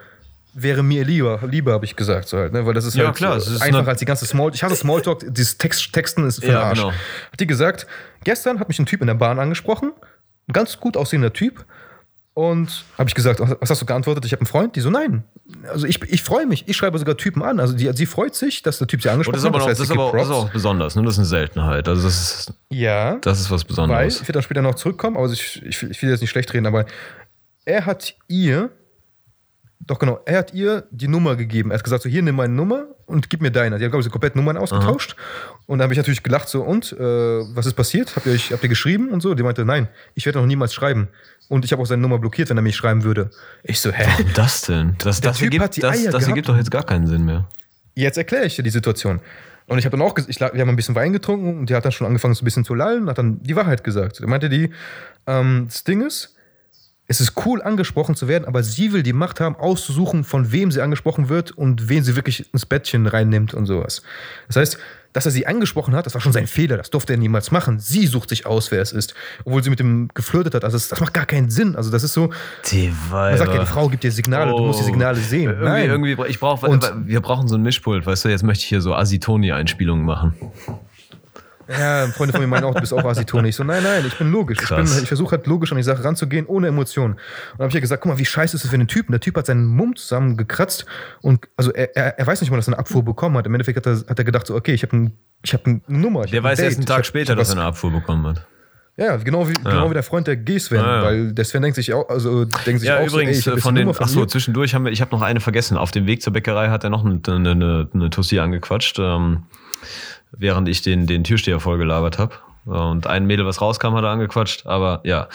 [0.52, 2.66] Wäre mir lieber, lieber habe ich gesagt, so halt, ne?
[2.66, 4.50] weil das ist Ja, halt klar, es ist einfach als die ganze Small.
[4.52, 6.80] Ich hasse Smalltalk, dieses Text, Texten ist für Ja, Arsch.
[6.80, 6.90] genau.
[6.90, 7.86] Hat die gesagt,
[8.24, 9.92] gestern hat mich ein Typ in der Bahn angesprochen,
[10.48, 11.64] ein ganz gut aussehender Typ.
[12.40, 14.24] Und habe ich gesagt, was hast du geantwortet?
[14.24, 14.74] Ich habe einen Freund.
[14.74, 15.24] Die so, nein.
[15.70, 16.64] Also ich, ich freue mich.
[16.68, 17.60] Ich schreibe sogar Typen an.
[17.60, 19.68] Also die, sie freut sich, dass der Typ sie angesprochen hat.
[19.68, 21.02] das ist aber das ist auch besonders, ne?
[21.02, 21.86] Das ist eine Seltenheit.
[21.86, 23.16] Also das ist, Ja.
[23.16, 24.14] das ist was Weil, Besonderes.
[24.16, 26.54] ich werde dann später noch zurückkommen, aber ich, ich, will- ich will jetzt nicht schlecht
[26.54, 26.86] reden, aber
[27.66, 28.70] er hat ihr,
[29.80, 31.70] doch genau, er hat ihr die Nummer gegeben.
[31.70, 33.78] Er hat gesagt, so hier, nimm meine Nummer und gib mir deine.
[33.78, 35.16] Die haben, glaube ich, so komplett Nummern ausgetauscht.
[35.66, 38.14] Und da habe ich natürlich gelacht, so, und, äh, was ist passiert?
[38.14, 39.34] Habt ihr, euch, habt ihr geschrieben und so?
[39.34, 41.08] Die meinte, nein, ich werde noch niemals schreiben.
[41.48, 43.30] Und ich habe auch seine Nummer blockiert, wenn er mich schreiben würde.
[43.62, 44.04] Ich so, hä?
[44.06, 44.94] Warum das denn?
[44.98, 47.48] Das, Der das, Typ ergibt, das, das ergibt doch jetzt gar keinen Sinn mehr.
[47.94, 49.20] Jetzt erkläre ich dir die Situation.
[49.66, 51.84] Und ich habe dann auch, ich, wir haben ein bisschen Wein getrunken und die hat
[51.84, 54.20] dann schon angefangen, so ein bisschen zu lallen, hat dann die Wahrheit gesagt.
[54.20, 54.70] Da meinte die,
[55.26, 56.34] ähm, das Ding ist,
[57.10, 60.70] es ist cool, angesprochen zu werden, aber sie will die Macht haben, auszusuchen, von wem
[60.70, 64.02] sie angesprochen wird und wen sie wirklich ins Bettchen reinnimmt und sowas.
[64.46, 64.78] Das heißt,
[65.12, 67.80] dass er sie angesprochen hat, das war schon sein Fehler, das durfte er niemals machen.
[67.80, 69.14] Sie sucht sich aus, wer es ist,
[69.44, 70.62] obwohl sie mit ihm geflirtet hat.
[70.62, 71.74] Also das, das macht gar keinen Sinn.
[71.74, 72.30] Also das ist so,
[72.70, 75.50] Die man sagt ja, eine Frau gibt dir Signale, du musst die Signale sehen.
[75.50, 75.90] Irgendwie, Nein.
[75.90, 78.80] irgendwie, ich brauch, Und- wir brauchen so ein Mischpult, weißt du, jetzt möchte ich hier
[78.80, 80.34] so Asitoni-Einspielungen machen.
[81.70, 83.48] Ja, Freunde von mir meinen auch, du bist auch Asitone.
[83.48, 84.58] Ich so, nein, nein, ich bin logisch.
[84.60, 85.00] Ich, bin- Krass.
[85.00, 87.14] ich versuche halt logisch an die Sache ranzugehen, ohne Emotionen.
[87.14, 87.20] Und
[87.52, 89.12] dann habe ich ja gesagt, guck mal, wie scheiße ist das für einen Typen.
[89.12, 90.86] Der Typ hat seinen Mumm zusammengekratzt
[91.22, 93.46] und also er, er, er weiß nicht mal, dass er eine Abfuhr bekommen hat.
[93.46, 95.80] Im Endeffekt hat er, hat er gedacht, so, okay, ich habe ein, ich hab eine
[95.86, 96.24] Nummer.
[96.24, 97.64] Ich Der ein weiß Date, erst einen ich Tag hab- später, ich dass er eine
[97.64, 98.46] Abfuhr bekommen hat.
[98.96, 100.78] Ja, genau wie, genau wie der Freund der G-Sven.
[100.80, 101.02] Ja, ja.
[101.04, 103.60] Weil der Sven denkt sich auch, also denkt sich Ja, auch übrigens, so, ey, ich
[103.60, 105.78] äh, von den, von achso, zwischendurch haben wir, ich habe noch eine vergessen.
[105.78, 109.44] Auf dem Weg zur Bäckerei hat er noch eine, eine, eine, eine Tussi angequatscht, ähm,
[110.32, 112.34] während ich den, den Türsteher vollgelabert habe.
[112.64, 114.66] Und ein Mädel, was rauskam, hat er angequatscht.
[114.66, 115.28] Aber ja,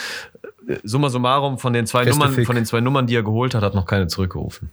[0.84, 2.46] summa summarum, von den zwei Feste Nummern, Fick.
[2.46, 4.72] von den zwei Nummern, die er geholt hat, hat noch keine zurückgerufen.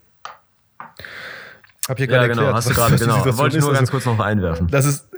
[1.88, 3.14] Hab hier Ja, gerade genau, erklärt, hast du gerade, genau.
[3.14, 4.68] Situation Wollte ich nur ganz Also, kurz noch einwerfen.
[4.68, 5.08] Das ist.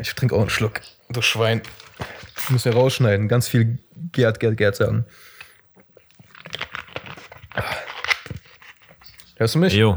[0.00, 0.80] Ich trinke auch einen Schluck.
[1.08, 1.62] Du Schwein.
[2.50, 3.28] Müssen wir rausschneiden.
[3.28, 3.78] Ganz viel
[4.12, 5.06] Gerd, Gerd, Gerd sagen.
[9.36, 9.72] Hörst du mich?
[9.74, 9.94] Jo.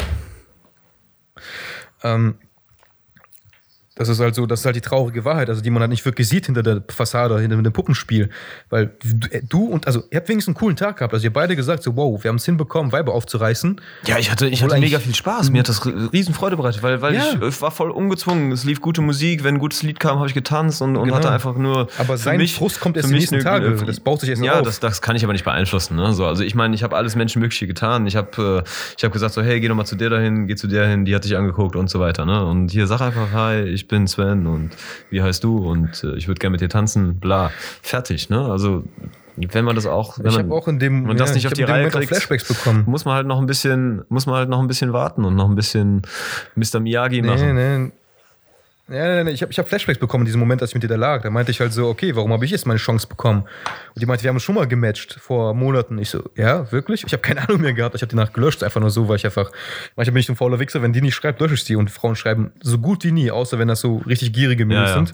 [2.04, 2.38] Ähm,
[3.96, 6.04] das ist halt so, das ist halt die traurige Wahrheit, also die man halt nicht
[6.06, 8.30] wirklich sieht hinter der Fassade, hinter dem Puppenspiel.
[8.70, 9.28] Weil du-
[9.64, 11.14] äh, und, also ihr habt wenigstens einen coolen Tag gehabt.
[11.14, 13.80] Also ihr beide gesagt, so, wow, wir haben es hinbekommen, Weiber aufzureißen.
[14.06, 15.50] Ja, ich hatte, ich hatte mega viel Spaß.
[15.50, 17.24] Mir hat das ri- riesen Freude bereitet, weil, weil Ja.
[17.34, 18.52] ich, ich war voll ungezwungen.
[18.52, 19.44] Es lief gute Musik.
[19.44, 21.16] Wenn ein gutes Lied kam, habe ich getanzt und, und Genau.
[21.16, 21.88] hatte einfach nur.
[21.98, 23.72] Aber sein mich, Frust kommt erst mich nächsten Tage.
[23.86, 24.66] Das baut sich erst Ja, auf.
[24.66, 25.96] das, das kann ich aber nicht beeinflussen.
[25.96, 26.14] Ne?
[26.14, 28.06] So, also ich meine, ich habe alles Menschenmögliche getan.
[28.08, 30.56] Ich habe äh, ich hab gesagt, so, hey, geh doch mal zu der dahin, geh
[30.56, 32.26] zu der hin, die hat dich angeguckt und so weiter.
[32.26, 32.46] Ne?
[32.46, 34.72] Und hier sag einfach, hi, ich bin Sven und
[35.10, 35.58] wie heißt du?
[35.58, 37.52] Und äh, ich würde gerne mit dir tanzen, bla.
[37.82, 38.46] Fertig, ne?
[38.46, 38.84] Also
[39.38, 41.48] wenn man das auch, wenn ich man, auch in dem, man das ja, nicht ich
[41.48, 42.84] auf die Reihe kriegt, Flashbacks bekommen.
[42.88, 45.50] muss man halt noch ein bisschen, muss man halt noch ein bisschen warten und noch
[45.50, 46.04] ein bisschen
[46.56, 46.80] Mr.
[46.80, 47.56] Miyagi Nee, machen.
[47.56, 47.92] nee.
[48.88, 50.84] Ja, nee, nee, ich habe ich hab Flashbacks bekommen in diesem Moment, als ich mit
[50.84, 51.24] dir da lag.
[51.24, 53.42] Da meinte ich halt so, okay, warum habe ich jetzt meine Chance bekommen?
[53.42, 55.98] Und die meinte, wir haben schon mal gematcht vor Monaten.
[55.98, 57.04] Ich so, ja, wirklich?
[57.04, 57.96] Ich habe keine Ahnung mehr gehabt.
[57.96, 59.52] Ich habe die Nacht gelöscht, einfach nur so, weil ich einfach,
[59.96, 61.76] manchmal bin ich ein fauler Wichser, wenn die nicht schreibt, lösche ich sie.
[61.76, 64.98] Und Frauen schreiben so gut wie nie, außer wenn das so richtig gierige Mädels Ja,
[64.98, 65.06] ja.
[65.08, 65.14] sind.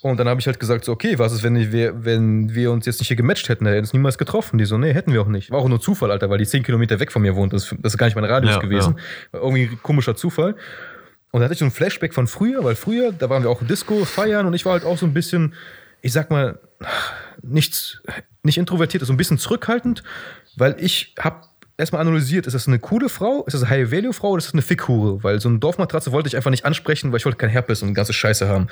[0.00, 2.86] Und dann habe ich halt gesagt, so, okay, was ist, wenn wir, wenn wir uns
[2.86, 3.66] jetzt nicht hier gematcht hätten?
[3.66, 4.56] Hätten wir uns niemals getroffen.
[4.58, 5.50] Die so, nee, hätten wir auch nicht.
[5.50, 7.52] War auch nur Zufall, Alter, weil die 10 Kilometer weg von mir wohnt.
[7.52, 8.96] Das, das ist gar nicht mein Radius Ja, gewesen.
[9.30, 10.56] War irgendwie ein komischer Zufall.
[11.32, 13.62] Und da hatte ich so ein Flashback von früher, weil früher, da waren wir auch
[13.62, 15.54] Disco, feiern und ich war halt auch so ein bisschen,
[16.02, 16.60] ich sag mal,
[17.42, 18.02] nichts,
[18.42, 20.02] nicht introvertiert, so ein bisschen zurückhaltend,
[20.56, 24.38] weil ich hab erstmal analysiert, ist das eine coole Frau, ist das eine High-Value-Frau oder
[24.38, 25.22] ist das eine Fickhure?
[25.22, 27.94] Weil so eine Dorfmatratze wollte ich einfach nicht ansprechen, weil ich wollte kein Herpes und
[27.94, 28.68] ganze Scheiße haben.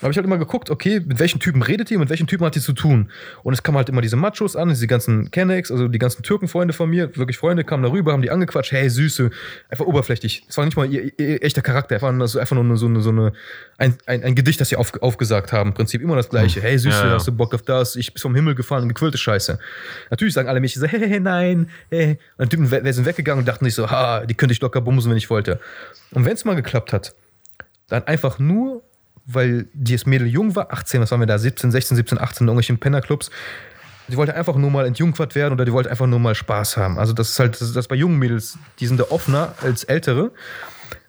[0.00, 2.54] Habe ich halt immer geguckt, okay, mit welchen Typen redet ihr, mit welchen Typen hat
[2.54, 3.10] die zu tun?
[3.42, 6.72] Und es kamen halt immer diese Machos an, diese ganzen Kennex, also die ganzen Türkenfreunde
[6.72, 9.30] von mir, wirklich Freunde, kamen darüber, haben die angequatscht, hey, Süße,
[9.68, 10.44] einfach oberflächlich.
[10.48, 13.32] Es war nicht mal ihr, ihr echter Charakter, einfach einfach nur so eine, so eine
[13.76, 16.60] ein, ein, ein Gedicht, das sie auf, aufgesagt haben, im Prinzip immer das Gleiche.
[16.60, 17.96] Hey, Süße, Ja, hast du Bock auf das?
[17.96, 19.58] Ich bin vom Himmel gefallen, gequillte Scheiße.
[20.10, 22.18] Natürlich sagen alle so, hey, hey, nein, hey.
[22.36, 25.10] Und die Typen sind weggegangen und dachten sich so, ha, die könnte ich locker bumsen,
[25.10, 25.60] wenn ich wollte.
[26.12, 27.14] Und wenn es mal geklappt hat,
[27.88, 28.82] dann einfach nur,
[29.26, 32.48] weil dieses Mädel jung war, 18, was waren wir da, 17, 16, 17, 18, in
[32.48, 33.30] irgendwelchen Pennerclubs.
[34.08, 36.98] Die wollte einfach nur mal entjungfert werden oder die wollte einfach nur mal Spaß haben.
[36.98, 40.32] Also das ist halt, das das bei jungen Mädels, die sind da offener als ältere.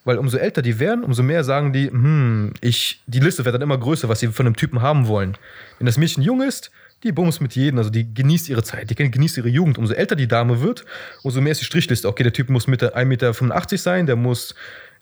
[0.03, 3.61] Weil umso älter die werden, umso mehr sagen die, hm, ich, die Liste wird dann
[3.61, 5.37] immer größer, was sie von einem Typen haben wollen.
[5.77, 6.71] Wenn das Mädchen jung ist,
[7.03, 9.77] die bums mit jedem, also die genießt ihre Zeit, die genießt ihre Jugend.
[9.77, 10.85] Umso älter die Dame wird,
[11.23, 12.07] umso mehr ist die Strichliste.
[12.07, 14.55] Okay, der Typ muss Mitte 1,85 Meter sein, der muss,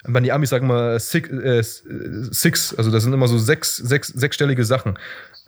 [0.04, 1.62] wenn die Amis sagen mal six, äh,
[2.32, 4.98] six, also das sind immer so sechs, sechs, sechsstellige Sachen.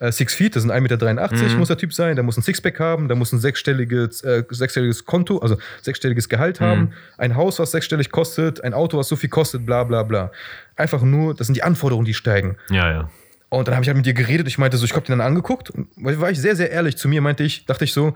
[0.02, 2.80] Äh, Six Feet, das sind 1,83 Meter, muss der Typ sein, der muss ein Sixpack
[2.80, 7.70] haben, der muss ein sechsstelliges, äh, sechsstelliges Konto, also sechsstelliges Gehalt haben, ein Haus, was
[7.70, 10.32] sechsstellig kostet, ein Auto, was so viel kostet, bla bla bla.
[10.76, 12.58] Einfach nur, das sind die Anforderungen, die steigen.
[12.72, 13.10] Ja, ja.
[13.52, 14.48] Und dann habe ich halt mit ihr geredet.
[14.48, 15.70] Ich meinte so, ich habe die dann angeguckt.
[15.70, 18.14] Und war ich sehr, sehr ehrlich zu mir, meinte ich, dachte ich so,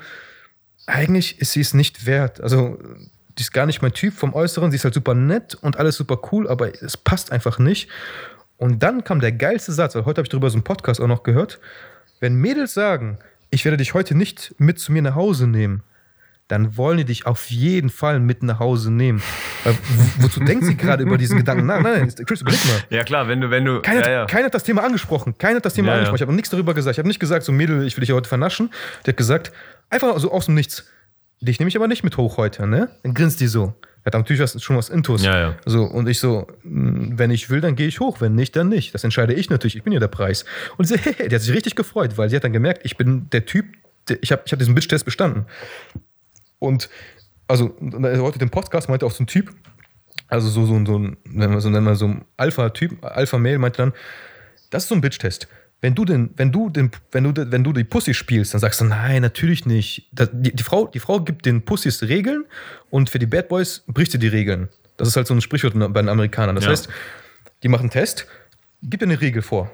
[0.85, 2.39] eigentlich ist sie es nicht wert.
[2.39, 2.79] Also,
[3.37, 4.71] die ist gar nicht mein Typ vom Äußeren.
[4.71, 7.89] Sie ist halt super nett und alles super cool, aber es passt einfach nicht.
[8.55, 11.07] Und dann kam der geilste Satz, weil heute habe ich darüber so einen Podcast auch
[11.07, 11.59] noch gehört.
[12.21, 13.17] Wenn Mädels sagen,
[13.49, 15.83] ich werde dich heute nicht mit zu mir nach Hause nehmen,
[16.47, 19.21] dann wollen die dich auf jeden Fall mit nach Hause nehmen.
[19.63, 21.65] Weil, wo, wozu denkt sie gerade über diesen Gedanken?
[21.65, 22.83] Nein, nein, Chris, überleg mal.
[22.89, 23.81] Ja, klar, wenn du, wenn du.
[23.81, 24.25] Keiner, ja, ja.
[24.25, 25.37] keiner hat das Thema angesprochen.
[25.37, 26.17] Keiner hat das Thema Ja, angesprochen.
[26.17, 26.95] Ich habe nichts darüber gesagt.
[26.95, 28.69] Ich habe nicht gesagt, so Mädel, ich will dich heute vernaschen.
[29.05, 29.51] Der hat gesagt,
[29.89, 30.87] einfach so aus dem Nichts.
[31.41, 32.89] Dich nehme ich aber nicht mit hoch heute, ne?
[33.03, 33.73] Dann grinst die so.
[34.03, 35.23] Er hat natürlich was, schon was Intus.
[35.23, 35.55] Ja, ja.
[35.65, 38.21] So, und ich so, mh, wenn ich will, dann gehe ich hoch.
[38.21, 38.93] Wenn nicht, dann nicht.
[38.93, 39.75] Das entscheide ich natürlich.
[39.75, 40.45] Ich bin ja der Preis.
[40.77, 40.97] Und sie,
[41.29, 43.65] die hat sich richtig gefreut, weil sie hat dann gemerkt, ich bin der Typ,
[44.07, 45.47] der, ich habe ich hab diesen Bitch-Test bestanden.
[46.65, 46.89] Und
[47.47, 49.53] also, er heute den Podcast meinte auch so ein Typ,
[50.27, 51.17] also so, so, so ein,
[51.61, 53.93] so, nennen wir so ein Alpha-Typ, Alpha-Mail meinte dann,
[54.71, 55.47] das ist so ein Bitch-Test.
[55.81, 58.81] Wenn du, den, wenn, du den, wenn, du, wenn du die Pussy spielst, dann sagst
[58.81, 60.09] du, nein, natürlich nicht.
[60.11, 62.45] Das, die, die, Frau, die Frau gibt den Pussys Regeln
[62.89, 64.69] und für die Bad Boys bricht sie die Regeln.
[64.97, 66.55] Das ist halt so ein Sprichwort bei den Amerikanern.
[66.55, 66.71] Das Ja.
[66.71, 66.87] heißt,
[67.61, 68.25] die machen einen Test,
[68.81, 69.69] gib dir eine Regel vor.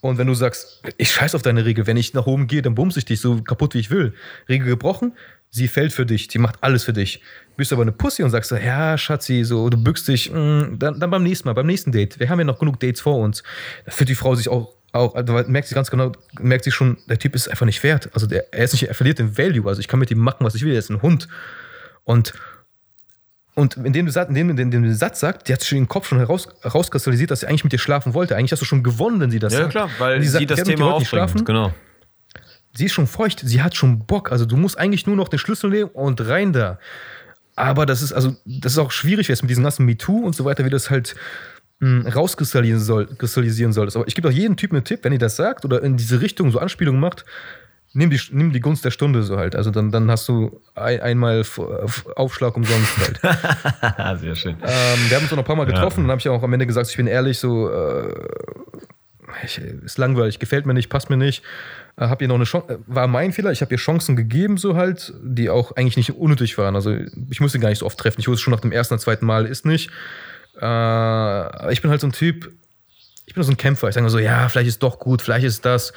[0.00, 2.74] Und wenn du sagst, ich scheiß auf deine Regel, wenn ich nach oben gehe, dann
[2.74, 4.14] bumse ich dich so kaputt, wie ich will.
[4.48, 5.12] Regel gebrochen,
[5.54, 7.22] sie fällt für dich, sie macht alles für dich.
[7.56, 10.78] Bist du aber eine Pussy und sagst so, ja, Schatzi, so, du bückst dich, mm,
[10.78, 12.18] dann, dann beim nächsten Mal, beim nächsten Date.
[12.18, 13.44] Wir haben ja noch genug Dates vor uns.
[13.86, 16.10] Da fühlt die Frau sich auch, auch also merkt sie ganz genau,
[16.40, 18.10] merkt sie schon, der Typ ist einfach nicht wert.
[18.14, 19.68] Also der, er ist nicht, er verliert den Value.
[19.68, 21.28] Also ich kann mit ihm machen, was ich will, er ist ein Hund.
[22.02, 22.34] Und
[23.56, 26.18] und indem du, indem, indem, indem den Satz sagt, die hat schon im Kopf schon
[26.18, 28.34] heraus, herauskristallisiert, dass sie eigentlich mit dir schlafen wollte.
[28.34, 29.70] Eigentlich hast du schon gewonnen, wenn sie das Ja, sagt.
[29.70, 31.46] klar, weil sie, sagt, das Thema nicht aufbringt.
[31.46, 31.72] Genau.
[32.76, 34.32] Sie ist schon feucht, sie hat schon Bock.
[34.32, 36.78] Also du musst eigentlich nur noch den Schlüssel nehmen und rein da.
[37.56, 40.44] Aber das ist also, das ist auch schwierig jetzt mit diesem ganzen MeToo und so
[40.44, 41.14] weiter, wie das halt
[41.78, 43.88] mh, rauskristallisieren soll, kristallisieren soll.
[43.94, 46.20] Aber ich gebe auch jedem Typen einen Tipp, wenn ihr das sagt oder in diese
[46.20, 47.24] Richtung so Anspielungen macht,
[47.92, 49.54] nimm die, nimm die Gunst der Stunde so halt.
[49.56, 51.44] Also dann, dann hast du ein, einmal
[52.16, 54.20] Aufschlag umsonst halt.
[54.20, 54.56] Sehr schön.
[54.62, 56.42] Ähm, wir haben uns auch noch ein paar Mal getroffen und dann habe ich auch
[56.42, 58.12] am Ende gesagt, ich bin ehrlich, so äh,
[59.44, 61.42] ich, ist langweilig, gefällt mir nicht, passt mir nicht.
[61.96, 64.76] Äh, hab ihr noch eine Chance, war mein Fehler, ich habe ihr Chancen gegeben, so
[64.76, 66.74] halt, die auch eigentlich nicht unnötig waren.
[66.74, 66.96] Also
[67.30, 68.20] ich musste gar nicht so oft treffen.
[68.20, 69.90] Ich wusste schon nach dem ersten oder zweiten Mal, ist nicht.
[70.60, 72.52] Äh, ich bin halt so ein Typ,
[73.26, 73.88] ich bin so ein Kämpfer.
[73.88, 75.92] Ich sage so, ja, vielleicht ist doch gut, vielleicht ist das.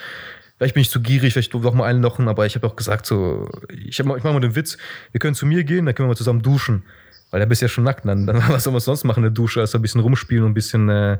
[0.57, 3.47] Vielleicht bin ich zu gierig, vielleicht doch mal einlochen, aber ich habe auch gesagt, so,
[3.69, 4.77] ich, ich mache mal den Witz,
[5.11, 6.83] wir können zu mir gehen, dann können wir mal zusammen duschen.
[7.29, 9.23] Weil da bist du ja schon nackt, dann, dann was soll man sonst machen in
[9.23, 11.19] der Dusche, als ein bisschen rumspielen und ein bisschen, äh,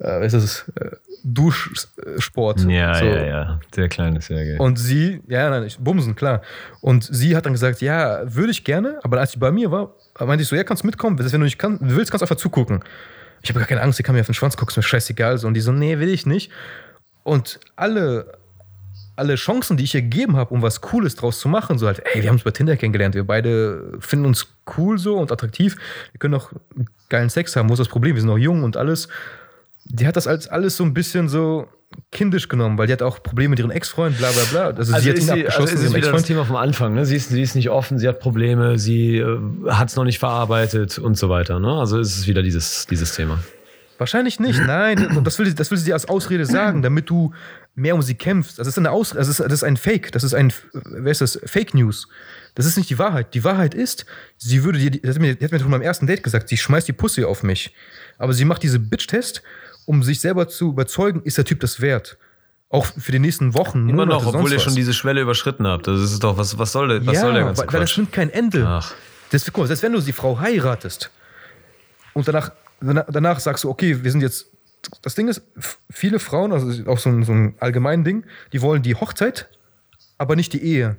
[0.00, 2.60] äh, ist das, äh, Duschsport.
[2.68, 3.04] Ja, So.
[3.04, 3.60] ja, ja.
[3.76, 4.56] Der Kleine geil.
[4.58, 6.42] Und sie, ja, nein, ich, bumsen, klar.
[6.80, 9.94] Und sie hat dann gesagt, ja, würde ich gerne, aber als sie bei mir war,
[10.18, 12.36] meinte ich so, ja, kannst du mitkommen, wenn du nicht kann, willst, kannst du einfach
[12.36, 12.82] zugucken.
[13.42, 15.38] Ich habe gar keine Angst, sie kann mir auf den Schwanz gucken, ist mir scheißegal.
[15.38, 15.46] So.
[15.46, 16.50] Und die so, nee, will ich nicht.
[17.22, 18.38] Und alle,
[19.16, 22.02] alle Chancen, die ich ihr gegeben habe, um was Cooles draus zu machen, so halt,
[22.14, 25.76] ey, wir haben uns bei Tinder kennengelernt, wir beide finden uns cool so und attraktiv,
[26.12, 26.50] wir können auch
[27.08, 28.14] geilen Sex haben, wo ist das Problem?
[28.14, 29.08] Wir sind noch jung und alles.
[29.92, 31.66] Die hat das als alles so ein bisschen so
[32.12, 34.60] kindisch genommen, weil die hat auch Probleme mit ihren Ex-Freunden, bla bla bla.
[34.78, 36.26] Also, Also, sie hat ist ihn sie, also abgeschossen, ist es ihren wieder das Ex-Freund.
[36.26, 36.94] Thema vom Anfang.
[36.94, 37.04] Ne?
[37.04, 39.38] Sie, ist, sie ist nicht offen, sie hat Probleme, sie äh,
[39.68, 41.58] hat es noch nicht verarbeitet und so weiter.
[41.58, 41.72] Ne?
[41.72, 43.38] Also ist es wieder dieses, dieses Thema.
[43.98, 45.20] Wahrscheinlich nicht, nein.
[45.24, 47.34] Das will, das will sie dir als Ausrede sagen, damit du
[47.74, 48.58] mehr um sie kämpfst.
[48.58, 51.20] Das ist eine Aus das, ist, das ist ein Fake, das ist ein, wer ist
[51.20, 51.38] das?
[51.44, 52.08] Fake News.
[52.54, 53.34] Das ist nicht die Wahrheit.
[53.34, 54.06] Die Wahrheit ist,
[54.38, 56.56] sie würde dir, das hat mir, das hat mir von meinem ersten Date gesagt, sie
[56.56, 57.74] schmeißt die Pussy auf mich.
[58.16, 59.42] Aber sie macht diese Bitch-Test,
[59.90, 62.16] um sich selber zu überzeugen, ist der Typ das wert.
[62.68, 64.62] Auch für die nächsten Wochen, Immer Monate, noch, obwohl ihr was.
[64.62, 65.88] schon diese Schwelle überschritten habt.
[65.88, 67.96] Das ist doch, was, was soll, der- was ja, soll der ganze weil, weil das
[67.96, 68.64] nimmt kein Ende.
[68.64, 68.94] Ach.
[69.32, 71.10] Das, guck mal, selbst wenn du die Frau heiratest
[72.14, 74.46] und danach, danach, sagst du, okay, wir sind jetzt.
[75.02, 75.42] Das Ding ist,
[75.90, 79.48] viele Frauen, also ist auch so ein, so ein allgemein Ding, die wollen die Hochzeit,
[80.18, 80.96] aber nicht die Ehe.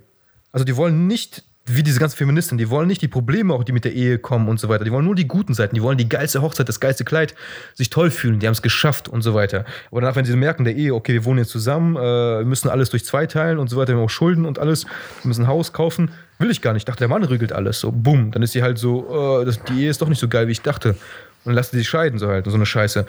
[0.52, 1.44] Also die wollen nicht,
[1.76, 4.50] wie diese ganzen Feministen, die wollen nicht die Probleme, auch die mit der Ehe kommen
[4.50, 4.84] und so weiter.
[4.84, 7.36] Die wollen nur die guten Seiten, die wollen die geilste Hochzeit, das geilste Kleid,
[7.74, 9.66] sich toll fühlen, die haben es geschafft und so weiter.
[9.92, 12.70] Aber danach, wenn sie merken, der Ehe, okay, wir wohnen jetzt zusammen, äh, wir müssen
[12.70, 15.44] alles durch zwei teilen und so weiter, wir haben auch Schulden und alles, wir müssen
[15.44, 16.82] ein Haus kaufen, will ich gar nicht.
[16.82, 17.80] Ich dachte, der Mann regelt alles.
[17.80, 20.28] So, bumm, dann ist sie halt so, äh, das, die Ehe ist doch nicht so
[20.28, 20.90] geil, wie ich dachte.
[20.90, 20.98] Und
[21.46, 23.06] dann lassen sie sich scheiden, so halt, so eine Scheiße.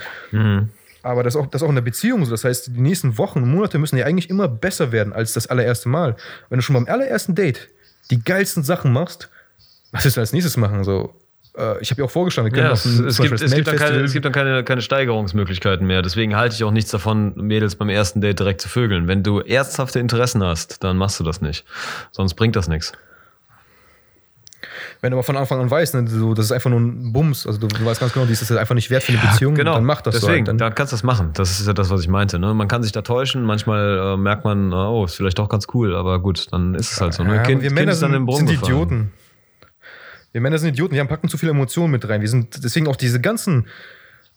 [1.03, 2.31] Aber das auch, das ist auch in der Beziehung so.
[2.31, 5.49] Das heißt, die nächsten Wochen und Monate müssen ja eigentlich immer besser werden als das
[5.49, 6.17] allererste Mal.
[6.49, 7.69] Wenn du schon beim allerersten Date
[8.13, 9.31] die geilsten Sachen machst,
[9.91, 10.85] was willst du als nächstes machen?
[10.85, 11.15] So,
[11.57, 13.55] äh, ich habe ja auch vorgeschlagen, wir können Ja, auf es, ein, es, gibt, es,
[13.55, 16.03] gibt dann keine, es gibt dann keine, keine Steigerungsmöglichkeiten mehr.
[16.03, 19.09] Deswegen halte ich auch nichts davon, Mädels beim ersten Date direkt zu vögeln.
[19.09, 21.65] Wenn du ernsthafte Interessen hast, dann machst du das nicht.
[22.11, 22.93] Sonst bringt das nichts.
[25.03, 27.45] Wenn du aber von Anfang an weißt, ne, so, das ist einfach nur ein Bums,
[27.45, 29.57] also du, du weißt ganz genau, dies ist halt einfach nicht wert für eine Beziehung,
[29.57, 30.29] Genau, dann mach das so.
[30.29, 30.61] Deswegen, Halt.
[30.61, 31.31] da Dann, kannst du das machen.
[31.35, 32.39] Das ist ja das, was ich meinte.
[32.39, 32.55] Ne?
[32.55, 33.43] Man kann sich da täuschen.
[33.43, 35.97] Manchmal äh, merkt man, oh, ist vielleicht doch ganz cool.
[35.97, 37.25] Aber gut, dann ist es halt so.
[37.25, 37.35] Ne?
[37.35, 38.51] ja, kind, wir Männer sind, sind.
[38.51, 39.11] Idioten.
[40.31, 42.21] Wir Männer sind Idioten, wir packen zu viele Emotionen mit rein.
[42.21, 43.67] Wir sind deswegen auch diese ganzen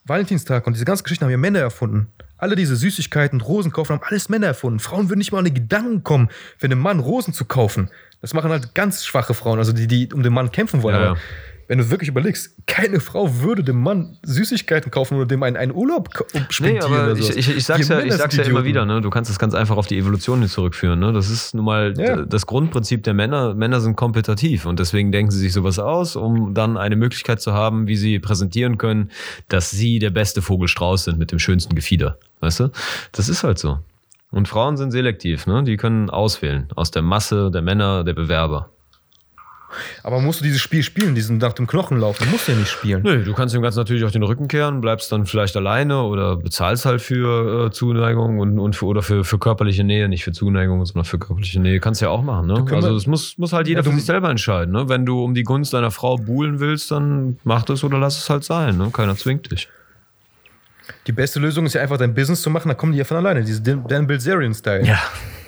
[0.04, 2.08] Valentinstag und diese ganzen Geschichten haben wir Männer erfunden.
[2.38, 4.80] Alle diese Süßigkeiten, Rosen kaufen, haben alles Männer erfunden.
[4.80, 7.90] Frauen würden nicht mal an den Gedanken kommen, für einen Mann Rosen zu kaufen.
[8.22, 10.95] Das machen halt ganz schwache Frauen, also die, die um den Mann kämpfen wollen.
[10.95, 11.22] Ja, Aber ja.
[11.68, 15.74] Wenn du wirklich überlegst, keine Frau würde dem Mann Süßigkeiten kaufen oder dem einen, einen
[15.74, 18.64] Urlaub ko- Nee, spendieren aber oder ich, ich, ich sag's ja, ich sag's ja immer
[18.66, 19.02] wieder, ne?
[19.02, 21.12] Du kannst das ganz einfach auf die Evolution zurückführen, ne?
[21.14, 22.24] Das ist nun mal Ja.
[22.24, 23.54] das Grundprinzip der Männer.
[23.56, 27.54] Männer sind kompetitiv und deswegen denken sie sich sowas aus, um dann eine Möglichkeit zu
[27.54, 29.12] haben, wie sie präsentieren können,
[29.50, 32.18] dass sie der beste Vogelstrauß sind mit dem schönsten Gefieder.
[32.42, 32.70] Weißt du?
[33.12, 33.80] Das ist halt so.
[34.32, 35.64] Und Frauen sind selektiv, ne?
[35.64, 38.70] Die können auswählen aus der Masse der Männer, der Bewerber.
[40.03, 42.30] Aber musst du dieses Spiel spielen, diesen nach dem Knochen laufen?
[42.31, 43.03] Musst du ja nicht spielen.
[43.03, 46.35] Nö, du kannst dem Ganzen natürlich auch den Rücken kehren, bleibst dann vielleicht alleine oder
[46.35, 50.31] bezahlst halt für äh, Zuneigung und, und für, oder für, für körperliche Nähe, nicht für
[50.31, 51.80] Zuneigung, sondern für körperliche Nähe.
[51.80, 52.65] Kannst du ja auch machen, ne?
[52.72, 54.89] Also es muss, muss halt jeder Ja, für sich selber entscheiden, ne?
[54.89, 58.30] Wenn du um die Gunst deiner Frau buhlen willst, dann mach das oder lass es
[58.30, 58.89] halt sein, ne?
[58.91, 59.69] Keiner zwingt dich.
[61.07, 63.18] Die beste Lösung ist ja einfach dein Business zu machen, dann kommen die ja von
[63.18, 63.43] alleine.
[63.43, 64.85] Diese Dan Bilzerian-Style.
[64.85, 64.99] Ja.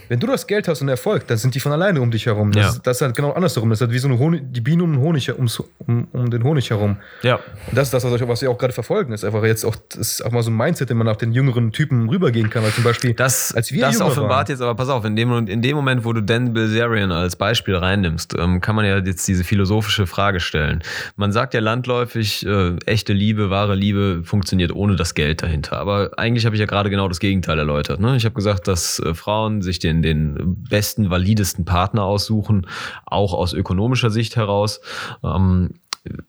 [0.09, 2.51] Wenn du das Geld hast und Erfolg, dann sind die von alleine um dich herum.
[2.51, 2.69] Das, Ja.
[2.69, 3.69] ist, das ist halt genau andersherum.
[3.69, 6.29] Das ist halt wie so eine Honig, die Bienen um den Honig, ums, um, um
[6.29, 6.97] den Honig herum.
[7.23, 7.35] Ja.
[7.35, 9.11] Und das ist das, was, wir auch gerade verfolgen.
[9.11, 11.15] Das ist einfach jetzt auch, das ist auch mal so ein Mindset, den man nach
[11.15, 12.63] den jüngeren Typen rübergehen kann.
[12.63, 15.47] Weil zum Beispiel, Das, als wir das offenbart waren, jetzt, aber pass auf, in dem,
[15.47, 19.27] in dem Moment, wo du Dan Bilzerian als Beispiel reinnimmst, ähm, kann man ja jetzt
[19.27, 20.83] diese philosophische Frage stellen.
[21.15, 25.77] Man sagt ja landläufig, äh, echte Liebe, wahre Liebe funktioniert ohne das Geld dahinter.
[25.79, 27.99] Aber eigentlich habe ich ja gerade genau das Gegenteil erläutert.
[27.99, 28.15] Ne?
[28.15, 32.67] Ich habe gesagt, dass äh, Frauen sich den, den besten, validesten Partner aussuchen,
[33.05, 34.81] auch aus ökonomischer Sicht heraus.
[35.23, 35.71] Ähm,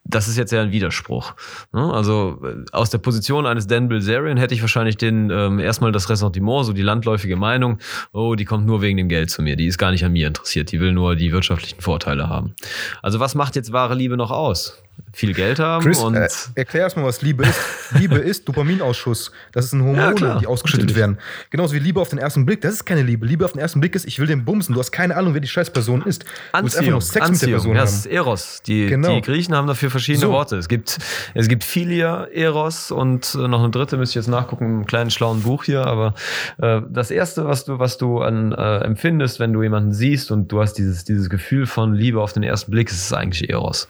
[0.04, 1.34] das ist jetzt ja ein Widerspruch.
[1.72, 1.92] Ne?
[1.92, 6.08] Also äh, aus der Position eines Dan Bilzerian hätte ich wahrscheinlich den ähm, erstmal das
[6.08, 7.78] Ressentiment, so die landläufige Meinung,
[8.12, 10.26] oh, die kommt nur wegen dem Geld zu mir, die ist gar nicht an mir
[10.28, 12.54] interessiert, die will nur die wirtschaftlichen Vorteile haben.
[13.02, 14.82] Also was macht jetzt wahre Liebe noch aus?
[15.12, 17.58] Viel Geld haben Chris, und äh, erklär erstmal, was Liebe ist.
[17.98, 19.32] Liebe ist Dopaminausschuss.
[19.52, 21.00] Das sind Hormone, Ja, klar, die ausgeschüttet natürlich.
[21.00, 21.18] werden.
[21.50, 22.60] Genauso wie Liebe auf den ersten Blick.
[22.60, 23.26] Das ist keine Liebe.
[23.26, 24.74] Liebe auf den ersten Blick ist, ich will den bumsen.
[24.74, 26.22] Du hast keine Ahnung, wer die scheiß Person ist.
[26.24, 26.28] Du
[26.62, 27.52] willst einfach Anziehung, nur Sex mit der Anziehung.
[27.52, 27.86] Person Ja, haben.
[27.86, 28.62] das ist Eros.
[28.66, 29.14] Die, Genau.
[29.14, 30.32] die Griechen haben dafür verschiedene So.
[30.32, 30.56] Worte.
[30.56, 30.98] Es gibt,
[31.34, 35.10] es gibt Philia, Eros und äh, noch eine dritte, müsste ich jetzt nachgucken, im kleinen
[35.10, 35.86] schlauen Buch hier.
[35.86, 36.14] Aber
[36.60, 40.48] äh, das erste, was du, was du an, äh, empfindest, wenn du jemanden siehst und
[40.52, 43.88] du hast dieses, dieses Gefühl von Liebe auf den ersten Blick, ist es eigentlich Eros.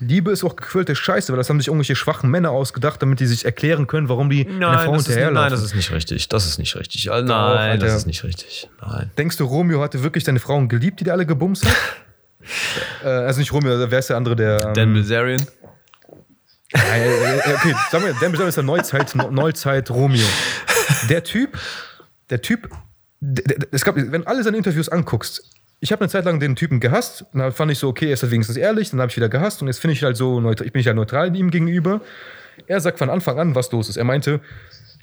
[0.00, 3.26] Liebe ist auch gequirlte Scheiße, weil das haben sich irgendwelche schwachen Männer ausgedacht, damit die
[3.26, 5.34] sich erklären können, warum die einer Frau das hinterherlaufen.
[5.34, 6.28] nein, das ist nicht richtig.
[6.28, 7.06] Das ist nicht richtig.
[7.06, 7.96] Nein, das Alter.
[7.96, 8.68] ist nicht richtig.
[8.80, 9.10] Nein.
[9.18, 11.76] Denkst du, Romeo hatte wirklich seine Frauen geliebt, die der alle gebumst hat?
[13.04, 14.66] äh, also nicht Romeo, wer ist der andere, der.
[14.66, 15.42] Ähm, Dan Bilzerian?
[16.72, 20.26] Nein, äh, äh, okay, sagen wir, Dan Bilzerian ist der Neuzeit, Neuzeit Romeo.
[21.08, 21.58] Der Typ,
[22.30, 22.68] der Typ,
[23.20, 25.42] der, der, es gab, wenn du alle seine Interviews anguckst,
[25.80, 28.14] ich habe eine Zeit lang den Typen gehasst, und dann fand ich so, okay, er
[28.14, 30.40] ist halt wenigstens ehrlich, dann habe ich wieder gehasst und jetzt finde ich halt so,
[30.40, 32.00] neutral, ich bin halt neutral ihm gegenüber.
[32.66, 33.96] Er sagt von Anfang an, was los ist.
[33.96, 34.40] Er meinte,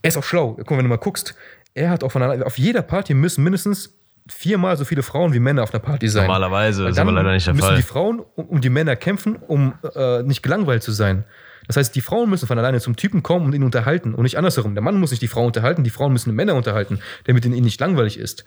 [0.02, 0.56] er ist auch schlau.
[0.58, 1.36] Guck mal, wenn du mal guckst,
[1.74, 3.94] er hat auch von auf jeder Party müssen mindestens
[4.28, 6.24] viermal so viele Frauen wie Männer auf einer Party sein.
[6.24, 7.78] Normalerweise, Weil ist aber leider nicht der müssen Fall.
[7.78, 11.24] die Frauen um, um die Männer kämpfen, um äh, nicht gelangweilt zu sein.
[11.68, 14.38] Das heißt, die Frauen müssen von alleine zum Typen kommen und ihn unterhalten und nicht
[14.38, 14.76] andersherum.
[14.76, 17.64] Der Mann muss nicht die Frau unterhalten, die Frauen müssen die Männer unterhalten, damit ihnen
[17.64, 18.46] nicht langweilig ist.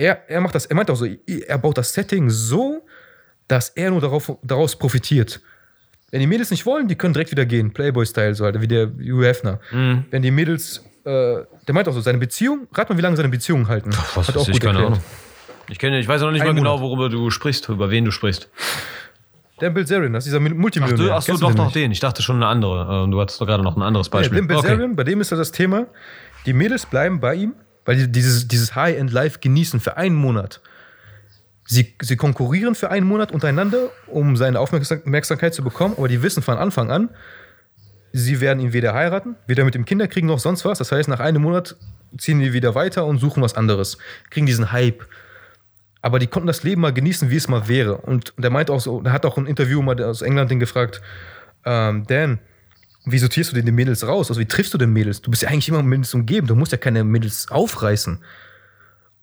[0.00, 2.86] Er, er macht das, er meint auch so, er baut das Setting so,
[3.48, 5.40] dass er nur darauf, daraus profitiert.
[6.10, 7.72] Wenn die Mädels nicht wollen, die können direkt wieder gehen.
[7.72, 9.60] Playboy-Style, so halt, wie der Hugh Hefner.
[9.70, 10.04] Mhm.
[10.10, 13.28] Wenn die Mädels, äh, der meint auch so, seine Beziehung, rat mal, wie lange seine
[13.28, 13.90] Beziehungen halten.
[14.14, 14.92] Was Hat weiß ich, keine erklärt.
[14.92, 15.00] Ahnung.
[15.68, 18.10] Ich, kenne, ich weiß noch nicht Ein mal genau, worüber du sprichst, über wen du
[18.10, 18.48] sprichst.
[19.60, 21.06] Der Bill Zarian, das ist dieser Ach, Multimillionär.
[21.08, 21.92] du, ach so, doch, doch den.
[21.92, 23.04] Ich dachte schon eine andere.
[23.04, 24.38] Ähm, Du hattest doch gerade noch ein anderes Ja, Beispiel.
[24.38, 25.86] Dem Bilzerian, bei dem ist das das Thema,
[26.46, 27.54] die Mädels bleiben bei ihm,
[27.84, 30.60] weil die dieses, dieses High-End-Life genießen für einen Monat.
[31.66, 36.42] Sie, sie konkurrieren für einen Monat untereinander, um seine Aufmerksamkeit zu bekommen, aber die wissen
[36.42, 37.10] von Anfang an,
[38.12, 40.78] sie werden ihn weder heiraten, weder mit dem Kinder kriegen noch sonst was.
[40.78, 41.76] Das heißt, nach einem Monat
[42.18, 43.98] ziehen die wieder weiter und suchen was anderes,
[44.30, 45.06] kriegen diesen Hype.
[46.02, 47.98] Aber die konnten das Leben mal genießen, wie es mal wäre.
[47.98, 51.02] Und der meint auch so, der hat auch ein Interview mal aus England den gefragt,
[51.64, 52.38] ähm, Dan,
[53.04, 54.30] wie sortierst du denn die Mädels raus?
[54.30, 55.22] Also wie triffst du denn Mädels?
[55.22, 58.22] Du bist ja eigentlich immer Mädels umgeben, du musst ja keine Mädels aufreißen.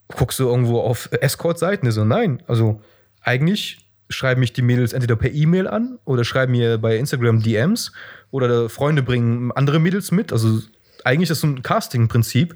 [0.10, 1.92] Guckst du irgendwo auf Escort-Seiten?
[1.92, 2.42] So, nein.
[2.48, 2.82] Also
[3.22, 7.92] eigentlich schreiben mich die Mädels entweder per E-Mail an oder schreiben mir bei Instagram DMs
[8.32, 10.32] oder Freunde bringen andere Mädels mit.
[10.32, 10.62] Also
[11.04, 12.56] eigentlich ist es so ein Casting-Prinzip,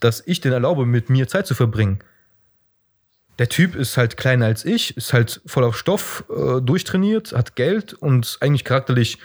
[0.00, 2.00] dass ich denen erlaube, mit mir Zeit zu verbringen.
[3.38, 7.56] Der Typ ist halt kleiner als ich, ist halt voll auf Stoff, äh, durchtrainiert, hat
[7.56, 9.18] Geld und eigentlich charakterlich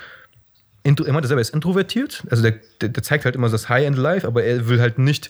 [0.88, 2.24] er meinte selber, er ist introvertiert.
[2.30, 5.30] Also der, der, der zeigt halt immer das High-End-Life, aber er will halt nicht,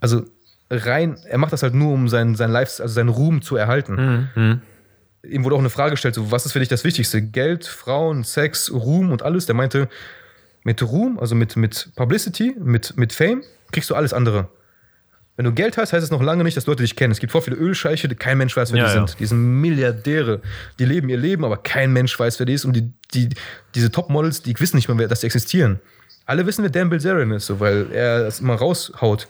[0.00, 0.24] also
[0.70, 4.30] rein, er macht das halt nur, um seinen, sein Life, also seinen Ruhm zu erhalten.
[4.34, 4.60] Mhm.
[5.28, 7.22] Ihm wurde auch eine Frage gestellt, so, was ist für dich das Wichtigste?
[7.22, 9.46] Geld, Frauen, Sex, Ruhm und alles.
[9.46, 9.88] Der meinte,
[10.64, 14.48] mit Ruhm, also mit, mit Publicity, mit, mit Fame, kriegst du alles andere.
[15.36, 17.10] Wenn du Geld hast, heißt es noch lange nicht, dass Leute dich kennen.
[17.10, 19.06] Es gibt voll viele Ölscheiche, die kein Mensch weiß, wer Ja, die ja.
[19.06, 19.18] sind.
[19.18, 20.40] Die sind Milliardäre.
[20.78, 22.64] Die leben ihr Leben, aber kein Mensch weiß, wer die ist.
[22.64, 23.30] Und die, die,
[23.74, 25.80] diese Topmodels, die wissen nicht mal, wer, dass die existieren.
[26.26, 29.26] Alle wissen, wer Dan Bilzerian ist, so, weil er das immer raushaut.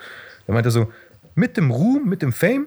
[0.47, 0.93] Er meinte so,
[1.35, 2.67] mit dem Ruhm, mit dem Fame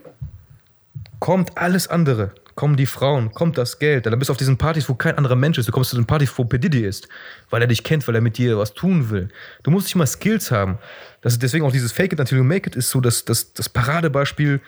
[1.19, 2.31] kommt alles andere.
[2.55, 4.07] Kommen die Frauen, kommt das Geld.
[4.07, 5.68] Dann bist du auf diesen Partys, wo kein anderer Mensch ist.
[5.68, 6.57] Du kommst zu den Partys, wo P.
[6.57, 7.07] Diddy ist,
[7.51, 9.30] weil er dich kennt, weil er mit dir was tun will.
[9.61, 10.80] Du musst nicht mal Skills haben.
[11.28, 13.52] Das ist deswegen auch dieses Fake it until you make it ist so das, das,
[13.52, 14.62] das Paradebeispiel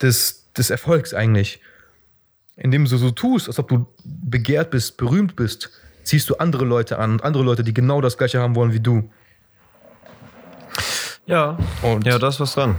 [0.00, 1.60] des, des Erfolgs eigentlich.
[2.56, 5.68] Indem du so tust, als ob du begehrt bist, berühmt bist,
[6.02, 8.80] ziehst du andere Leute an und andere Leute, die genau das Gleiche haben wollen wie
[8.80, 9.10] du.
[11.26, 11.58] Ja.
[11.82, 12.78] Und- ja, da ist was dran.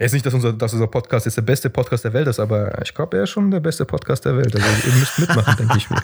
[0.00, 2.38] Er ist nicht, dass unser, dass unser Podcast jetzt der beste Podcast der Welt ist,
[2.38, 4.54] aber ich glaube, er ist schon der beste Podcast der Welt.
[4.54, 6.00] Also ihr müsst mitmachen, denke ich mir.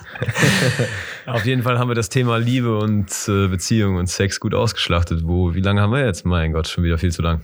[1.33, 5.21] Auf jeden Fall haben wir das Thema Liebe und äh, Beziehung und Sex gut ausgeschlachtet.
[5.23, 6.27] Wo, wie lange haben wir jetzt?
[6.27, 7.43] Mein Gott, schon wieder viel zu lang.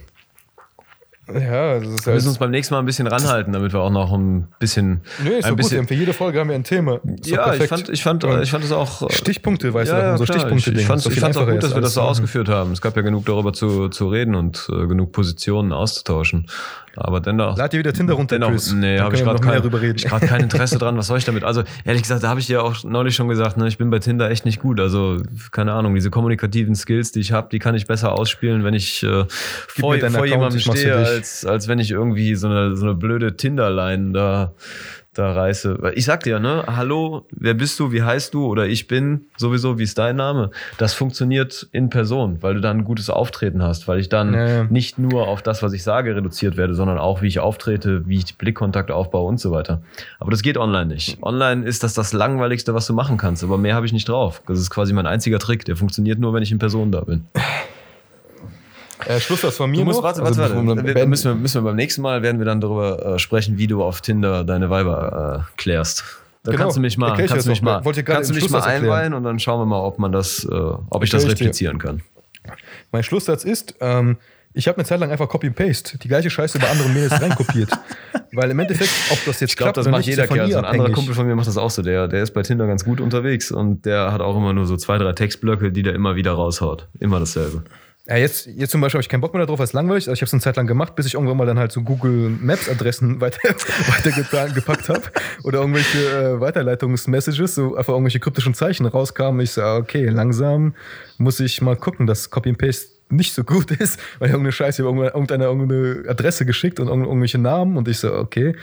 [1.35, 2.39] Ja, das ist Wir müssen uns halt.
[2.41, 5.01] beim nächsten Mal ein bisschen ranhalten, damit wir auch noch ein bisschen.
[5.23, 5.51] Nee, ist ein gut.
[5.51, 7.01] Wir bisschen haben für jede Folge haben wir ein Thema.
[7.25, 9.03] Ja, ich fand, ich, fand, ich fand es auch.
[9.09, 10.51] äh, Stichpunkte, weißt du, ja, ja, so klar.
[10.53, 12.11] Ich, ich fand es So auch gut, dass wir das so machen.
[12.11, 12.73] ausgeführt haben.
[12.73, 16.47] Es gab ja genug darüber zu, zu reden und äh, genug Positionen auszutauschen.
[17.01, 17.57] Aber dennoch.
[17.57, 18.73] Lad dir wieder Tinder runter, Dennoch, Chris.
[18.73, 20.97] nee, habe ich gerade kein, ich kein Interesse dran.
[20.97, 21.45] Was soll ich damit?
[21.45, 23.99] Also, ehrlich gesagt, da habe ich dir auch neulich schon gesagt, ne, ich bin bei
[23.99, 24.81] Tinder echt nicht gut.
[24.81, 28.75] Also, keine Ahnung, diese kommunikativen Skills, die ich habe, die kann ich besser ausspielen, wenn
[28.75, 32.95] ich äh, vor, vor jemandem stehe, als, als wenn ich irgendwie so eine, so eine
[32.95, 34.53] blöde Tinder-Line da,
[35.21, 35.93] da reiße.
[35.95, 39.79] Ich sag dir, ne, hallo, wer bist du, wie heißt du oder ich bin sowieso,
[39.79, 40.51] wie ist dein Name?
[40.79, 44.65] Das funktioniert in Person, weil du dann ein gutes Auftreten hast, weil ich dann ja.
[44.65, 48.19] nicht nur auf das, was ich sage, reduziert werde, sondern auch, wie ich auftrete, wie
[48.19, 49.83] ich Blickkontakt aufbaue und so weiter.
[50.19, 51.23] Aber das geht online nicht.
[51.23, 54.43] Online ist das das Langweiligste, was du machen kannst, aber mehr habe ich nicht drauf.
[54.47, 55.65] Das ist quasi mein einziger Trick.
[55.65, 57.27] Der funktioniert nur, wenn ich in Person da bin.
[59.07, 60.05] Äh, Schlusssatz von mir Du musst, noch.
[60.05, 60.95] warte, Also, warte, bevor warte.
[60.95, 63.67] wir müssen, wir, müssen wir beim nächsten Mal werden wir dann darüber äh, sprechen, wie
[63.67, 66.05] du auf Tinder deine Weiber äh, klärst.
[66.43, 66.63] Da Genau.
[66.65, 69.13] kannst du mich mal, kannst du das mich mal, Wollte kannst du mich mal einweihen
[69.15, 72.03] und dann schauen wir mal, ob man das, äh, ob ich das replizieren kann.
[72.93, 74.17] Mein Schlusssatz ist, ähm,
[74.53, 77.71] ich habe eine Zeit lang einfach Copy-Paste, die gleiche Scheiße bei anderen Mails reinkopiert.
[78.33, 80.55] Weil im Endeffekt, ob das jetzt Ich glaube, klappt das macht nicht, jeder Kerl.
[80.57, 80.91] ein anderer.
[80.93, 81.83] Kumpel von mir macht das auch so.
[81.83, 84.77] Der, der ist bei Tinder ganz gut unterwegs und der hat auch immer nur so
[84.77, 86.89] zwei, drei Textblöcke, die der immer wieder raushaut.
[87.01, 87.63] Immer dasselbe.
[88.11, 90.09] Ja, jetzt, jetzt zum Beispiel habe ich keinen Bock mehr darauf, weil es langweilig ist.
[90.09, 91.81] Also ich habe es eine Zeit lang gemacht, bis ich irgendwann mal dann halt so
[91.83, 93.39] Google Maps Adressen weiter,
[93.89, 95.03] weitergetan, gepackt habe
[95.45, 99.41] oder irgendwelche äh, Weiterleitungsmessages, so einfach irgendwelche kryptischen Zeichen rauskamen.
[99.41, 100.75] Ich so, ah, okay, langsam
[101.19, 104.53] muss ich mal gucken, dass Copy and Paste nicht so gut ist, weil ich irgendeine
[104.53, 108.57] Scheiße über irgendeine, Adresse geschickt und irgend- irgendwelche Namen und ich so, okay.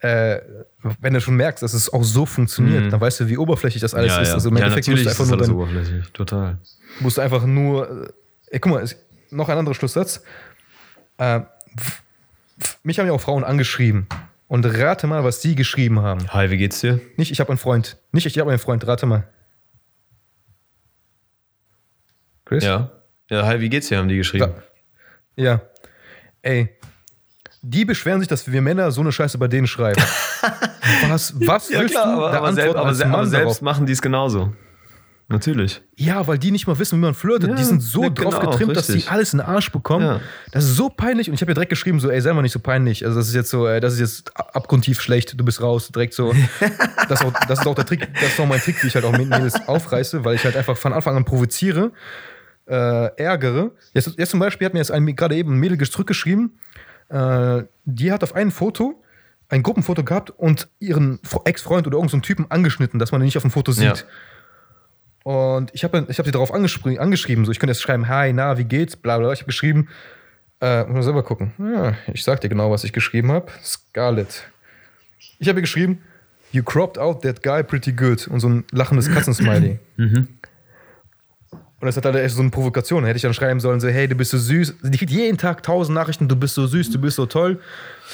[0.00, 0.40] Äh,
[1.00, 3.94] wenn du schon merkst, dass es auch so funktioniert, dann weißt du, wie oberflächlich das
[3.94, 4.30] alles ist.
[4.34, 4.58] Also im Mhm.
[4.60, 6.04] ja, Endeffekt musst du einfach nur oberflächlich.
[6.12, 6.58] Total.
[7.00, 8.08] musst du einfach nur.
[8.50, 8.96] Ey, guck mal, es,
[9.30, 10.22] noch ein anderer Schlusssatz.
[11.18, 11.40] Äh,
[12.82, 14.06] mich haben ja auch Frauen angeschrieben.
[14.48, 16.32] Und rate mal, was sie geschrieben haben.
[16.32, 17.00] Hi, wie geht's dir?
[17.16, 17.96] Nicht, ich habe einen Freund.
[18.12, 18.86] Nicht, ich habe einen Freund.
[18.86, 19.26] Rate mal.
[22.44, 22.62] Chris?
[22.62, 22.92] Ja.
[23.28, 24.52] Ja, hi, wie geht's dir, haben die geschrieben.
[25.34, 25.62] Ja.
[26.42, 26.68] Ey.
[27.62, 30.00] Die beschweren sich, dass wir Männer so eine Scheiße bei denen schreiben.
[31.08, 34.00] was was Ja, willst klar, du aber, aber, selbst, aber, aber selbst machen die es
[34.00, 34.54] genauso.
[35.28, 35.82] Natürlich.
[35.96, 37.50] Ja, weil die nicht mal wissen, wie man flirtet.
[37.50, 40.04] Ja, die sind so ja, drauf genau, getrimmt, dass sie alles in den Arsch bekommen.
[40.06, 40.20] Ja.
[40.52, 41.28] Das ist so peinlich.
[41.28, 43.04] Und ich habe ja direkt geschrieben, so, ey, sei mal nicht so peinlich.
[43.04, 45.88] Also das ist jetzt so, ey, das ist jetzt abgrundtief schlecht, du bist raus.
[45.92, 46.32] Direkt so.
[47.08, 48.94] Das ist auch, das ist auch der Trick, das ist auch mein Trick, wie ich
[48.96, 51.92] halt auch mit Mädels aufreiße, weil ich halt einfach von Anfang an provoziere,
[52.68, 53.70] äh, ärgere.
[53.94, 56.58] Jetzt, jetzt zum Beispiel hat mir jetzt gerade eben ein Mädel zurückgeschrieben,
[57.10, 59.00] äh, die hat auf ein Foto
[59.48, 63.20] ein Gruppenfoto gehabt und ihren Fre- Ex-Freund oder irgendeinen so einen Typen angeschnitten, dass man
[63.20, 64.04] ihn nicht auf dem Foto sieht.
[65.26, 68.58] Und ich habe ich hab sie darauf angeschrieben, so ich könnte jetzt schreiben, hi, na,
[68.58, 69.32] wie geht's, bla bla.
[69.32, 69.88] Ich habe geschrieben,
[70.60, 71.52] äh, muss mal selber gucken.
[71.58, 73.50] Ja, ich sag dir genau, was ich geschrieben habe.
[73.60, 74.44] Scarlett.
[75.40, 76.00] Ich habe geschrieben,
[76.52, 78.28] you cropped out that guy pretty good.
[78.28, 79.80] Und so ein lachendes Katzensmiley.
[81.78, 83.02] Und das hat halt echt so eine Provokation.
[83.02, 84.76] Da hätte ich dann schreiben sollen, so, hey, du bist so süß.
[84.84, 87.60] Die kriegt jeden Tag tausend Nachrichten, du bist so süß, du bist so toll.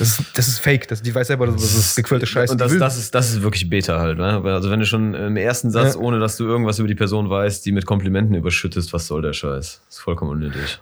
[0.01, 0.89] Das ist, das ist fake.
[0.89, 2.53] Das, die weiß selber, dass das ist gequälte Scheiße.
[2.55, 4.19] Und das, das, ist, das ist wirklich Beta halt.
[4.19, 4.43] Ne?
[4.47, 6.01] Also wenn du schon im ersten Satz, Ja.
[6.01, 9.33] ohne dass du irgendwas über die Person weißt, die mit Komplimenten überschüttest, was soll der
[9.33, 9.81] Scheiß?
[9.87, 10.81] Das ist vollkommen unnötig.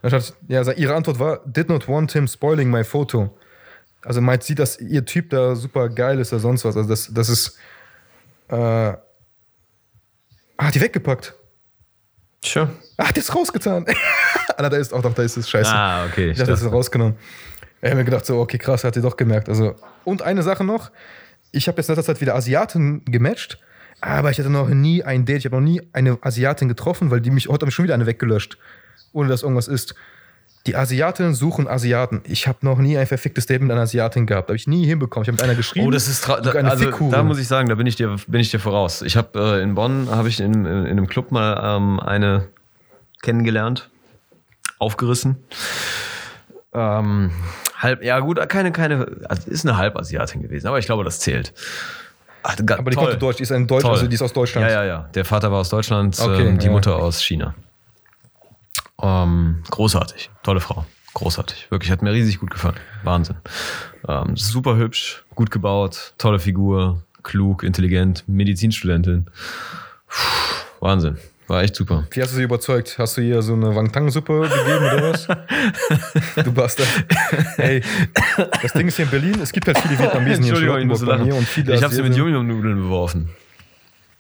[0.48, 3.36] Ja, sa- ihre Antwort war, did not want him spoiling my photo.
[4.02, 6.74] Also meint sie, dass ihr Typ da super geil ist oder sonst was.
[6.78, 7.59] Also das, das ist.
[8.48, 8.97] Äh, ah,
[10.57, 11.35] hat die weggepackt.
[12.40, 12.68] Tja.
[12.96, 13.86] Ah, hat die es rausgetan.
[14.58, 15.72] ah, da ist auch doch, da ist es scheiße.
[15.72, 16.32] Ah, okay.
[16.32, 17.16] ich dachte, das ist rausgenommen.
[17.80, 19.48] Ich habe mir gedacht, so, okay, krass, hat die doch gemerkt.
[19.48, 20.90] Also, und eine Sache noch.
[21.50, 23.58] Ich habe jetzt in letzter Zeit wieder Asiaten gematcht,
[24.02, 25.38] aber ich hatte noch nie ein Date.
[25.38, 27.94] Ich habe noch nie eine Asiatin getroffen, weil die mich, heute habe ich schon wieder
[27.94, 28.58] eine weggelöscht,
[29.14, 29.94] ohne dass irgendwas ist.
[30.70, 32.20] Die Asiatinnen suchen Asiaten.
[32.28, 34.51] Ich habe noch nie ein verficktes Date mit einer Asiatin gehabt.
[34.51, 35.24] Habe ich nie hinbekommen.
[35.24, 35.84] Ich habe mit einer geschrieben.
[35.84, 37.10] Oh, das ist da, also, Fickhure.
[37.10, 39.02] da muss ich sagen, da bin ich dir, bin ich dir voraus.
[39.02, 42.47] Ich habe äh, in Bonn habe ich in, in, in einem Club mal ähm, eine
[43.20, 43.90] kennengelernt,
[44.78, 45.38] aufgerissen.
[46.72, 47.32] Ähm,
[47.76, 51.52] halb, ja gut, keine, keine, also ist eine Halbasiatin gewesen, aber ich glaube, das zählt.
[52.44, 53.05] Ach, aber die toll.
[53.06, 53.38] konnte Deutsch.
[53.38, 53.90] Die ist ein Deutsch, Toll.
[53.90, 54.70] also die ist aus Deutschland.
[54.70, 55.09] Ja, ja, ja.
[55.14, 56.72] Der Vater war aus Deutschland, Okay, ähm, die ja.
[56.72, 57.56] Mutter aus China.
[59.02, 60.31] Ähm, großartig.
[60.43, 60.85] Tolle Frau.
[61.14, 61.70] Großartig.
[61.70, 62.77] Wirklich, hat mir riesig gut gefallen.
[63.02, 63.36] Wahnsinn.
[64.09, 69.27] Ähm, super hübsch, gut gebaut, tolle Figur, klug, intelligent, Medizinstudentin.
[70.06, 71.18] Puh, Wahnsinn.
[71.48, 72.06] War echt super.
[72.12, 72.94] Wie hast du sie überzeugt?
[72.97, 75.27] Hast du ihr so eine Wangtang-Suppe gegeben oder was?
[76.44, 76.86] du Bastard.
[77.56, 77.82] Ey,
[78.62, 80.86] das Ding ist hier in Berlin, es gibt halt viele Vietnamesen hier in Entschuldigung, ich
[80.86, 81.32] muss lachen.
[81.32, 82.14] und viele Ich habe sie mit.
[82.16, 83.31] Julium-Nudeln beworfen.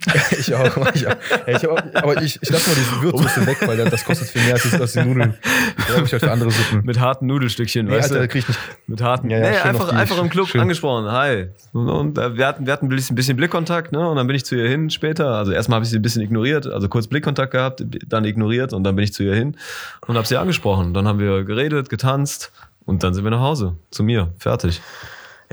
[0.38, 0.76] Ich auch.
[0.94, 1.14] Ich auch.
[1.46, 4.54] Ich auch aber ich, ich lasse mal diese Würzsoße weg, weil das kostet viel mehr
[4.54, 5.34] als die, als die Nudeln.
[5.78, 6.84] Die brauche ich halt für andere Suppen.
[6.84, 8.28] Mit harten Nudelstückchen, Nee, weißt Alter, du?
[8.28, 8.60] krieg ich nicht.
[8.86, 9.30] Mit harten.
[9.30, 10.60] Ja, ja, nee, einfach, einfach im Club schön.
[10.62, 11.10] angesprochen.
[11.10, 11.48] Hi.
[11.72, 14.08] Und, und äh, wir hatten, wir hatten ein bisschen, bisschen Blickkontakt, ne?
[14.08, 15.34] Und dann bin ich zu ihr hin später.
[15.34, 18.84] Also erstmal habe ich sie ein bisschen ignoriert, also kurz Blickkontakt gehabt, dann ignoriert und
[18.84, 19.56] dann bin ich zu ihr hin
[20.06, 20.94] und habe sie angesprochen.
[20.94, 22.52] Dann haben wir geredet, getanzt
[22.86, 23.76] und dann sind wir nach Hause.
[23.90, 24.32] Zu mir.
[24.38, 24.80] Fertig.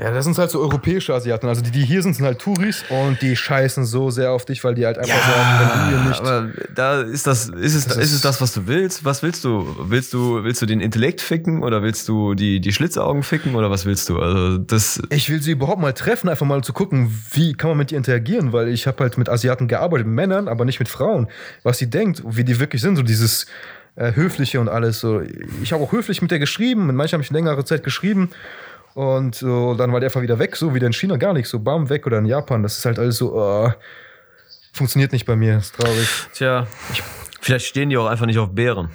[0.00, 1.48] Ja, das sind halt so europäische Asiaten.
[1.48, 4.62] Also die, die hier sind, sind halt Touris und die scheißen so sehr auf dich,
[4.62, 6.20] weil die halt einfach sagen, wenn du hier nicht.
[6.20, 9.04] aber da ist das, ist es, Das ist, ist- es das, was du willst?
[9.04, 9.74] Was willst du?
[9.88, 13.72] Willst du, willst du den Intellekt ficken oder willst du die, die Schlitzaugen ficken oder
[13.72, 14.20] was willst du?
[14.20, 17.78] Also das, Ich will sie überhaupt mal treffen, einfach mal zu gucken, wie kann man
[17.78, 20.88] mit ihr interagieren, weil ich habe halt mit Asiaten gearbeitet, mit Männern, aber nicht mit
[20.88, 21.26] Frauen.
[21.64, 23.46] Was sie denkt, wie die wirklich sind, so dieses
[23.96, 25.00] äh, Höfliche und alles.
[25.00, 25.22] So.
[25.60, 28.30] Ich habe auch höflich mit der geschrieben, mit manchen habe ich längere Zeit geschrieben
[28.98, 31.60] und so, dann war der einfach wieder weg, so wie in China gar nicht, so
[31.60, 32.64] bam, weg oder in Japan.
[32.64, 33.70] Das ist halt alles so, äh,
[34.72, 36.08] funktioniert nicht bei mir, ist traurig.
[36.34, 36.66] Tja,
[37.40, 38.88] vielleicht stehen die auch einfach nicht auf Bären,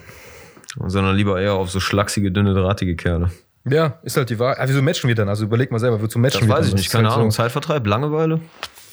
[0.88, 3.32] sondern lieber eher auf so schlachsige, dünne, drahtige Kerle.
[3.66, 4.60] Ja, ist halt die Wahrheit.
[4.60, 5.30] Ah, wieso matchen wir dann?
[5.30, 6.68] Also überleg mal selber, wozu matchen Das wir weiß dann?
[6.68, 7.32] ich nicht, ist keine halt Ahnung.
[7.32, 8.42] So Zeitvertreib, Langeweile?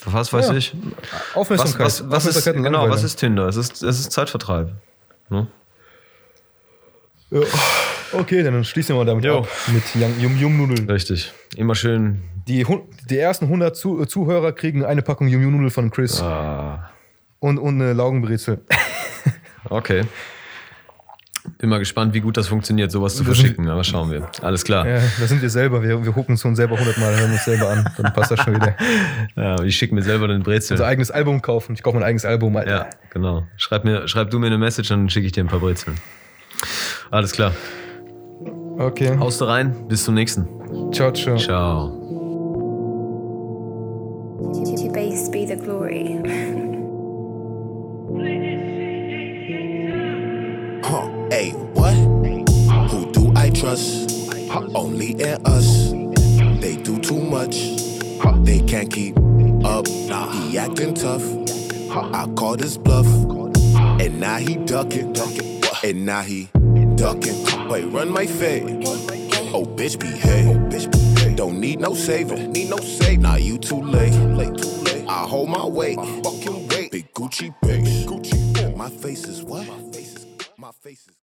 [0.04, 0.54] Was weiß Ja.
[0.54, 0.74] ich.
[0.74, 1.86] Was, Aufmerksamkeit.
[1.86, 3.48] was, was ist, Aufmerksamkeit und genau, was ist Tinder?
[3.48, 4.70] Es ist, es ist Zeitvertreib.
[5.28, 5.48] Ne?
[7.30, 7.40] Ja.
[8.12, 9.38] Okay, dann schließen wir mal damit Jo.
[9.40, 9.48] ab.
[9.68, 9.84] Mit
[10.20, 10.90] Yum Yum Nudeln.
[10.90, 11.32] Richtig.
[11.56, 12.22] Immer schön.
[12.48, 12.66] Die,
[13.08, 16.90] die ersten 100 Zu Zuhörer kriegen eine Packung Yum Yum Nudeln von Chris Ah,
[17.38, 18.62] und, und eine Laugenbrezel.
[19.70, 20.02] okay.
[21.58, 23.68] Bin mal gespannt, wie gut das funktioniert, sowas zu Das- verschicken.
[23.68, 24.28] Aber schauen wir.
[24.42, 24.86] Alles klar.
[24.86, 25.82] Ja, das sind wir selber.
[25.82, 27.88] Wir, wir hucken es uns selber 100 Mal, hören uns selber an.
[27.96, 28.76] Dann passt das schon wieder.
[29.36, 30.74] Ja, ich schicke mir selber den Brezel.
[30.74, 31.74] Unser eigenes Album kaufen.
[31.74, 32.70] Ich kaufe mein eigenes Album, Alter.
[32.70, 33.44] Ja, genau.
[33.56, 35.96] Schreib, mir, schreib du mir eine Message, dann schicke ich dir ein paar Brezeln.
[37.10, 37.52] Alles klar.
[38.78, 39.16] Okay.
[39.18, 39.74] Haust du rein.
[39.88, 40.46] Bis zum nächsten.
[40.92, 41.36] Ciao, ciao.
[41.36, 41.88] Ciao.
[44.76, 46.16] To base be the glory.
[50.82, 51.94] Huh, hey, what?
[52.90, 54.08] Who do I trust?
[54.74, 55.92] Only in us.
[56.60, 57.56] They do too much.
[58.44, 59.16] They can't keep
[59.64, 59.86] up.
[59.86, 61.22] He acting tough.
[61.90, 63.06] I called his bluff.
[64.00, 65.12] And now he ducking.
[65.82, 66.50] And now he
[66.96, 67.68] ducking.
[67.68, 68.64] Wait, run my fade.
[69.52, 71.36] Oh, bitch, behave.
[71.36, 72.52] Don't need no saving.
[72.52, 73.20] Need no save.
[73.20, 74.12] Nah, you too late.
[74.12, 75.08] Late, too late.
[75.08, 75.96] I hold my weight.
[75.96, 76.92] Weight.
[76.92, 78.04] Big Gucci base.
[78.04, 78.76] Gucci.
[78.76, 79.66] My face is what?
[79.66, 80.26] My face is.
[80.58, 81.16] My face is.